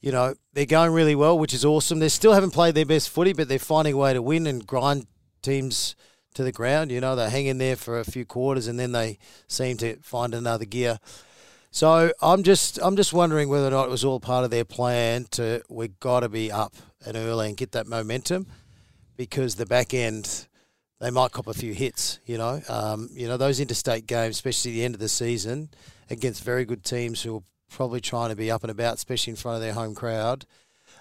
you 0.00 0.12
know, 0.12 0.34
they're 0.52 0.66
going 0.66 0.92
really 0.92 1.14
well, 1.14 1.38
which 1.38 1.54
is 1.54 1.64
awesome. 1.64 1.98
They 1.98 2.08
still 2.08 2.32
haven't 2.32 2.52
played 2.52 2.74
their 2.74 2.86
best 2.86 3.10
footy, 3.10 3.32
but 3.32 3.48
they're 3.48 3.58
finding 3.58 3.94
a 3.94 3.96
way 3.96 4.12
to 4.12 4.22
win 4.22 4.46
and 4.46 4.66
grind 4.66 5.06
teams 5.42 5.94
to 6.34 6.42
the 6.42 6.52
ground. 6.52 6.90
You 6.90 7.00
know, 7.00 7.16
they 7.16 7.28
hang 7.28 7.46
in 7.46 7.58
there 7.58 7.76
for 7.76 7.98
a 7.98 8.04
few 8.04 8.24
quarters 8.24 8.66
and 8.66 8.78
then 8.78 8.92
they 8.92 9.18
seem 9.48 9.76
to 9.78 9.96
find 9.96 10.34
another 10.34 10.64
gear. 10.64 10.98
So 11.70 12.12
I'm 12.20 12.42
just 12.42 12.78
I'm 12.82 12.96
just 12.96 13.12
wondering 13.12 13.48
whether 13.48 13.68
or 13.68 13.70
not 13.70 13.86
it 13.86 13.90
was 13.90 14.04
all 14.04 14.18
part 14.18 14.44
of 14.44 14.50
their 14.50 14.64
plan 14.64 15.26
to 15.32 15.62
we've 15.68 15.98
got 16.00 16.20
to 16.20 16.28
be 16.28 16.50
up 16.50 16.74
and 17.06 17.16
early 17.16 17.48
and 17.48 17.56
get 17.56 17.72
that 17.72 17.86
momentum 17.86 18.46
because 19.16 19.54
the 19.54 19.66
back 19.66 19.94
end 19.94 20.48
they 20.98 21.10
might 21.10 21.30
cop 21.30 21.46
a 21.46 21.54
few 21.54 21.72
hits. 21.72 22.18
You 22.26 22.38
know, 22.38 22.60
um, 22.68 23.08
you 23.12 23.28
know 23.28 23.36
those 23.36 23.60
interstate 23.60 24.06
games, 24.06 24.36
especially 24.36 24.72
the 24.72 24.84
end 24.84 24.94
of 24.94 25.00
the 25.00 25.08
season 25.08 25.70
against 26.10 26.42
very 26.42 26.64
good 26.64 26.84
teams 26.84 27.22
who 27.22 27.44
probably 27.70 28.00
trying 28.00 28.30
to 28.30 28.36
be 28.36 28.50
up 28.50 28.62
and 28.62 28.70
about, 28.70 28.94
especially 28.94 29.32
in 29.32 29.36
front 29.36 29.56
of 29.56 29.62
their 29.62 29.72
home 29.72 29.94
crowd. 29.94 30.44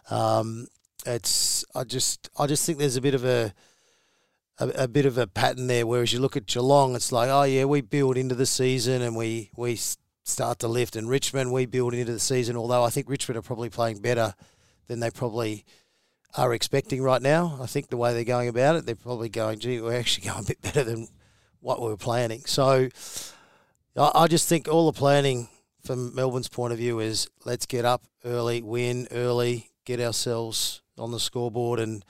Um, 0.10 0.67
it's 1.05 1.65
I 1.75 1.84
just 1.84 2.29
I 2.38 2.47
just 2.47 2.65
think 2.65 2.77
there's 2.77 2.95
a 2.95 3.01
bit 3.01 3.13
of 3.13 3.25
a, 3.25 3.53
a, 4.60 4.67
a 4.69 4.88
bit 4.88 5.05
of 5.05 5.17
a 5.17 5.27
pattern 5.27 5.67
there. 5.67 5.86
Whereas 5.86 6.13
you 6.13 6.19
look 6.19 6.38
at 6.38 6.45
Geelong, 6.45 6.95
it's 6.95 7.12
like 7.12 7.29
oh 7.29 7.43
yeah, 7.43 7.65
we 7.65 7.82
build 7.82 8.17
into 8.17 8.36
the 8.36 8.45
season 8.45 9.01
and 9.01 9.15
we 9.15 9.51
we 9.55 9.77
start 10.23 10.60
to 10.60 10.67
lift. 10.67 10.95
And 10.95 11.10
Richmond, 11.10 11.51
we 11.51 11.65
build 11.65 11.93
into 11.93 12.13
the 12.13 12.19
season. 12.19 12.55
Although 12.55 12.84
I 12.84 12.89
think 12.89 13.10
Richmond 13.10 13.38
are 13.38 13.43
probably 13.43 13.69
playing 13.69 13.99
better 13.99 14.36
than 14.88 14.99
they 14.99 15.10
probably 15.10 15.65
are 16.36 16.53
expecting 16.53 17.01
right 17.01 17.21
now. 17.21 17.58
I 17.62 17.65
think 17.65 17.89
the 17.89 17.97
way 17.97 18.13
they're 18.13 18.23
going 18.23 18.49
about 18.49 18.75
it, 18.75 18.86
they're 18.86 18.95
probably 18.95 19.29
going, 19.29 19.60
gee, 19.60 19.82
we're 19.82 19.97
actually 19.97 20.27
going 20.29 20.43
a 20.43 20.47
bit 20.47 20.62
better 20.62 20.84
than 20.84 21.08
what 21.60 21.82
we 21.82 21.88
were 21.88 21.97
planning. 21.97 22.43
So 22.45 22.89
I, 23.95 24.12
I 24.13 24.27
just 24.27 24.47
think 24.47 24.67
all 24.67 24.91
the 24.91 24.97
planning 24.97 25.49
from 25.83 26.13
Melbourne's 26.13 26.49
point 26.49 26.73
of 26.73 26.79
view 26.79 26.99
is 26.99 27.27
let's 27.45 27.65
get 27.65 27.85
up 27.85 28.03
early, 28.25 28.61
win 28.61 29.07
early, 29.11 29.71
get 29.85 29.99
ourselves 29.99 30.81
on 30.97 31.11
the 31.11 31.19
scoreboard, 31.19 31.79
and 31.79 32.03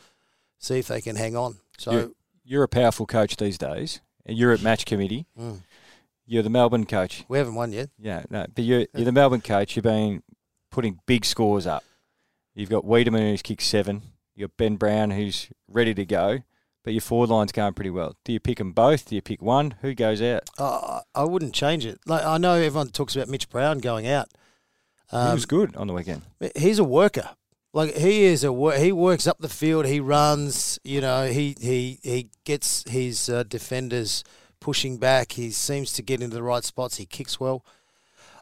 see 0.57 0.79
if 0.79 0.87
they 0.87 1.01
can 1.01 1.15
hang 1.15 1.35
on. 1.35 1.57
So 1.77 1.91
you're, 1.91 2.11
you're 2.43 2.63
a 2.63 2.67
powerful 2.67 3.05
coach 3.05 3.37
these 3.37 3.57
days. 3.57 4.01
You're 4.25 4.51
at 4.51 4.61
match 4.61 4.85
committee. 4.85 5.25
Mm. 5.39 5.61
You're 6.25 6.43
the 6.43 6.49
Melbourne 6.49 6.85
coach. 6.85 7.25
We 7.27 7.39
haven't 7.39 7.55
won 7.55 7.71
yet. 7.71 7.89
Yeah, 7.97 8.23
no, 8.29 8.45
but 8.53 8.63
you're, 8.63 8.85
you're 8.93 9.05
the 9.05 9.11
Melbourne 9.11 9.41
coach. 9.41 9.75
You've 9.75 9.83
been 9.83 10.21
putting 10.71 10.99
big 11.07 11.25
scores 11.25 11.65
up. 11.65 11.83
You've 12.53 12.69
got 12.69 12.85
Weideman 12.85 13.31
who's 13.31 13.41
kicked 13.41 13.63
seven. 13.63 14.01
You've 14.35 14.49
got 14.49 14.57
Ben 14.57 14.75
Brown 14.75 15.11
who's 15.11 15.49
ready 15.67 15.93
to 15.93 16.05
go 16.05 16.39
but 16.83 16.93
your 16.93 17.01
forward 17.01 17.29
line's 17.29 17.51
going 17.51 17.73
pretty 17.73 17.89
well. 17.89 18.15
Do 18.23 18.33
you 18.33 18.39
pick 18.39 18.57
them 18.57 18.71
both? 18.71 19.05
Do 19.05 19.15
you 19.15 19.21
pick 19.21 19.41
one? 19.41 19.75
Who 19.81 19.93
goes 19.93 20.21
out? 20.21 20.49
Uh, 20.57 21.01
I 21.13 21.23
wouldn't 21.23 21.53
change 21.53 21.85
it. 21.85 21.99
Like 22.05 22.23
I 22.23 22.37
know 22.37 22.53
everyone 22.53 22.89
talks 22.89 23.15
about 23.15 23.27
Mitch 23.27 23.49
Brown 23.49 23.79
going 23.79 24.07
out. 24.07 24.29
Um, 25.11 25.27
he 25.29 25.33
was 25.33 25.45
good 25.45 25.75
on 25.75 25.87
the 25.87 25.93
weekend. 25.93 26.21
He's 26.55 26.79
a 26.79 26.83
worker. 26.83 27.29
Like 27.73 27.95
he 27.95 28.23
is 28.23 28.43
a 28.43 28.51
wor- 28.51 28.73
he 28.77 28.91
works 28.91 29.27
up 29.27 29.39
the 29.39 29.49
field. 29.49 29.85
He 29.85 29.99
runs. 29.99 30.79
You 30.83 31.01
know, 31.01 31.27
he 31.27 31.55
he 31.59 31.99
he 32.01 32.29
gets 32.43 32.89
his 32.89 33.29
uh, 33.29 33.43
defenders 33.43 34.23
pushing 34.59 34.97
back. 34.97 35.33
He 35.33 35.51
seems 35.51 35.93
to 35.93 36.01
get 36.01 36.21
into 36.21 36.35
the 36.35 36.43
right 36.43 36.63
spots. 36.63 36.97
He 36.97 37.05
kicks 37.05 37.39
well. 37.39 37.63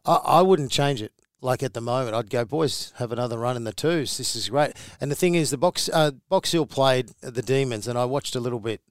I, 0.05 0.15
I 0.15 0.41
wouldn't 0.41 0.71
change 0.71 1.01
it 1.01 1.11
like 1.41 1.61
at 1.61 1.73
the 1.73 1.81
moment, 1.81 2.15
I'd 2.15 2.29
go, 2.29 2.45
boys, 2.45 2.93
have 2.97 3.11
another 3.11 3.37
run 3.37 3.55
in 3.55 3.63
the 3.63 3.73
twos. 3.73 4.17
This 4.17 4.35
is 4.35 4.49
great. 4.49 4.73
And 4.99 5.11
the 5.11 5.15
thing 5.15 5.35
is, 5.35 5.51
the 5.51 5.57
box 5.57 5.89
uh, 5.91 6.11
Box 6.29 6.51
Hill 6.51 6.65
played 6.65 7.09
the 7.21 7.41
Demons, 7.41 7.87
and 7.87 7.97
I 7.97 8.05
watched 8.05 8.35
a 8.35 8.39
little 8.39 8.59
bit 8.59 8.81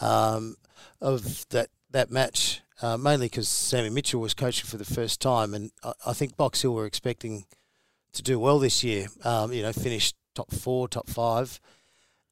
um, 0.00 0.56
of 1.00 1.48
that 1.50 1.68
that 1.90 2.10
match, 2.10 2.62
uh, 2.82 2.96
mainly 2.96 3.26
because 3.26 3.48
Sammy 3.48 3.90
Mitchell 3.90 4.20
was 4.20 4.34
coaching 4.34 4.66
for 4.66 4.76
the 4.76 4.84
first 4.84 5.20
time, 5.20 5.54
and 5.54 5.70
I, 5.84 5.92
I 6.06 6.12
think 6.12 6.36
Box 6.36 6.62
Hill 6.62 6.74
were 6.74 6.86
expecting 6.86 7.44
to 8.12 8.22
do 8.22 8.38
well 8.38 8.58
this 8.58 8.82
year. 8.82 9.06
Um, 9.24 9.52
you 9.52 9.62
know, 9.62 9.72
finish 9.72 10.12
top 10.34 10.50
four, 10.52 10.88
top 10.88 11.08
five. 11.08 11.60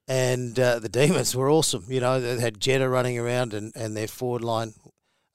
And 0.08 0.58
uh, 0.60 0.78
the 0.78 0.88
Demons 0.88 1.34
were 1.34 1.50
awesome. 1.50 1.84
You 1.88 1.98
know, 1.98 2.20
they 2.20 2.40
had 2.40 2.60
Jetta 2.60 2.88
running 2.88 3.18
around, 3.18 3.54
and, 3.54 3.72
and 3.74 3.96
their 3.96 4.06
forward 4.06 4.44
line 4.44 4.74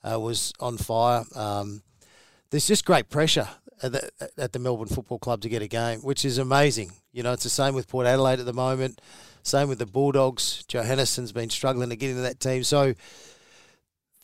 uh, 0.02 0.18
was 0.18 0.54
on 0.62 0.78
fire. 0.78 1.26
Um, 1.36 1.84
there's 2.52 2.68
just 2.68 2.86
great 2.86 3.10
pressure 3.10 3.50
at 3.84 3.92
the, 3.92 4.12
at 4.38 4.54
the 4.54 4.60
Melbourne 4.60 4.88
Football 4.88 5.20
Club 5.20 5.42
to 5.42 5.50
get 5.50 5.62
a 5.62 5.68
game, 5.68 6.02
which 6.02 6.26
is 6.26 6.38
amazing. 6.38 6.92
You 7.12 7.24
know, 7.24 7.34
it's 7.34 7.44
the 7.44 7.50
same 7.50 7.74
with 7.74 7.88
Port 7.88 8.08
Adelaide 8.08 8.40
at 8.40 8.46
the 8.46 8.54
moment. 8.54 9.02
Same 9.44 9.70
with 9.70 9.80
the 9.80 9.86
Bulldogs. 9.86 10.64
Johannisen's 10.68 11.32
been 11.32 11.50
struggling 11.50 11.90
to 11.90 11.96
get 11.96 12.12
into 12.12 12.22
that 12.22 12.40
team. 12.40 12.64
So 12.64 12.94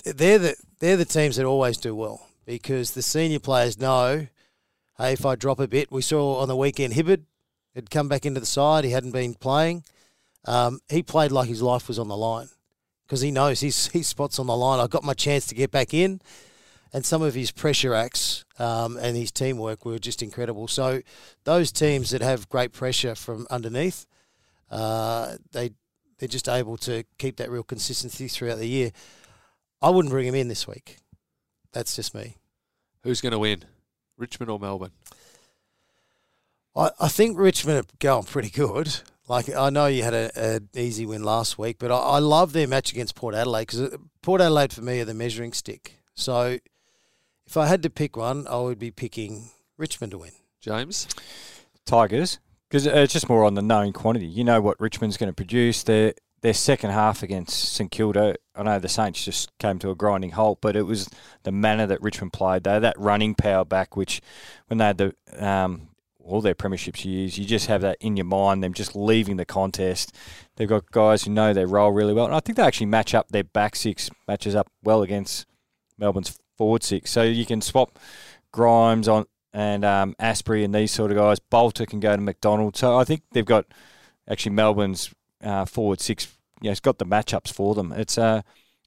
they're 0.05 0.39
the 0.39 0.55
they're 0.79 0.97
the 0.97 1.05
teams 1.05 1.37
that 1.37 1.45
always 1.45 1.77
do 1.77 1.95
well 1.95 2.27
because 2.45 2.91
the 2.91 3.01
senior 3.01 3.39
players 3.39 3.79
know, 3.79 4.27
hey, 4.97 5.13
if 5.13 5.25
I 5.25 5.35
drop 5.35 5.59
a 5.59 5.67
bit, 5.67 5.91
we 5.91 6.01
saw 6.01 6.39
on 6.39 6.47
the 6.47 6.55
weekend 6.55 6.93
Hibberd 6.93 7.23
had 7.73 7.89
come 7.89 8.07
back 8.07 8.25
into 8.25 8.39
the 8.39 8.45
side. 8.45 8.83
He 8.83 8.91
hadn't 8.91 9.11
been 9.11 9.33
playing. 9.33 9.83
Um, 10.45 10.79
he 10.89 11.03
played 11.03 11.31
like 11.31 11.49
his 11.49 11.61
life 11.61 11.87
was 11.87 11.99
on 11.99 12.07
the 12.07 12.17
line 12.17 12.49
because 13.05 13.21
he 13.21 13.31
knows 13.31 13.59
his 13.61 13.87
his 13.93 14.07
spot's 14.07 14.39
on 14.39 14.47
the 14.47 14.55
line. 14.55 14.79
I 14.79 14.87
got 14.87 15.03
my 15.03 15.13
chance 15.13 15.47
to 15.47 15.55
get 15.55 15.71
back 15.71 15.93
in 15.93 16.21
and 16.93 17.05
some 17.05 17.21
of 17.21 17.33
his 17.33 17.51
pressure 17.51 17.93
acts 17.93 18.45
um, 18.59 18.97
and 18.97 19.15
his 19.15 19.31
teamwork 19.31 19.85
were 19.85 19.99
just 19.99 20.21
incredible. 20.23 20.67
So 20.67 21.01
those 21.43 21.71
teams 21.71 22.09
that 22.11 22.21
have 22.21 22.49
great 22.49 22.71
pressure 22.73 23.15
from 23.15 23.47
underneath, 23.49 24.05
uh, 24.69 25.35
they 25.51 25.71
they're 26.19 26.27
just 26.27 26.49
able 26.49 26.77
to 26.77 27.03
keep 27.19 27.37
that 27.37 27.51
real 27.51 27.63
consistency 27.63 28.27
throughout 28.27 28.57
the 28.57 28.67
year. 28.67 28.91
I 29.81 29.91
wouldn't 29.91 30.11
bring 30.11 30.27
him 30.27 30.35
in 30.35 30.47
this 30.47 30.67
week. 30.67 30.97
that's 31.71 31.95
just 31.95 32.15
me. 32.15 32.37
Who's 33.03 33.21
going 33.21 33.33
to 33.33 33.39
win, 33.39 33.63
Richmond 34.17 34.49
or 34.49 34.57
Melbourne? 34.59 34.91
I, 36.75 36.89
I 36.99 37.07
think 37.07 37.37
Richmond 37.37 37.79
are 37.79 37.85
going 37.99 38.23
pretty 38.23 38.49
good. 38.49 39.01
Like 39.27 39.53
I 39.53 39.69
know 39.69 39.87
you 39.87 40.03
had 40.03 40.13
an 40.13 40.69
easy 40.73 41.05
win 41.05 41.23
last 41.23 41.59
week, 41.59 41.77
but 41.79 41.91
I, 41.91 41.97
I 41.97 42.19
love 42.19 42.53
their 42.53 42.67
match 42.67 42.91
against 42.91 43.13
Port 43.15 43.35
Adelaide 43.35 43.67
because 43.67 43.95
Port 44.21 44.41
Adelaide 44.41 44.73
for 44.73 44.81
me 44.81 45.01
are 45.01 45.05
the 45.05 45.13
measuring 45.13 45.53
stick. 45.53 45.99
So 46.15 46.57
if 47.47 47.57
I 47.57 47.67
had 47.67 47.81
to 47.83 47.89
pick 47.89 48.17
one, 48.17 48.45
I 48.47 48.57
would 48.57 48.77
be 48.77 48.91
picking 48.91 49.49
Richmond 49.77 50.11
to 50.11 50.17
win. 50.17 50.31
James, 50.59 51.07
Tigers, 51.85 52.39
because 52.69 52.85
it's 52.85 53.13
just 53.13 53.29
more 53.29 53.45
on 53.45 53.53
the 53.53 53.61
known 53.61 53.93
quantity. 53.93 54.27
You 54.27 54.43
know 54.43 54.59
what 54.59 54.79
Richmond's 54.79 55.17
going 55.17 55.29
to 55.29 55.35
produce. 55.35 55.83
Their 55.83 56.13
their 56.41 56.53
second 56.53 56.91
half 56.91 57.23
against 57.23 57.73
St 57.73 57.89
Kilda. 57.89 58.35
I 58.55 58.63
know 58.63 58.79
the 58.79 58.89
Saints 58.89 59.23
just 59.23 59.57
came 59.57 59.79
to 59.79 59.89
a 59.89 59.95
grinding 59.95 60.31
halt, 60.31 60.59
but 60.61 60.75
it 60.75 60.83
was 60.83 61.09
the 61.43 61.51
manner 61.51 61.87
that 61.87 62.01
Richmond 62.01 62.33
played. 62.33 62.63
They 62.63 62.73
had 62.73 62.83
that 62.83 62.99
running 62.99 63.33
power 63.33 63.65
back, 63.65 63.95
which 63.95 64.21
when 64.67 64.77
they 64.77 64.85
had 64.85 64.97
the 64.97 65.15
um, 65.39 65.89
all 66.19 66.41
their 66.41 66.55
premierships 66.55 67.05
years, 67.05 67.37
you 67.37 67.45
just 67.45 67.67
have 67.67 67.81
that 67.81 67.97
in 68.01 68.17
your 68.17 68.25
mind, 68.25 68.63
them 68.63 68.73
just 68.73 68.95
leaving 68.95 69.37
the 69.37 69.45
contest. 69.45 70.13
They've 70.57 70.67
got 70.67 70.91
guys 70.91 71.23
who 71.23 71.31
know 71.31 71.53
their 71.53 71.67
role 71.67 71.91
really 71.91 72.13
well. 72.13 72.25
And 72.25 72.35
I 72.35 72.41
think 72.41 72.57
they 72.57 72.63
actually 72.63 72.87
match 72.87 73.15
up 73.15 73.29
their 73.29 73.45
back 73.45 73.75
six 73.75 74.09
matches 74.27 74.53
up 74.53 74.69
well 74.83 75.01
against 75.01 75.45
Melbourne's 75.97 76.37
forward 76.57 76.83
six. 76.83 77.11
So 77.11 77.23
you 77.23 77.45
can 77.45 77.61
swap 77.61 77.99
Grimes 78.51 79.07
on 79.07 79.25
and 79.53 79.83
um, 79.85 80.15
Asprey 80.19 80.63
and 80.63 80.73
these 80.73 80.91
sort 80.91 81.11
of 81.11 81.17
guys. 81.17 81.39
Balta 81.39 81.85
can 81.85 81.99
go 81.99 82.15
to 82.15 82.21
McDonald. 82.21 82.75
So 82.77 82.97
I 82.97 83.03
think 83.03 83.21
they've 83.31 83.45
got 83.45 83.65
actually 84.27 84.51
Melbourne's 84.53 85.13
uh, 85.43 85.65
forward 85.65 86.01
six. 86.01 86.27
You 86.61 86.67
know, 86.67 86.71
it's 86.71 86.79
got 86.79 86.97
the 86.97 87.05
matchups 87.05 87.51
for 87.53 87.75
them. 87.75 87.91
It's 87.91 88.17
uh, 88.17 88.41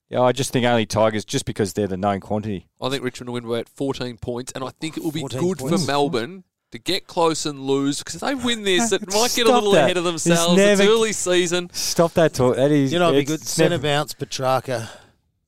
yeah, 0.09 0.23
I 0.23 0.33
just 0.33 0.53
think 0.53 0.67
only 0.67 0.87
Tigers 0.87 1.25
just 1.25 1.45
because 1.45 1.73
they're 1.73 1.87
the 1.87 1.97
known 1.97 2.21
quantity. 2.21 2.67
I 2.81 2.89
think 2.89 3.05
Richmond 3.05 3.29
will 3.31 3.41
win 3.41 3.49
by 3.49 3.71
14 3.77 4.17
points, 4.19 4.53
and 4.53 4.65
I 4.65 4.71
think 4.81 4.97
it 4.97 5.05
will 5.05 5.13
be 5.13 5.23
good 5.23 5.59
points. 5.59 5.85
for 5.85 5.87
Melbourne 5.87 6.43
to 6.73 6.79
get 6.79 7.07
close 7.07 7.47
and 7.47 7.61
lose 7.61 7.99
because 7.99 8.17
if 8.17 8.21
they 8.21 8.35
win 8.35 8.63
this, 8.63 8.93
it 8.93 9.03
might 9.13 9.33
get 9.35 9.47
a 9.47 9.53
little 9.53 9.73
that. 9.73 9.85
ahead 9.85 9.97
of 9.97 10.05
themselves. 10.05 10.59
It's 10.61 10.81
never- 10.81 10.91
early 10.91 11.13
season. 11.13 11.71
Stop 11.73 12.15
that 12.15 12.35
talk. 12.35 12.57
That 12.57 12.71
is, 12.73 12.93
You 12.93 12.99
know, 12.99 13.11
it'd 13.13 13.27
be 13.27 13.33
good. 13.33 13.41
Centre 13.47 13.79
bounce, 13.79 14.15
Petracca, 14.15 14.89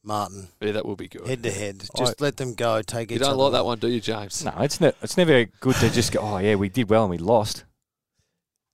Martin, 0.05 0.49
Yeah, 0.61 0.73
that 0.73 0.85
will 0.85 0.97
be 0.97 1.09
good. 1.09 1.27
head 1.29 1.43
to 1.45 1.51
head. 1.51 1.85
Just 1.97 2.21
let 2.21 2.37
them 2.37 2.55
go. 2.55 2.83
Take 2.83 3.11
it. 3.11 3.15
you 3.15 3.17
each 3.17 3.21
don't 3.23 3.31
other 3.35 3.43
like 3.45 3.53
that 3.53 3.65
one, 3.65 3.79
do 3.79 3.89
you, 3.89 4.01
James? 4.01 4.45
No, 4.45 4.53
it's 4.61 4.81
ne- 4.81 4.93
it's 5.01 5.17
never 5.17 5.45
good 5.61 5.77
to 5.77 5.91
just 5.91 6.11
go. 6.13 6.21
Oh 6.21 6.39
yeah, 6.39 6.57
we 6.57 6.69
did 6.69 6.91
well 6.91 7.03
and 7.05 7.11
we 7.11 7.19
lost. 7.19 7.65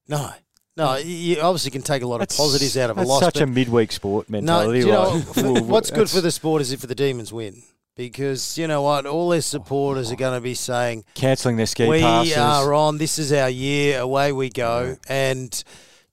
No, 0.08 0.30
no. 0.76 0.96
You 0.96 1.14
you 1.14 1.40
obviously 1.40 1.70
can 1.70 1.82
take 1.82 2.02
a 2.02 2.06
lot 2.06 2.22
of 2.22 2.28
positives 2.28 2.76
out 2.78 2.90
of 2.90 2.98
a 2.98 3.02
loss. 3.02 3.20
Such 3.20 3.40
a 3.40 3.46
midweek 3.46 3.92
sport 3.92 4.30
mentality. 4.30 4.80
do 4.80 4.86
you 4.86 4.92
know, 4.92 5.10
like, 5.10 5.36
what- 5.36 5.64
what's 5.66 5.90
good 5.90 6.08
for 6.08 6.20
the 6.20 6.30
sport 6.30 6.62
is 6.62 6.72
if 6.72 6.80
the 6.80 6.94
Demons 6.94 7.32
win. 7.32 7.62
Because 7.94 8.56
you 8.56 8.68
know 8.68 8.80
what, 8.82 9.06
all 9.06 9.28
their 9.30 9.40
supporters 9.40 10.12
are 10.12 10.16
going 10.16 10.34
to 10.36 10.40
be 10.40 10.54
saying, 10.54 11.04
cancelling 11.14 11.56
their 11.56 11.66
ski 11.66 11.88
"We 11.88 12.00
passes. 12.00 12.36
are 12.36 12.72
on. 12.72 12.96
This 12.96 13.18
is 13.18 13.32
our 13.32 13.50
year. 13.50 13.98
Away 13.98 14.30
we 14.30 14.50
go." 14.50 14.96
And 15.08 15.64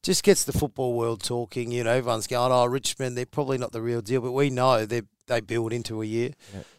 just 0.06 0.24
gets 0.24 0.44
the 0.46 0.54
football 0.54 0.94
world 0.94 1.24
talking. 1.24 1.72
You 1.72 1.84
know, 1.84 1.92
everyone's 1.92 2.28
going, 2.28 2.52
"Oh, 2.52 2.66
Richmond, 2.66 3.18
they're 3.18 3.26
probably 3.26 3.58
not 3.58 3.72
the 3.72 3.82
real 3.82 4.02
deal," 4.02 4.22
but 4.22 4.32
we 4.32 4.50
know 4.50 4.86
they 4.86 5.02
they 5.28 5.40
build 5.42 5.74
into 5.74 6.02
a 6.02 6.06
year. 6.06 6.32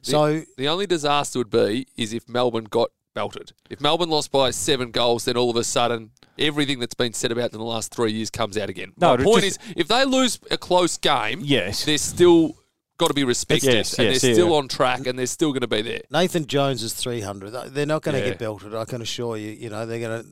So 0.03 0.43
The 0.57 0.69
only 0.69 0.87
disaster 0.87 1.39
would 1.41 1.51
be 1.51 1.87
is 1.97 2.13
if 2.13 2.29
Melbourne 2.29 2.65
got 2.71 2.91
belted. 3.13 3.53
If 3.69 3.81
Melbourne 3.81 4.09
lost 4.11 4.31
by 4.31 4.51
seven 4.53 4.91
goals, 4.93 5.25
then 5.25 5.37
all 5.37 5.51
of 5.51 5.57
a 5.57 5.65
sudden 5.65 6.11
everything 6.39 6.79
that's 6.79 6.95
been 6.95 7.13
said 7.15 7.33
about 7.33 7.53
in 7.53 7.59
the 7.59 7.65
last 7.65 7.93
three 7.93 8.13
years 8.13 8.31
comes 8.31 8.57
out 8.57 8.69
again. 8.69 8.93
No, 8.99 9.17
My 9.17 9.25
point 9.25 9.43
just- 9.45 9.61
is, 9.63 9.73
if 9.77 9.89
they 9.89 10.05
lose 10.05 10.39
a 10.51 10.59
close 10.59 10.97
game, 10.99 11.41
Yes. 11.43 11.85
they're 11.85 11.97
still 11.99 12.57
got 12.99 13.09
to 13.09 13.15
be 13.15 13.25
respected, 13.25 13.73
Yes, 13.75 13.95
and 13.99 14.13
yes, 14.13 14.23
they're 14.23 14.35
still 14.35 14.55
on 14.55 14.69
track, 14.69 15.07
and 15.07 15.19
they're 15.19 15.27
still 15.27 15.51
going 15.51 15.63
to 15.63 15.67
be 15.67 15.83
there. 15.83 16.03
Nathan 16.11 16.47
Jones 16.47 16.83
is 16.83 16.93
300. 16.95 17.51
They're 17.75 17.85
not 17.87 18.03
going 18.03 18.15
to 18.15 18.21
Yeah. 18.21 18.29
get 18.31 18.39
belted, 18.39 18.75
I 18.75 18.85
can 18.85 19.03
assure 19.03 19.37
you. 19.39 19.51
You 19.51 19.71
know, 19.71 19.85
they're 19.87 19.99
going 20.01 20.23
to 20.23 20.29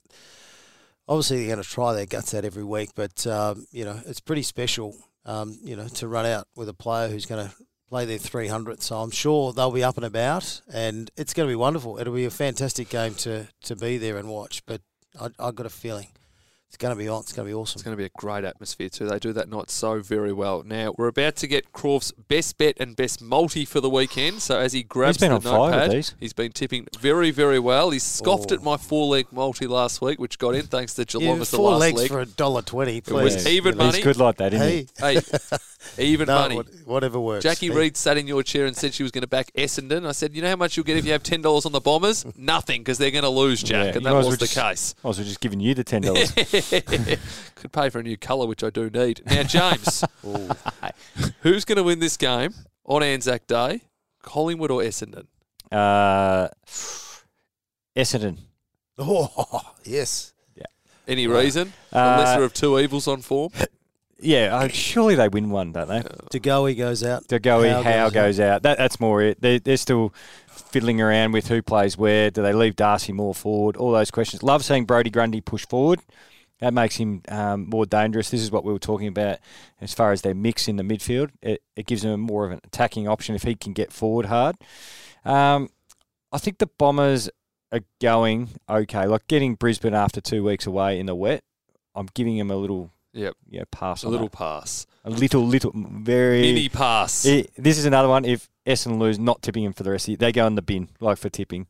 obviously 1.09 1.39
they're 1.39 1.55
going 1.55 1.63
to 1.63 1.69
try 1.69 1.93
their 1.93 2.07
guts 2.07 2.35
out 2.35 2.45
every 2.45 2.65
week, 2.65 2.91
but 2.95 3.27
um, 3.27 3.67
you 3.71 3.85
know, 3.85 4.01
it's 4.07 4.21
pretty 4.21 4.43
special. 4.43 4.97
Um, 5.27 5.59
you 5.63 5.75
know, 5.75 5.89
to 5.89 6.07
run 6.07 6.27
out 6.27 6.47
with 6.55 6.69
a 6.69 6.75
player 6.75 7.09
who's 7.09 7.25
going 7.25 7.49
to 7.49 7.55
play 7.89 8.05
their 8.05 8.19
300. 8.19 8.83
So 8.83 8.99
I'm 8.99 9.11
sure 9.11 9.55
they'll 9.55 9.71
be 9.71 9.83
up 9.83 9.97
and 9.97 10.05
about, 10.05 10.61
and 10.71 11.11
it's 11.17 11.33
going 11.33 11.49
to 11.49 11.51
be 11.51 11.57
wonderful. 11.57 11.99
It'll 11.99 12.15
be 12.15 12.27
a 12.27 12.31
fantastic 12.31 12.91
game 12.91 13.15
to 13.17 13.49
to 13.63 13.77
be 13.77 13.97
there 13.97 14.19
and 14.19 14.29
watch. 14.29 14.63
But 14.67 14.83
I, 15.19 15.29
I've 15.39 15.55
got 15.55 15.65
a 15.65 15.71
feeling 15.71 16.09
it's 16.75 16.83
going 16.83 16.93
to 16.93 16.99
be 16.99 17.09
on. 17.09 17.20
It's 17.20 17.33
going 17.33 17.47
to 17.47 17.51
be 17.51 17.55
awesome. 17.55 17.77
It's 17.77 17.83
going 17.85 17.97
to 17.97 18.01
be 18.01 18.05
a 18.05 18.11
great 18.18 18.43
atmosphere 18.43 18.89
too. 18.89 19.07
They 19.07 19.18
do 19.20 19.33
that 19.35 19.49
night 19.49 19.70
so 19.70 20.01
very 20.01 20.33
well. 20.33 20.64
Now 20.66 20.93
we're 20.99 21.07
about 21.07 21.37
to 21.37 21.47
get 21.47 21.72
Crawf's 21.72 22.11
best 22.11 22.59
bet 22.59 22.77
and 22.81 22.97
best 22.97 23.22
multi 23.22 23.64
for 23.64 23.81
the 23.81 23.89
weekend. 23.89 24.43
So 24.43 24.59
as 24.59 24.72
he 24.72 24.83
grabs 24.83 25.18
been 25.18 25.29
the 25.31 25.37
on 25.37 25.41
fire 25.41 25.61
with 25.61 25.70
notepad, 25.70 25.91
these. 25.93 26.14
he's 26.18 26.33
been 26.33 26.51
tipping 26.51 26.89
very, 26.99 27.31
very 27.31 27.61
well. 27.61 27.91
He 27.91 28.01
scoffed 28.01 28.51
Oh. 28.51 28.57
at 28.57 28.62
my 28.64 28.77
four 28.77 29.07
leg 29.07 29.27
multi 29.31 29.68
last 29.68 30.01
week, 30.01 30.18
which 30.18 30.37
got 30.39 30.57
in 30.57 30.66
thanks 30.66 30.95
to 30.95 31.05
Geelong 31.05 31.37
Yeah, 31.37 31.43
as 31.43 31.51
the 31.53 31.57
four 31.59 31.77
legs 31.77 32.09
for 32.09 32.20
a 32.20 32.27
dollar 32.27 32.62
twenty, 32.62 32.97
It 32.99 33.09
was 33.09 33.37
please. 33.37 33.47
even 33.47 33.75
You 33.75 33.79
know. 33.79 33.85
money. 33.87 33.97
He's 33.99 34.05
good 34.05 34.16
like 34.16 34.37
that, 34.39 34.53
isn't 34.55 34.66
Hey, 35.01 35.14
Hey, 35.14 35.20
even 35.99 36.26
no, 36.26 36.39
money. 36.39 36.57
whatever 36.85 37.18
works. 37.20 37.43
Jackie 37.43 37.68
Hey, 37.68 37.74
Reed 37.74 37.97
sat 37.97 38.16
in 38.18 38.26
your 38.26 38.43
chair 38.43 38.66
and 38.66 38.76
said 38.76 38.95
she 38.95 39.03
was 39.03 39.12
going 39.12 39.22
to 39.22 39.26
back 39.28 39.51
Essendon. 39.55 40.07
I 40.07 40.12
said, 40.12 40.35
you 40.35 40.43
know 40.43 40.49
how 40.51 40.57
much 40.57 40.76
you'll 40.76 40.85
get 40.85 40.97
if 40.97 41.05
you 41.05 41.12
have 41.12 41.22
ten 41.22 41.43
dollars 41.43 41.66
on 41.66 41.72
the 41.72 41.80
Bombers? 41.80 42.24
Nothing, 42.37 42.80
because 42.82 42.99
they're 42.99 43.11
going 43.11 43.24
to 43.24 43.30
lose, 43.30 43.62
Jack, 43.62 43.87
Yeah, 43.93 43.97
and 43.99 44.07
that 44.07 44.14
was 44.14 44.28
the 44.30 44.37
just- 44.39 44.55
case. 44.55 44.95
I 45.05 45.09
was 45.09 45.18
just 45.18 45.41
giving 45.41 45.61
you 45.61 45.74
the 45.74 45.85
ten 45.85 46.03
dollars. 46.03 46.30
Could 47.55 47.72
pay 47.72 47.89
for 47.91 47.99
a 47.99 48.03
new 48.03 48.16
colour, 48.16 48.47
which 48.47 48.62
I 48.64 48.70
do 48.70 48.91
need. 48.91 49.22
Now, 49.26 49.43
James, 49.43 50.05
who's 51.41 51.64
going 51.64 51.76
to 51.76 51.82
win 51.85 51.99
this 52.01 52.16
game 52.16 52.53
on 52.85 53.03
Anzac 53.03 53.47
Day? 53.47 53.82
Collingwood 54.22 54.70
or 54.70 54.80
Essendon? 54.80 55.26
uh, 55.72 56.49
Essendon. 57.97 58.39
Oh 58.99 59.61
yes. 59.85 60.32
Yeah. 60.57 60.64
Any 61.09 61.26
reason? 61.26 61.72
the 61.91 61.99
Uh, 61.99 62.18
lesser 62.18 62.43
of 62.45 62.55
two 62.55 62.78
evils 62.78 63.07
on 63.09 63.20
form. 63.22 63.51
Yeah, 64.25 64.57
uh, 64.57 64.68
surely 64.68 65.14
they 65.14 65.29
win 65.29 65.51
one, 65.51 65.72
don't 65.72 65.89
they? 65.89 66.03
De 66.31 66.41
Goey 66.41 66.77
goes 66.77 67.05
out. 67.05 67.29
To 67.29 67.39
go 67.39 67.62
Howe 67.83 68.05
goes 68.05 68.12
goes 68.12 68.41
out. 68.41 68.62
That, 68.62 68.79
that's 68.79 68.99
more 68.99 69.22
it. 69.22 69.41
They, 69.41 69.59
they're 69.59 69.77
still 69.77 70.14
fiddling 70.47 71.01
around 71.01 71.33
with 71.33 71.49
who 71.49 71.61
plays 71.62 71.99
where. 71.99 72.31
Do 72.31 72.43
they 72.43 72.53
leave 72.53 72.77
Darcy 72.77 73.12
more 73.12 73.35
forward? 73.35 73.77
All 73.77 73.93
those 73.93 74.11
questions. 74.11 74.43
Love 74.43 74.64
seeing 74.64 74.87
Brodie 74.87 75.11
Grundy 75.11 75.41
push 75.41 75.66
forward. 75.66 76.01
That 76.61 76.72
makes 76.72 76.97
him 76.97 77.22
um, 77.29 77.68
more 77.68 77.85
dangerous. 77.85 78.31
This 78.31 78.41
is 78.41 78.51
what 78.51 78.64
we 78.64 78.72
were 78.72 78.79
talking 78.79 79.09
about 79.09 79.39
as 79.81 79.93
far 79.93 80.12
as 80.12 80.22
their 80.22 80.35
mix 80.35 80.68
in 80.68 80.77
the 80.77 80.83
midfield. 80.83 81.31
It, 81.43 81.62
it 81.77 81.87
gives 81.87 82.03
them 82.03 82.20
more 82.20 82.47
of 82.47 82.53
an 82.53 82.61
attacking 82.64 83.07
option 83.07 83.35
if 83.35 83.43
he 83.43 83.55
can 83.55 83.72
get 83.72 83.93
forward 83.93 84.27
hard. 84.27 84.57
Um, 85.25 85.68
I 86.33 86.39
think 86.39 86.59
the 86.59 86.66
Bombers 86.66 87.29
are 87.72 87.81
going 88.01 88.49
okay. 88.70 89.07
Like 89.07 89.27
getting 89.27 89.55
Brisbane 89.57 89.95
after 89.95 90.20
two 90.20 90.43
weeks 90.45 90.66
away 90.66 90.99
in 90.99 91.07
the 91.07 91.14
wet, 91.14 91.43
I'm 91.95 92.09
giving 92.14 92.39
them 92.39 92.51
a 92.51 92.57
little 92.57 92.91
Yep, 93.15 93.35
yeah 93.49 93.62
pass. 93.71 94.03
a 94.03 94.07
on 94.07 94.12
little 94.12 94.29
that. 94.29 94.37
pass. 94.37 94.87
a 95.05 95.11
little, 95.11 95.47
little, 95.47 95.73
very 95.75 96.43
Mini 96.43 96.69
pass. 96.69 97.25
it- 97.25 97.53
this 97.57 97.79
is 97.79 97.85
another 97.87 98.09
one. 98.09 98.25
If 98.25 98.51
Essendon 98.67 98.99
lose, 98.99 99.19
not 99.19 99.41
tipping 99.41 99.65
him 99.65 99.73
for 99.73 99.83
the 99.85 99.91
rest 99.93 100.09
of 100.09 100.19
the 100.19 100.27
They 100.27 100.33
go 100.33 100.47
in 100.47 100.55
the 100.57 100.62
bin, 100.62 100.89
like 101.01 101.19
for 101.19 101.29
tipping. 101.31 101.67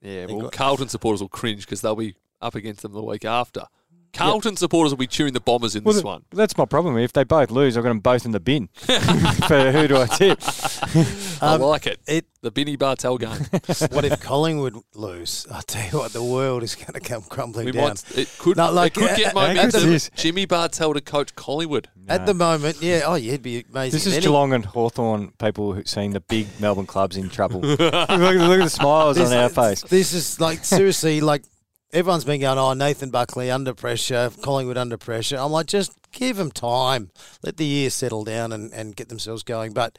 Yeah, 0.00 0.26
They 0.26 0.32
well, 0.32 0.42
got- 0.42 0.52
Carlton 0.52 0.88
supporters 0.88 1.20
will 1.20 1.28
cringe 1.28 1.62
because 1.66 1.80
they'll 1.80 1.96
be 1.96 2.14
up 2.40 2.54
against 2.54 2.82
them 2.82 2.92
the 2.92 3.02
week 3.02 3.24
after. 3.24 3.64
Carlton 4.12 4.56
supporters 4.56 4.92
will 4.92 4.98
be 4.98 5.06
cheering 5.06 5.32
the 5.34 5.40
Bombers 5.40 5.76
in 5.76 5.84
Well, 5.84 5.92
this 5.92 6.02
th- 6.02 6.04
one. 6.06 6.24
That's 6.32 6.56
my 6.56 6.64
problem. 6.64 6.96
If 6.98 7.12
they 7.12 7.24
both 7.24 7.50
lose, 7.50 7.76
I've 7.76 7.82
got 7.84 7.90
them 7.90 8.00
both 8.00 8.24
in 8.24 8.32
the 8.32 8.40
bin. 8.40 8.68
for 8.78 9.70
who 9.72 9.86
do 9.88 9.96
I 9.98 10.06
tip? 10.06 10.38
I 11.42 11.54
Um, 11.54 11.60
like 11.60 11.86
it. 11.86 12.00
It 12.06 12.26
The 12.40 12.50
Binny 12.50 12.76
Bartel 12.76 13.18
game. 13.18 13.30
what 13.90 14.04
if 14.04 14.20
Collingwood 14.20 14.76
lose? 14.94 15.46
I 15.52 15.60
tell 15.66 15.90
you 15.92 15.98
what, 15.98 16.12
the 16.12 16.22
world 16.22 16.62
is 16.62 16.74
going 16.74 16.92
to 16.94 17.00
come 17.00 17.22
crumbling 17.22 17.66
We 17.66 17.72
down. 17.72 17.88
might. 17.90 18.18
It 18.18 18.28
could. 18.38 18.56
Not 18.56 18.74
like, 18.74 18.96
it 18.96 19.00
could 19.00 19.10
uh, 19.10 19.16
get 19.16 19.36
uh, 19.36 19.40
at 19.40 19.48
momentum. 19.56 19.90
the- 19.90 20.10
Jimmy 20.16 20.46
Bartel 20.46 20.94
to 20.94 21.00
coach 21.00 21.34
Collingwood. 21.34 21.88
At 22.08 22.24
the 22.24 22.32
moment, 22.34 22.78
yeah. 22.80 23.02
Oh, 23.04 23.16
yeah, 23.16 23.32
it'd 23.32 23.42
be 23.42 23.64
amazing. 23.70 23.96
This 23.96 24.06
is 24.06 24.14
Any- 24.14 24.22
Geelong 24.22 24.52
and 24.54 24.64
Hawthorn 24.64 25.32
people 25.38 25.74
who 25.74 25.82
seeing 25.84 26.12
the 26.12 26.20
big 26.20 26.46
Melbourne 26.58 26.86
clubs 26.86 27.16
in 27.18 27.28
trouble. 27.28 27.60
look, 27.60 27.78
look 27.78 27.90
at 27.90 28.08
the 28.08 28.70
smiles 28.70 29.18
on 29.20 29.32
our 29.32 29.50
face. 29.50 29.82
This 29.82 30.14
is 30.14 30.40
like 30.40 30.64
seriously, 30.64 31.20
like 31.20 31.44
everyone's 31.92 32.24
been 32.24 32.40
going, 32.40 32.58
"Oh, 32.58 32.72
Nathan 32.74 33.10
Buckley 33.10 33.50
under 33.50 33.74
pressure, 33.74 34.30
Collingwood 34.42 34.76
under 34.76 34.96
pressure." 34.96 35.36
I'm 35.36 35.52
like, 35.52 35.66
just 35.66 35.92
give 36.12 36.36
them 36.36 36.50
time, 36.50 37.10
let 37.42 37.56
the 37.56 37.64
year 37.64 37.90
settle 37.90 38.24
down 38.24 38.52
and, 38.52 38.72
and 38.72 38.96
get 38.96 39.08
themselves 39.08 39.42
going. 39.42 39.72
But 39.72 39.98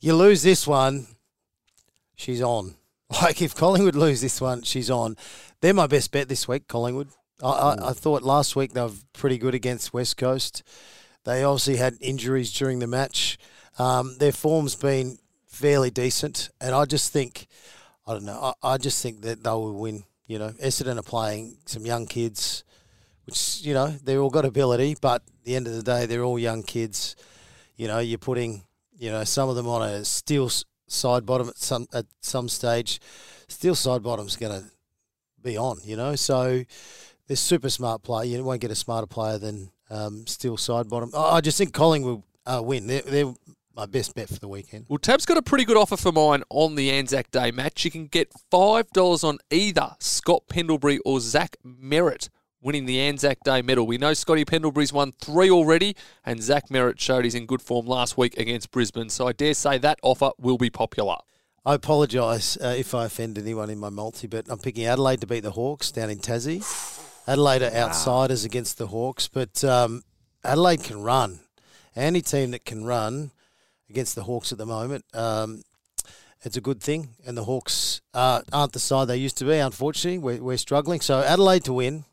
you 0.00 0.14
lose 0.14 0.42
this 0.42 0.66
one, 0.66 1.06
she's 2.14 2.42
on. 2.42 2.74
Like 3.22 3.42
if 3.42 3.54
Collingwood 3.54 3.94
lose 3.94 4.22
this 4.22 4.40
one, 4.40 4.62
she's 4.62 4.90
on. 4.90 5.16
They're 5.60 5.74
my 5.74 5.86
best 5.86 6.10
bet 6.10 6.28
this 6.28 6.48
week, 6.48 6.66
Collingwood. 6.66 7.10
I, 7.42 7.48
I, 7.48 7.88
I 7.90 7.92
thought 7.92 8.22
last 8.22 8.56
week 8.56 8.72
they 8.72 8.80
were 8.80 8.90
pretty 9.12 9.38
good 9.38 9.54
against 9.54 9.92
West 9.92 10.16
Coast. 10.16 10.62
They 11.24 11.44
obviously 11.44 11.76
had 11.76 11.96
injuries 12.00 12.52
during 12.52 12.78
the 12.78 12.86
match. 12.86 13.38
Um, 13.78 14.16
their 14.18 14.32
form's 14.32 14.74
been 14.74 15.18
fairly 15.46 15.90
decent, 15.90 16.50
and 16.60 16.74
I 16.74 16.86
just 16.86 17.12
think, 17.12 17.46
I 18.06 18.14
don't 18.14 18.24
know, 18.24 18.54
I, 18.62 18.74
I 18.74 18.78
just 18.78 19.02
think 19.02 19.20
that 19.20 19.44
they 19.44 19.50
will 19.50 19.78
win. 19.78 20.04
You 20.26 20.38
know, 20.38 20.50
Essendon 20.62 20.98
are 20.98 21.02
playing 21.02 21.58
some 21.66 21.84
young 21.84 22.06
kids, 22.06 22.64
which 23.26 23.60
you 23.62 23.74
know 23.74 23.88
they've 23.88 24.20
all 24.20 24.30
got 24.30 24.44
ability, 24.44 24.96
but 25.00 25.22
at 25.22 25.44
the 25.44 25.56
end 25.56 25.66
of 25.66 25.74
the 25.74 25.82
day, 25.82 26.06
they're 26.06 26.24
all 26.24 26.38
young 26.38 26.62
kids. 26.62 27.16
You 27.76 27.88
know, 27.88 27.98
you're 27.98 28.18
putting, 28.18 28.62
you 28.98 29.10
know, 29.10 29.24
some 29.24 29.48
of 29.48 29.56
them 29.56 29.68
on 29.68 29.82
a 29.82 30.04
steel 30.04 30.48
side 30.86 31.26
bottom 31.26 31.48
at 31.48 31.58
some 31.58 31.86
at 31.92 32.06
some 32.20 32.48
stage, 32.48 33.00
Steele 33.48 33.74
Sidebottom's 33.74 34.36
going 34.36 34.62
to 34.62 34.68
be 35.42 35.56
on. 35.56 35.78
You 35.84 35.96
know, 35.96 36.14
so 36.16 36.64
they're 37.26 37.36
super 37.36 37.70
smart 37.70 38.02
player. 38.02 38.24
You 38.24 38.44
won't 38.44 38.60
get 38.60 38.70
a 38.70 38.76
smarter 38.76 39.06
player 39.06 39.38
than 39.38 39.70
um, 39.90 40.26
Steele 40.26 40.56
Sidebottom. 40.56 41.14
I 41.14 41.36
I 41.36 41.40
just 41.40 41.58
think 41.58 41.72
Collingwood 41.72 42.22
uh, 42.46 42.62
win. 42.64 42.86
They're, 42.86 43.02
they're 43.02 43.34
my 43.74 43.86
best 43.86 44.14
bet 44.14 44.28
for 44.28 44.38
the 44.38 44.48
weekend. 44.48 44.86
Well, 44.88 44.98
Tab's 44.98 45.26
got 45.26 45.36
a 45.36 45.42
pretty 45.42 45.64
good 45.64 45.76
offer 45.76 45.96
for 45.96 46.12
mine 46.12 46.42
on 46.50 46.74
the 46.74 46.90
Anzac 46.90 47.30
Day 47.30 47.50
match. 47.50 47.84
You 47.84 47.90
can 47.90 48.06
get 48.06 48.32
$5 48.52 49.24
on 49.24 49.38
either 49.50 49.96
Scott 50.00 50.44
Pendlebury 50.48 50.98
or 51.04 51.20
Zach 51.20 51.56
Merrett 51.64 52.28
winning 52.64 52.86
the 52.86 52.98
Anzac 52.98 53.38
Day 53.44 53.62
medal. 53.62 53.86
We 53.86 53.98
know 53.98 54.14
Scotty 54.14 54.44
Pendlebury's 54.44 54.92
won 54.92 55.12
three 55.12 55.50
already, 55.50 55.94
and 56.24 56.42
Zach 56.42 56.70
Merrett 56.70 56.98
showed 56.98 57.24
he's 57.24 57.34
in 57.34 57.46
good 57.46 57.60
form 57.60 57.86
last 57.86 58.16
week 58.16 58.38
against 58.38 58.70
Brisbane. 58.70 59.10
So 59.10 59.28
I 59.28 59.32
dare 59.32 59.54
say 59.54 59.76
that 59.78 59.98
offer 60.02 60.30
will 60.38 60.56
be 60.56 60.70
popular. 60.70 61.16
I 61.66 61.74
apologise 61.74 62.56
uh, 62.56 62.74
if 62.76 62.94
I 62.94 63.04
offend 63.04 63.38
anyone 63.38 63.70
in 63.70 63.78
my 63.78 63.90
multi, 63.90 64.26
but 64.26 64.46
I'm 64.48 64.58
picking 64.58 64.86
Adelaide 64.86 65.20
to 65.20 65.26
beat 65.26 65.40
the 65.40 65.52
Hawks 65.52 65.92
down 65.92 66.10
in 66.10 66.18
Tassie. 66.18 66.62
Adelaide 67.28 67.62
are 67.62 67.72
outsiders 67.72 68.44
against 68.44 68.78
the 68.78 68.88
Hawks, 68.88 69.28
but 69.28 69.62
um, 69.62 70.02
Adelaide 70.42 70.82
can 70.82 71.02
run. 71.02 71.40
Any 71.96 72.22
team 72.22 72.50
that 72.50 72.64
can 72.64 72.84
run 72.84 73.30
against 73.94 74.16
the 74.16 74.24
Hawks 74.24 74.50
at 74.50 74.58
the 74.58 74.66
moment, 74.66 75.04
um, 75.14 75.62
it's 76.42 76.56
a 76.56 76.60
good 76.60 76.82
thing. 76.82 77.10
And 77.24 77.36
the 77.36 77.44
Hawks 77.44 78.00
uh, 78.12 78.42
aren't 78.52 78.72
the 78.72 78.80
side 78.80 79.06
they 79.06 79.16
used 79.16 79.38
to 79.38 79.44
be, 79.44 79.56
unfortunately. 79.58 80.18
We're, 80.18 80.42
we're 80.42 80.56
struggling. 80.56 81.00
So 81.00 81.20
Adelaide 81.20 81.64
to 81.64 81.72
win. 81.72 82.04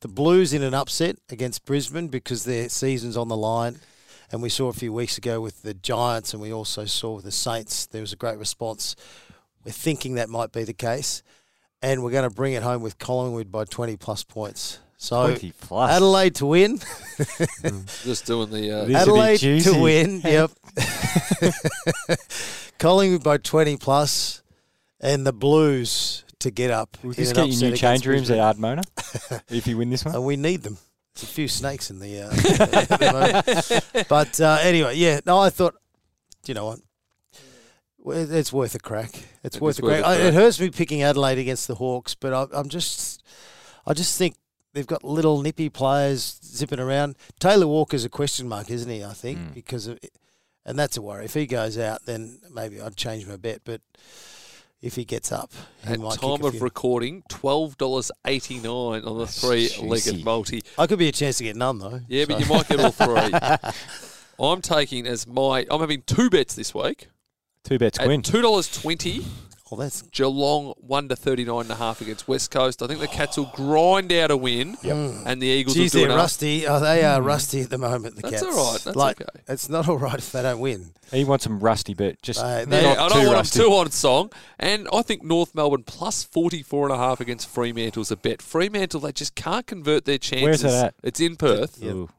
The 0.00 0.08
Blues 0.08 0.52
in 0.52 0.62
an 0.62 0.74
upset 0.74 1.16
against 1.30 1.64
Brisbane 1.64 2.08
because 2.08 2.44
their 2.44 2.68
season's 2.68 3.16
on 3.16 3.28
the 3.28 3.36
line. 3.36 3.76
And 4.32 4.42
we 4.42 4.48
saw 4.48 4.68
a 4.68 4.72
few 4.72 4.92
weeks 4.92 5.16
ago 5.16 5.40
with 5.40 5.62
the 5.62 5.72
Giants, 5.72 6.32
and 6.32 6.42
we 6.42 6.52
also 6.52 6.84
saw 6.84 7.14
with 7.14 7.24
the 7.24 7.30
Saints, 7.30 7.86
there 7.86 8.00
was 8.00 8.12
a 8.12 8.16
great 8.16 8.36
response. 8.36 8.96
We're 9.64 9.70
thinking 9.70 10.16
that 10.16 10.28
might 10.28 10.50
be 10.50 10.64
the 10.64 10.74
case. 10.74 11.22
And 11.80 12.02
we're 12.02 12.10
going 12.10 12.28
to 12.28 12.34
bring 12.34 12.54
it 12.54 12.64
home 12.64 12.82
with 12.82 12.98
Collingwood 12.98 13.52
by 13.52 13.64
20 13.64 13.96
plus 13.96 14.24
points. 14.24 14.80
So 15.04 15.36
plus. 15.60 15.90
Adelaide 15.90 16.34
to 16.36 16.46
win. 16.46 16.78
Just 18.04 18.24
doing 18.26 18.50
the. 18.50 18.70
Uh, 18.70 18.84
This 18.86 18.86
would 18.86 18.88
be 18.88 18.94
Adelaide 18.96 19.62
to 19.64 19.78
win. 19.78 20.20
Yep. 20.24 20.50
Collingwood 22.78 23.22
by 23.22 23.36
20 23.36 23.76
plus, 23.76 24.42
and 25.00 25.26
the 25.26 25.32
Blues 25.32 26.24
to 26.40 26.50
get 26.50 26.70
up. 26.70 26.96
Will 27.02 27.10
in 27.10 27.16
this 27.16 27.32
get 27.34 27.48
you 27.48 27.60
new 27.60 27.66
against 27.66 27.80
change 27.82 28.06
rooms 28.06 28.28
Brisbane. 28.28 28.40
at 28.40 28.56
Ardmona 28.56 29.42
if 29.50 29.66
you 29.66 29.76
win 29.76 29.90
this 29.90 30.04
one? 30.06 30.14
And 30.14 30.24
we 30.24 30.36
need 30.36 30.62
them. 30.62 30.78
There's 31.14 31.24
a 31.30 31.34
few 31.34 31.48
snakes 31.48 31.90
in 31.90 31.98
the. 31.98 32.22
Uh, 32.22 32.30
at 32.30 32.88
the. 32.88 34.06
But 34.08 34.40
uh, 34.40 34.58
anyway, 34.62 34.96
yeah. 34.96 35.20
No, 35.26 35.38
I 35.38 35.50
thought, 35.50 35.74
Do 36.42 36.50
you 36.50 36.54
know 36.54 36.64
what? 36.66 36.78
It's 38.30 38.52
worth 38.52 38.74
a 38.74 38.78
crack. 38.78 39.10
It's 39.42 39.56
It 39.56 39.62
worth 39.62 39.76
is 39.76 39.78
a 39.80 39.82
crack. 39.82 39.98
worth 39.98 40.04
a 40.04 40.08
I, 40.08 40.16
crack. 40.16 40.26
it 40.28 40.34
hurts 40.34 40.60
me 40.60 40.70
picking 40.70 41.02
Adelaide 41.02 41.38
against 41.38 41.68
the 41.68 41.74
Hawks, 41.76 42.14
but 42.14 42.32
I, 42.32 42.46
I'm 42.58 42.68
just, 42.68 43.22
I 43.86 43.92
just 43.94 44.18
think 44.18 44.34
they've 44.74 44.86
got 44.86 45.02
little 45.02 45.40
nippy 45.40 45.70
players 45.70 46.38
zipping 46.44 46.78
around. 46.80 47.16
Taylor 47.40 47.66
Walker's 47.66 48.04
a 48.04 48.10
question 48.10 48.46
mark, 48.48 48.70
isn't 48.70 48.90
he? 48.90 49.02
I 49.02 49.12
think 49.14 49.38
Hmm. 49.38 49.52
because 49.54 49.86
of, 49.86 49.98
and 50.66 50.78
that's 50.78 50.96
a 50.98 51.02
worry. 51.02 51.24
If 51.24 51.32
he 51.34 51.46
goes 51.46 51.78
out, 51.78 52.04
then 52.04 52.40
maybe 52.52 52.80
I'd 52.80 52.96
change 52.96 53.26
my 53.26 53.36
bet. 53.36 53.62
But 53.64 53.80
if 54.82 54.96
he 54.96 55.04
gets 55.06 55.32
up, 55.32 55.50
he 55.86 55.94
at 55.94 55.98
might 56.00 56.12
kick 56.12 56.20
time 56.20 56.42
a 56.42 56.46
of 56.46 56.52
few. 56.52 56.60
recording, 56.60 57.22
twelve 57.30 57.78
dollars 57.78 58.10
eighty 58.26 58.56
nine 58.56 59.02
on 59.04 59.16
the 59.18 59.26
three-legged 59.26 60.24
multi. 60.24 60.62
I 60.76 60.86
could 60.86 60.98
be 60.98 61.08
a 61.08 61.12
chance 61.12 61.38
to 61.38 61.44
get 61.44 61.56
none 61.56 61.78
though. 61.78 62.00
Yeah, 62.08 62.26
but 62.28 62.38
you 62.40 62.46
might 62.46 62.68
get 62.68 62.80
all 62.80 62.90
three. 62.90 63.32
I'm 64.38 64.60
taking 64.60 65.06
as 65.06 65.26
my. 65.26 65.64
I'm 65.70 65.80
having 65.80 66.02
two 66.02 66.28
bets 66.28 66.54
this 66.54 66.74
week 66.74 67.06
Two 67.62 67.78
bets 67.78 67.98
at 68.00 68.06
win. 68.08 68.20
two 68.20 68.42
dollars 68.42 68.68
twenty. 68.70 69.24
Oh, 69.72 69.76
that's 69.76 70.02
Geelong 70.02 70.74
one 70.78 71.08
to 71.08 71.16
thirty 71.16 71.42
nine 71.44 71.62
and 71.62 71.70
a 71.70 71.74
half 71.76 72.02
against 72.02 72.28
West 72.28 72.50
Coast. 72.50 72.82
I 72.82 72.86
think 72.86 73.00
the 73.00 73.08
Cats 73.08 73.38
will 73.38 73.50
grind 73.54 74.12
out 74.12 74.30
a 74.30 74.36
win, 74.36 74.76
and 74.82 75.40
the 75.40 75.46
Eagles 75.46 75.74
Geez, 75.74 75.94
will 75.94 76.02
do 76.02 76.08
they're 76.08 76.16
rusty. 76.18 76.66
Oh, 76.66 76.78
they 76.80 77.02
are 77.02 77.22
rusty 77.22 77.62
at 77.62 77.70
the 77.70 77.78
moment. 77.78 78.16
The 78.16 78.22
That's 78.22 78.42
Cats. 78.42 78.44
all 78.56 78.72
right, 78.72 78.80
that's 78.82 78.96
like, 78.96 79.20
okay. 79.22 79.40
It's 79.48 79.70
not 79.70 79.88
all 79.88 79.96
right 79.96 80.18
if 80.18 80.30
they 80.32 80.42
don't 80.42 80.60
win. 80.60 80.90
He 81.10 81.24
wants 81.24 81.44
some 81.44 81.60
rusty, 81.60 81.94
but 81.94 82.20
just 82.20 82.40
Uh, 82.40 82.60
not 82.60 82.68
they- 82.70 82.82
Yeah, 82.82 82.92
I 82.92 83.08
don't 83.08 83.12
too 83.12 83.26
want 83.26 83.32
rusty. 83.38 83.58
them 83.60 83.68
too 83.68 83.74
on 83.74 83.90
song. 83.90 84.30
And 84.58 84.86
I 84.92 85.00
think 85.02 85.22
North 85.22 85.54
Melbourne 85.54 85.84
plus 85.86 86.24
44 86.24 86.86
and 86.88 86.94
a 86.94 86.98
half 86.98 87.20
against 87.20 87.48
Fremantle's 87.48 88.10
a 88.10 88.16
bet. 88.16 88.42
Fremantle, 88.42 89.00
they 89.00 89.12
just 89.12 89.34
can't 89.34 89.66
convert 89.66 90.04
their 90.04 90.18
chances. 90.18 90.44
Where's 90.44 90.60
that 90.62 90.86
at? 90.88 90.94
It's 91.02 91.20
in 91.20 91.36
Perth. 91.36 91.82
Ooh. 91.82 92.10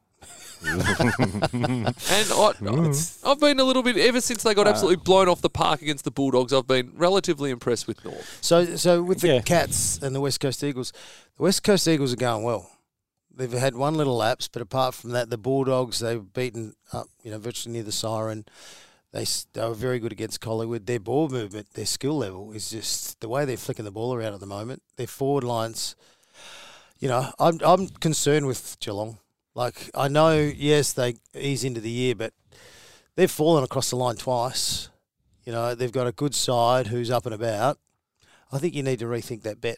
And 0.76 1.88
I, 1.88 1.90
mm. 2.60 3.20
I've 3.26 3.40
been 3.40 3.60
a 3.60 3.64
little 3.64 3.84
bit, 3.84 3.98
ever 3.98 4.22
since 4.22 4.44
they 4.44 4.54
got 4.54 4.68
uh, 4.68 4.72
absolutely 4.72 5.04
blown 5.04 5.30
off 5.30 5.42
the 5.42 5.50
park 5.50 5.82
against 5.82 6.04
the 6.04 6.12
Bulldogs, 6.12 6.54
I've 6.54 6.68
been 6.68 6.92
relatively 6.96 7.52
impressed 7.52 7.88
with 7.88 8.04
North. 8.04 8.40
So, 8.42 8.76
so 8.76 9.02
with 9.04 9.22
the 9.22 9.36
Yeah. 9.36 9.42
Cats 9.42 10.02
and 10.02 10.16
the 10.16 10.22
West 10.22 10.40
Coast 10.40 10.64
Eagles, 10.64 10.92
the 11.38 11.44
West 11.44 11.64
Coast 11.64 11.88
Eagles 11.88 12.14
are 12.14 12.18
going 12.18 12.44
well. 12.44 12.72
They've 13.34 13.52
had 13.52 13.76
one 13.76 13.96
little 13.96 14.16
lapse, 14.18 14.48
but 14.48 14.62
apart 14.62 14.96
from 14.96 15.12
that, 15.12 15.30
the 15.30 15.38
Bulldogs 15.38 16.00
they've 16.00 16.34
beaten 16.34 16.74
up, 16.94 17.08
you 17.22 17.32
know, 17.32 17.38
virtually 17.38 17.74
near 17.74 17.84
the 17.84 17.92
siren. 17.92 18.46
They, 19.12 19.26
they 19.54 19.62
were 19.68 19.74
very 19.74 20.00
good 20.00 20.12
against 20.12 20.42
Collingwood. 20.42 20.88
Their 20.88 21.00
ball 21.00 21.30
movement, 21.30 21.74
their 21.74 21.86
skill 21.86 22.18
level 22.18 22.52
is 22.52 22.70
just 22.70 23.20
the 23.22 23.30
way 23.30 23.46
they're 23.46 23.56
flicking 23.58 23.86
the 23.86 23.92
ball 23.92 24.14
around 24.14 24.34
at 24.34 24.40
the 24.40 24.46
moment. 24.46 24.84
Their 24.98 25.08
forward 25.08 25.44
lines, 25.44 25.96
you 27.00 27.08
know, 27.08 27.32
I'm 27.40 27.60
I'm 27.64 27.88
concerned 27.88 28.48
with 28.48 28.78
Geelong. 28.80 29.20
Like 29.56 29.90
I 29.96 30.10
know, 30.10 30.38
yes, 30.38 30.94
they 30.94 31.16
ease 31.34 31.64
into 31.64 31.80
the 31.82 31.90
year, 31.90 32.14
but 32.14 32.34
they've 33.16 33.32
fallen 33.32 33.64
across 33.64 33.90
the 33.90 33.96
line 33.96 34.18
twice. 34.18 34.90
You 35.46 35.54
know, 35.54 35.74
they've 35.74 35.92
got 35.92 36.08
a 36.08 36.12
good 36.12 36.36
side 36.36 36.88
who's 36.88 37.10
up 37.10 37.26
and 37.26 37.34
about. 37.34 37.80
I 38.52 38.58
think 38.58 38.76
you 38.76 38.84
need 38.84 39.00
to 39.00 39.06
rethink 39.06 39.44
that 39.44 39.62
bet. 39.62 39.78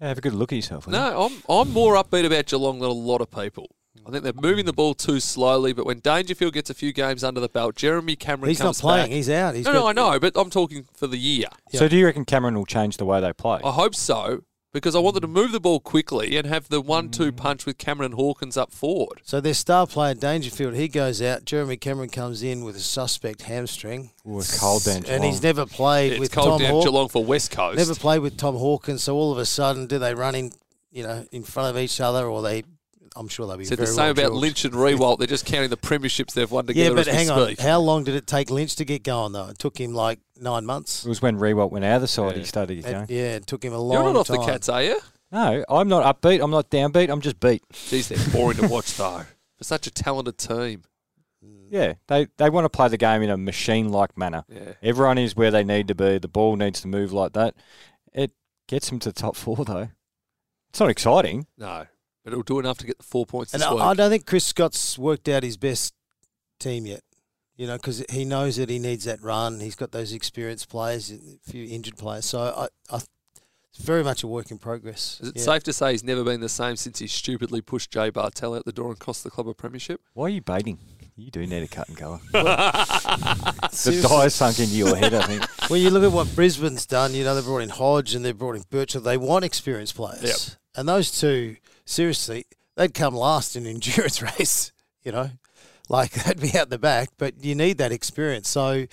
Yeah, 0.00 0.08
have 0.08 0.18
a 0.18 0.20
good 0.20 0.34
look 0.34 0.52
at 0.52 0.56
yourself. 0.56 0.86
will 0.86 0.94
you? 0.94 1.00
No, 1.00 1.22
I'm, 1.26 1.42
I'm 1.48 1.72
more 1.72 1.94
upbeat 1.94 2.24
about 2.24 2.46
Geelong 2.46 2.78
than 2.78 2.90
a 2.90 2.92
lot 2.92 3.20
of 3.20 3.30
people. 3.30 3.70
I 4.06 4.10
think 4.10 4.24
they're 4.24 4.32
moving 4.34 4.64
the 4.64 4.72
ball 4.72 4.94
too 4.94 5.20
slowly, 5.20 5.72
but 5.72 5.84
when 5.84 5.98
Dangerfield 6.00 6.54
gets 6.54 6.70
a 6.70 6.74
few 6.74 6.92
games 6.92 7.22
under 7.22 7.40
the 7.40 7.48
belt, 7.48 7.76
Jeremy 7.76 8.16
Cameron 8.16 8.48
He's 8.48 8.60
not 8.60 8.76
playing. 8.76 9.06
back. 9.06 9.12
He's 9.12 9.28
out. 9.28 9.54
He's 9.54 9.66
no, 9.66 9.72
no, 9.72 9.86
I 9.86 9.92
know, 9.92 10.18
but 10.18 10.32
I'm 10.36 10.48
talking 10.50 10.86
for 10.94 11.06
the 11.06 11.18
year. 11.18 11.46
So 11.72 11.86
do 11.86 11.96
you 11.96 12.06
reckon 12.06 12.24
Cameron 12.24 12.54
will 12.54 12.66
change 12.66 12.96
the 12.96 13.04
way 13.04 13.20
they 13.20 13.32
play? 13.32 13.60
I 13.62 13.72
hope 13.72 13.94
so 13.94 14.42
because 14.72 14.94
I 14.94 14.98
wanted 15.00 15.20
to 15.20 15.26
hmm. 15.26 15.34
move 15.34 15.52
the 15.52 15.60
ball 15.60 15.80
quickly 15.80 16.36
and 16.36 16.46
have 16.46 16.68
the 16.68 16.80
one-two 16.80 17.30
hmm. 17.30 17.36
punch 17.36 17.66
with 17.66 17.78
Cameron 17.78 18.12
Hawkins 18.12 18.56
up 18.56 18.72
forward. 18.72 19.20
So 19.24 19.40
their 19.40 19.54
star 19.54 19.86
player 19.86 20.14
Dangerfield, 20.14 20.74
he 20.74 20.88
goes 20.88 21.20
out. 21.22 21.44
Jeremy 21.44 21.76
Cameron 21.76 22.10
comes 22.10 22.42
in 22.42 22.64
with 22.64 22.76
a 22.76 22.80
suspect 22.80 23.42
hamstring, 23.42 24.10
Ooh, 24.26 24.38
it's 24.38 24.58
cold 24.58 24.84
down 24.84 25.04
and 25.06 25.24
he's 25.24 25.42
never 25.42 25.66
played 25.66 26.12
It's 26.12 26.20
with 26.20 26.32
cold 26.32 26.46
Tom 26.46 26.58
down 26.60 26.70
Hawkins. 26.70 26.84
Geelong 26.84 27.08
for 27.08 27.24
West 27.24 27.50
Coast. 27.50 27.78
Never 27.78 27.94
played 27.94 28.20
with 28.20 28.36
Tom 28.36 28.56
Hawkins. 28.56 29.02
So 29.02 29.16
all 29.16 29.32
of 29.32 29.38
a 29.38 29.46
sudden, 29.46 29.86
do 29.86 29.98
they 29.98 30.14
run 30.14 30.34
in, 30.34 30.52
you 30.90 31.02
know, 31.02 31.26
in 31.32 31.42
front 31.42 31.74
of 31.74 31.82
each 31.82 32.00
other, 32.00 32.26
or 32.26 32.42
they? 32.42 32.64
I'm 33.16 33.28
sure 33.28 33.46
they'll 33.46 33.56
be 33.56 33.64
Said 33.64 33.78
very 33.78 33.86
the 33.86 33.92
same 33.92 34.02
well 34.02 34.10
about 34.10 34.22
drilled. 34.22 34.40
Lynch 34.40 34.64
and 34.64 34.74
Riewoldt. 34.74 35.18
They're 35.18 35.26
just 35.26 35.44
counting 35.46 35.70
the 35.70 35.76
premierships 35.76 36.32
they've 36.32 36.50
won 36.50 36.66
together. 36.66 36.90
Yeah, 36.90 36.94
but 36.94 37.00
as 37.00 37.06
we 37.08 37.12
hang 37.12 37.30
on. 37.30 37.46
speak. 37.46 37.60
How 37.60 37.80
long 37.80 38.04
did 38.04 38.14
it 38.14 38.26
take 38.26 38.50
Lynch 38.50 38.76
to 38.76 38.84
get 38.84 39.02
going 39.02 39.32
though? 39.32 39.48
It 39.48 39.58
took 39.58 39.78
him 39.80 39.92
like 39.94 40.20
nine 40.40 40.64
months. 40.64 41.04
It 41.04 41.08
was 41.08 41.20
when 41.20 41.36
Riewoldt 41.38 41.70
went 41.72 41.84
out 41.84 41.96
of 41.96 42.02
the 42.02 42.08
side 42.08 42.32
Yeah. 42.32 42.38
he 42.38 42.44
started 42.44 42.76
to 42.76 42.82
get 42.82 42.92
going. 42.92 43.06
Yeah, 43.08 43.34
it 43.36 43.46
took 43.46 43.64
him 43.64 43.72
a 43.72 43.78
long 43.78 43.96
time. 43.96 44.04
You're 44.04 44.12
not 44.14 44.20
off 44.20 44.26
time. 44.28 44.36
the 44.38 44.46
Cats, 44.46 44.68
are 44.68 44.82
you? 44.82 45.00
No, 45.32 45.64
I'm 45.68 45.88
not 45.88 46.20
upbeat. 46.20 46.42
I'm 46.42 46.50
not 46.50 46.70
downbeat. 46.70 47.08
I'm 47.10 47.20
just 47.20 47.38
beat. 47.40 47.62
Jeez, 47.72 48.08
they're 48.08 48.32
boring 48.32 48.58
to 48.58 48.68
watch 48.68 48.96
though. 48.96 49.22
For 49.58 49.64
such 49.64 49.86
a 49.86 49.90
talented 49.90 50.38
team. 50.38 50.82
Mm. 51.44 51.66
Yeah, 51.70 51.94
they 52.08 52.28
they 52.36 52.48
want 52.50 52.64
to 52.64 52.68
play 52.68 52.88
the 52.88 52.96
game 52.96 53.22
in 53.22 53.30
a 53.30 53.36
machine-like 53.36 54.16
manner. 54.18 54.44
Yeah. 54.48 54.72
Everyone 54.82 55.18
is 55.18 55.36
where 55.36 55.50
they 55.50 55.62
need 55.64 55.88
to 55.88 55.94
be. 55.94 56.18
The 56.18 56.28
ball 56.28 56.56
needs 56.56 56.80
to 56.82 56.88
move 56.88 57.12
like 57.12 57.32
that. 57.34 57.54
It 58.12 58.32
gets 58.68 58.88
them 58.88 58.98
to 59.00 59.08
the 59.10 59.12
top 59.12 59.36
four 59.36 59.56
though. 59.64 59.88
It's 60.70 60.80
not 60.80 60.90
exciting. 60.90 61.46
No, 61.58 61.86
but 62.24 62.32
it'll 62.32 62.42
do 62.42 62.58
enough 62.58 62.78
to 62.78 62.86
get 62.86 62.98
the 62.98 63.04
four 63.04 63.26
points 63.26 63.52
And 63.54 63.60
this 63.62 63.68
I, 63.68 63.72
week. 63.74 63.82
I 63.82 63.94
don't 63.94 64.10
think 64.10 64.26
Chris 64.26 64.44
Scott's 64.46 64.98
worked 64.98 65.28
out 65.28 65.42
his 65.42 65.56
best 65.56 65.94
team 66.58 66.86
yet. 66.86 67.00
You 67.56 67.66
know, 67.66 67.76
because 67.76 68.02
he 68.10 68.24
knows 68.24 68.56
that 68.56 68.70
he 68.70 68.78
needs 68.78 69.04
that 69.04 69.20
run. 69.22 69.60
He's 69.60 69.74
got 69.74 69.92
those 69.92 70.14
experienced 70.14 70.70
players, 70.70 71.10
a 71.12 71.18
few 71.50 71.66
injured 71.66 71.98
players. 71.98 72.24
So 72.24 72.40
I, 72.40 72.68
I, 72.94 73.00
it's 73.72 73.84
very 73.84 74.02
much 74.02 74.22
a 74.22 74.26
work 74.26 74.50
in 74.50 74.56
progress. 74.58 75.18
Is 75.20 75.28
it 75.28 75.36
Yeah. 75.36 75.42
safe 75.42 75.62
to 75.64 75.72
say 75.74 75.92
he's 75.92 76.02
never 76.02 76.24
been 76.24 76.40
the 76.40 76.48
same 76.48 76.76
since 76.76 77.00
he 77.00 77.06
stupidly 77.06 77.60
pushed 77.60 77.90
Jay 77.92 78.08
Bartel 78.08 78.54
out 78.54 78.64
the 78.64 78.72
door 78.72 78.88
and 78.88 78.98
cost 78.98 79.24
the 79.24 79.30
club 79.30 79.46
a 79.46 79.52
premiership? 79.52 80.00
Why 80.14 80.24
are 80.24 80.28
you 80.30 80.40
baiting? 80.40 80.78
You 81.16 81.30
do 81.30 81.46
need 81.46 81.62
a 81.62 81.68
cut 81.68 81.86
and 81.88 81.98
colour. 81.98 82.18
the 82.32 83.68
Seriously. 83.70 84.08
die 84.08 84.28
sunk 84.28 84.58
into 84.58 84.74
your 84.74 84.96
head. 84.96 85.12
I 85.12 85.22
think. 85.26 85.44
well, 85.70 85.78
you 85.78 85.90
look 85.90 86.02
at 86.02 86.12
what 86.12 86.34
Brisbane's 86.34 86.86
done, 86.86 87.12
you 87.14 87.24
know, 87.24 87.34
they 87.34 87.42
brought 87.42 87.58
in 87.58 87.68
Hodge 87.68 88.14
and 88.14 88.24
they 88.24 88.32
brought 88.32 88.56
in 88.56 88.62
Birchall. 88.70 89.02
They 89.02 89.18
want 89.18 89.44
experienced 89.44 89.96
players. 89.96 90.22
Yep. 90.22 90.36
And 90.76 90.88
those 90.88 91.10
two, 91.20 91.56
seriously, 91.90 92.46
they'd 92.76 92.94
come 92.94 93.14
last 93.14 93.56
in 93.56 93.66
an 93.66 93.74
endurance 93.74 94.22
race, 94.22 94.72
you 95.02 95.12
know. 95.12 95.30
Like 95.88 96.12
they'd 96.24 96.40
be 96.40 96.56
out 96.56 96.70
the 96.70 96.78
back, 96.78 97.10
but 97.18 97.44
you 97.44 97.54
need 97.54 97.78
that 97.78 97.92
experience. 97.92 98.48
So, 98.48 98.86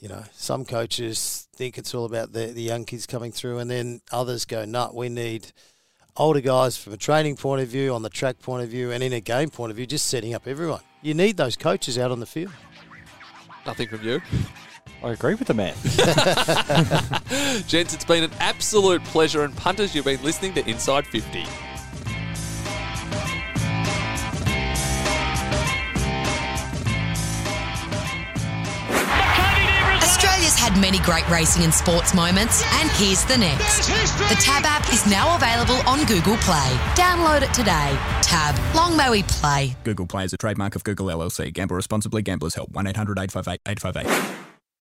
you 0.00 0.08
know, 0.08 0.24
some 0.32 0.64
coaches 0.64 1.46
think 1.54 1.78
it's 1.78 1.94
all 1.94 2.06
about 2.06 2.32
the, 2.32 2.46
the 2.46 2.62
young 2.62 2.84
kids 2.84 3.06
coming 3.06 3.32
through, 3.32 3.58
and 3.58 3.70
then 3.70 4.00
others 4.10 4.44
go, 4.44 4.64
no, 4.64 4.90
we 4.94 5.08
need 5.08 5.52
older 6.16 6.40
guys 6.40 6.76
from 6.76 6.92
a 6.92 6.96
training 6.96 7.36
point 7.36 7.62
of 7.62 7.68
view, 7.68 7.94
on 7.94 8.02
the 8.02 8.10
track 8.10 8.38
point 8.40 8.62
of 8.62 8.70
view, 8.70 8.90
and 8.90 9.02
in 9.02 9.12
a 9.12 9.20
game 9.20 9.50
point 9.50 9.70
of 9.70 9.76
view, 9.76 9.86
just 9.86 10.06
setting 10.06 10.34
up 10.34 10.46
everyone. 10.46 10.80
You 11.02 11.14
need 11.14 11.36
those 11.36 11.56
coaches 11.56 11.98
out 11.98 12.10
on 12.10 12.20
the 12.20 12.26
field. 12.26 12.52
Nothing 13.66 13.88
from 13.88 14.02
you. 14.02 14.20
I 15.02 15.10
agree 15.10 15.34
with 15.34 15.48
the 15.48 15.54
man. 15.54 15.74
Gents, 17.66 17.92
it's 17.92 18.04
been 18.04 18.24
an 18.24 18.30
absolute 18.38 19.02
pleasure. 19.04 19.42
And 19.42 19.56
punters, 19.56 19.94
you've 19.94 20.04
been 20.04 20.22
listening 20.22 20.54
to 20.54 20.68
Inside 20.68 21.06
50. 21.06 21.44
Had 30.72 30.80
many 30.80 30.98
great 31.00 31.28
racing 31.28 31.64
and 31.64 31.72
sports 31.72 32.14
moments, 32.14 32.62
and 32.80 32.90
here's 32.92 33.24
the 33.24 33.36
next. 33.36 33.88
The 34.28 34.36
Tab 34.40 34.64
app 34.64 34.92
is 34.92 35.06
now 35.06 35.36
available 35.36 35.76
on 35.88 36.04
Google 36.06 36.36
Play. 36.38 36.76
Download 36.94 37.42
it 37.42 37.54
today. 37.54 37.98
Tab, 38.22 38.74
long 38.74 38.96
may 38.96 39.10
we 39.10 39.22
play. 39.24 39.76
Google 39.84 40.06
Play 40.06 40.24
is 40.24 40.32
a 40.32 40.36
trademark 40.36 40.76
of 40.76 40.84
Google 40.84 41.06
LLC. 41.06 41.52
Gamble 41.52 41.76
responsibly. 41.76 42.22
Gamblers 42.22 42.54
help. 42.54 42.70
1 42.72 42.86
800 42.86 43.18
858 43.18 43.60
858. 43.66 44.41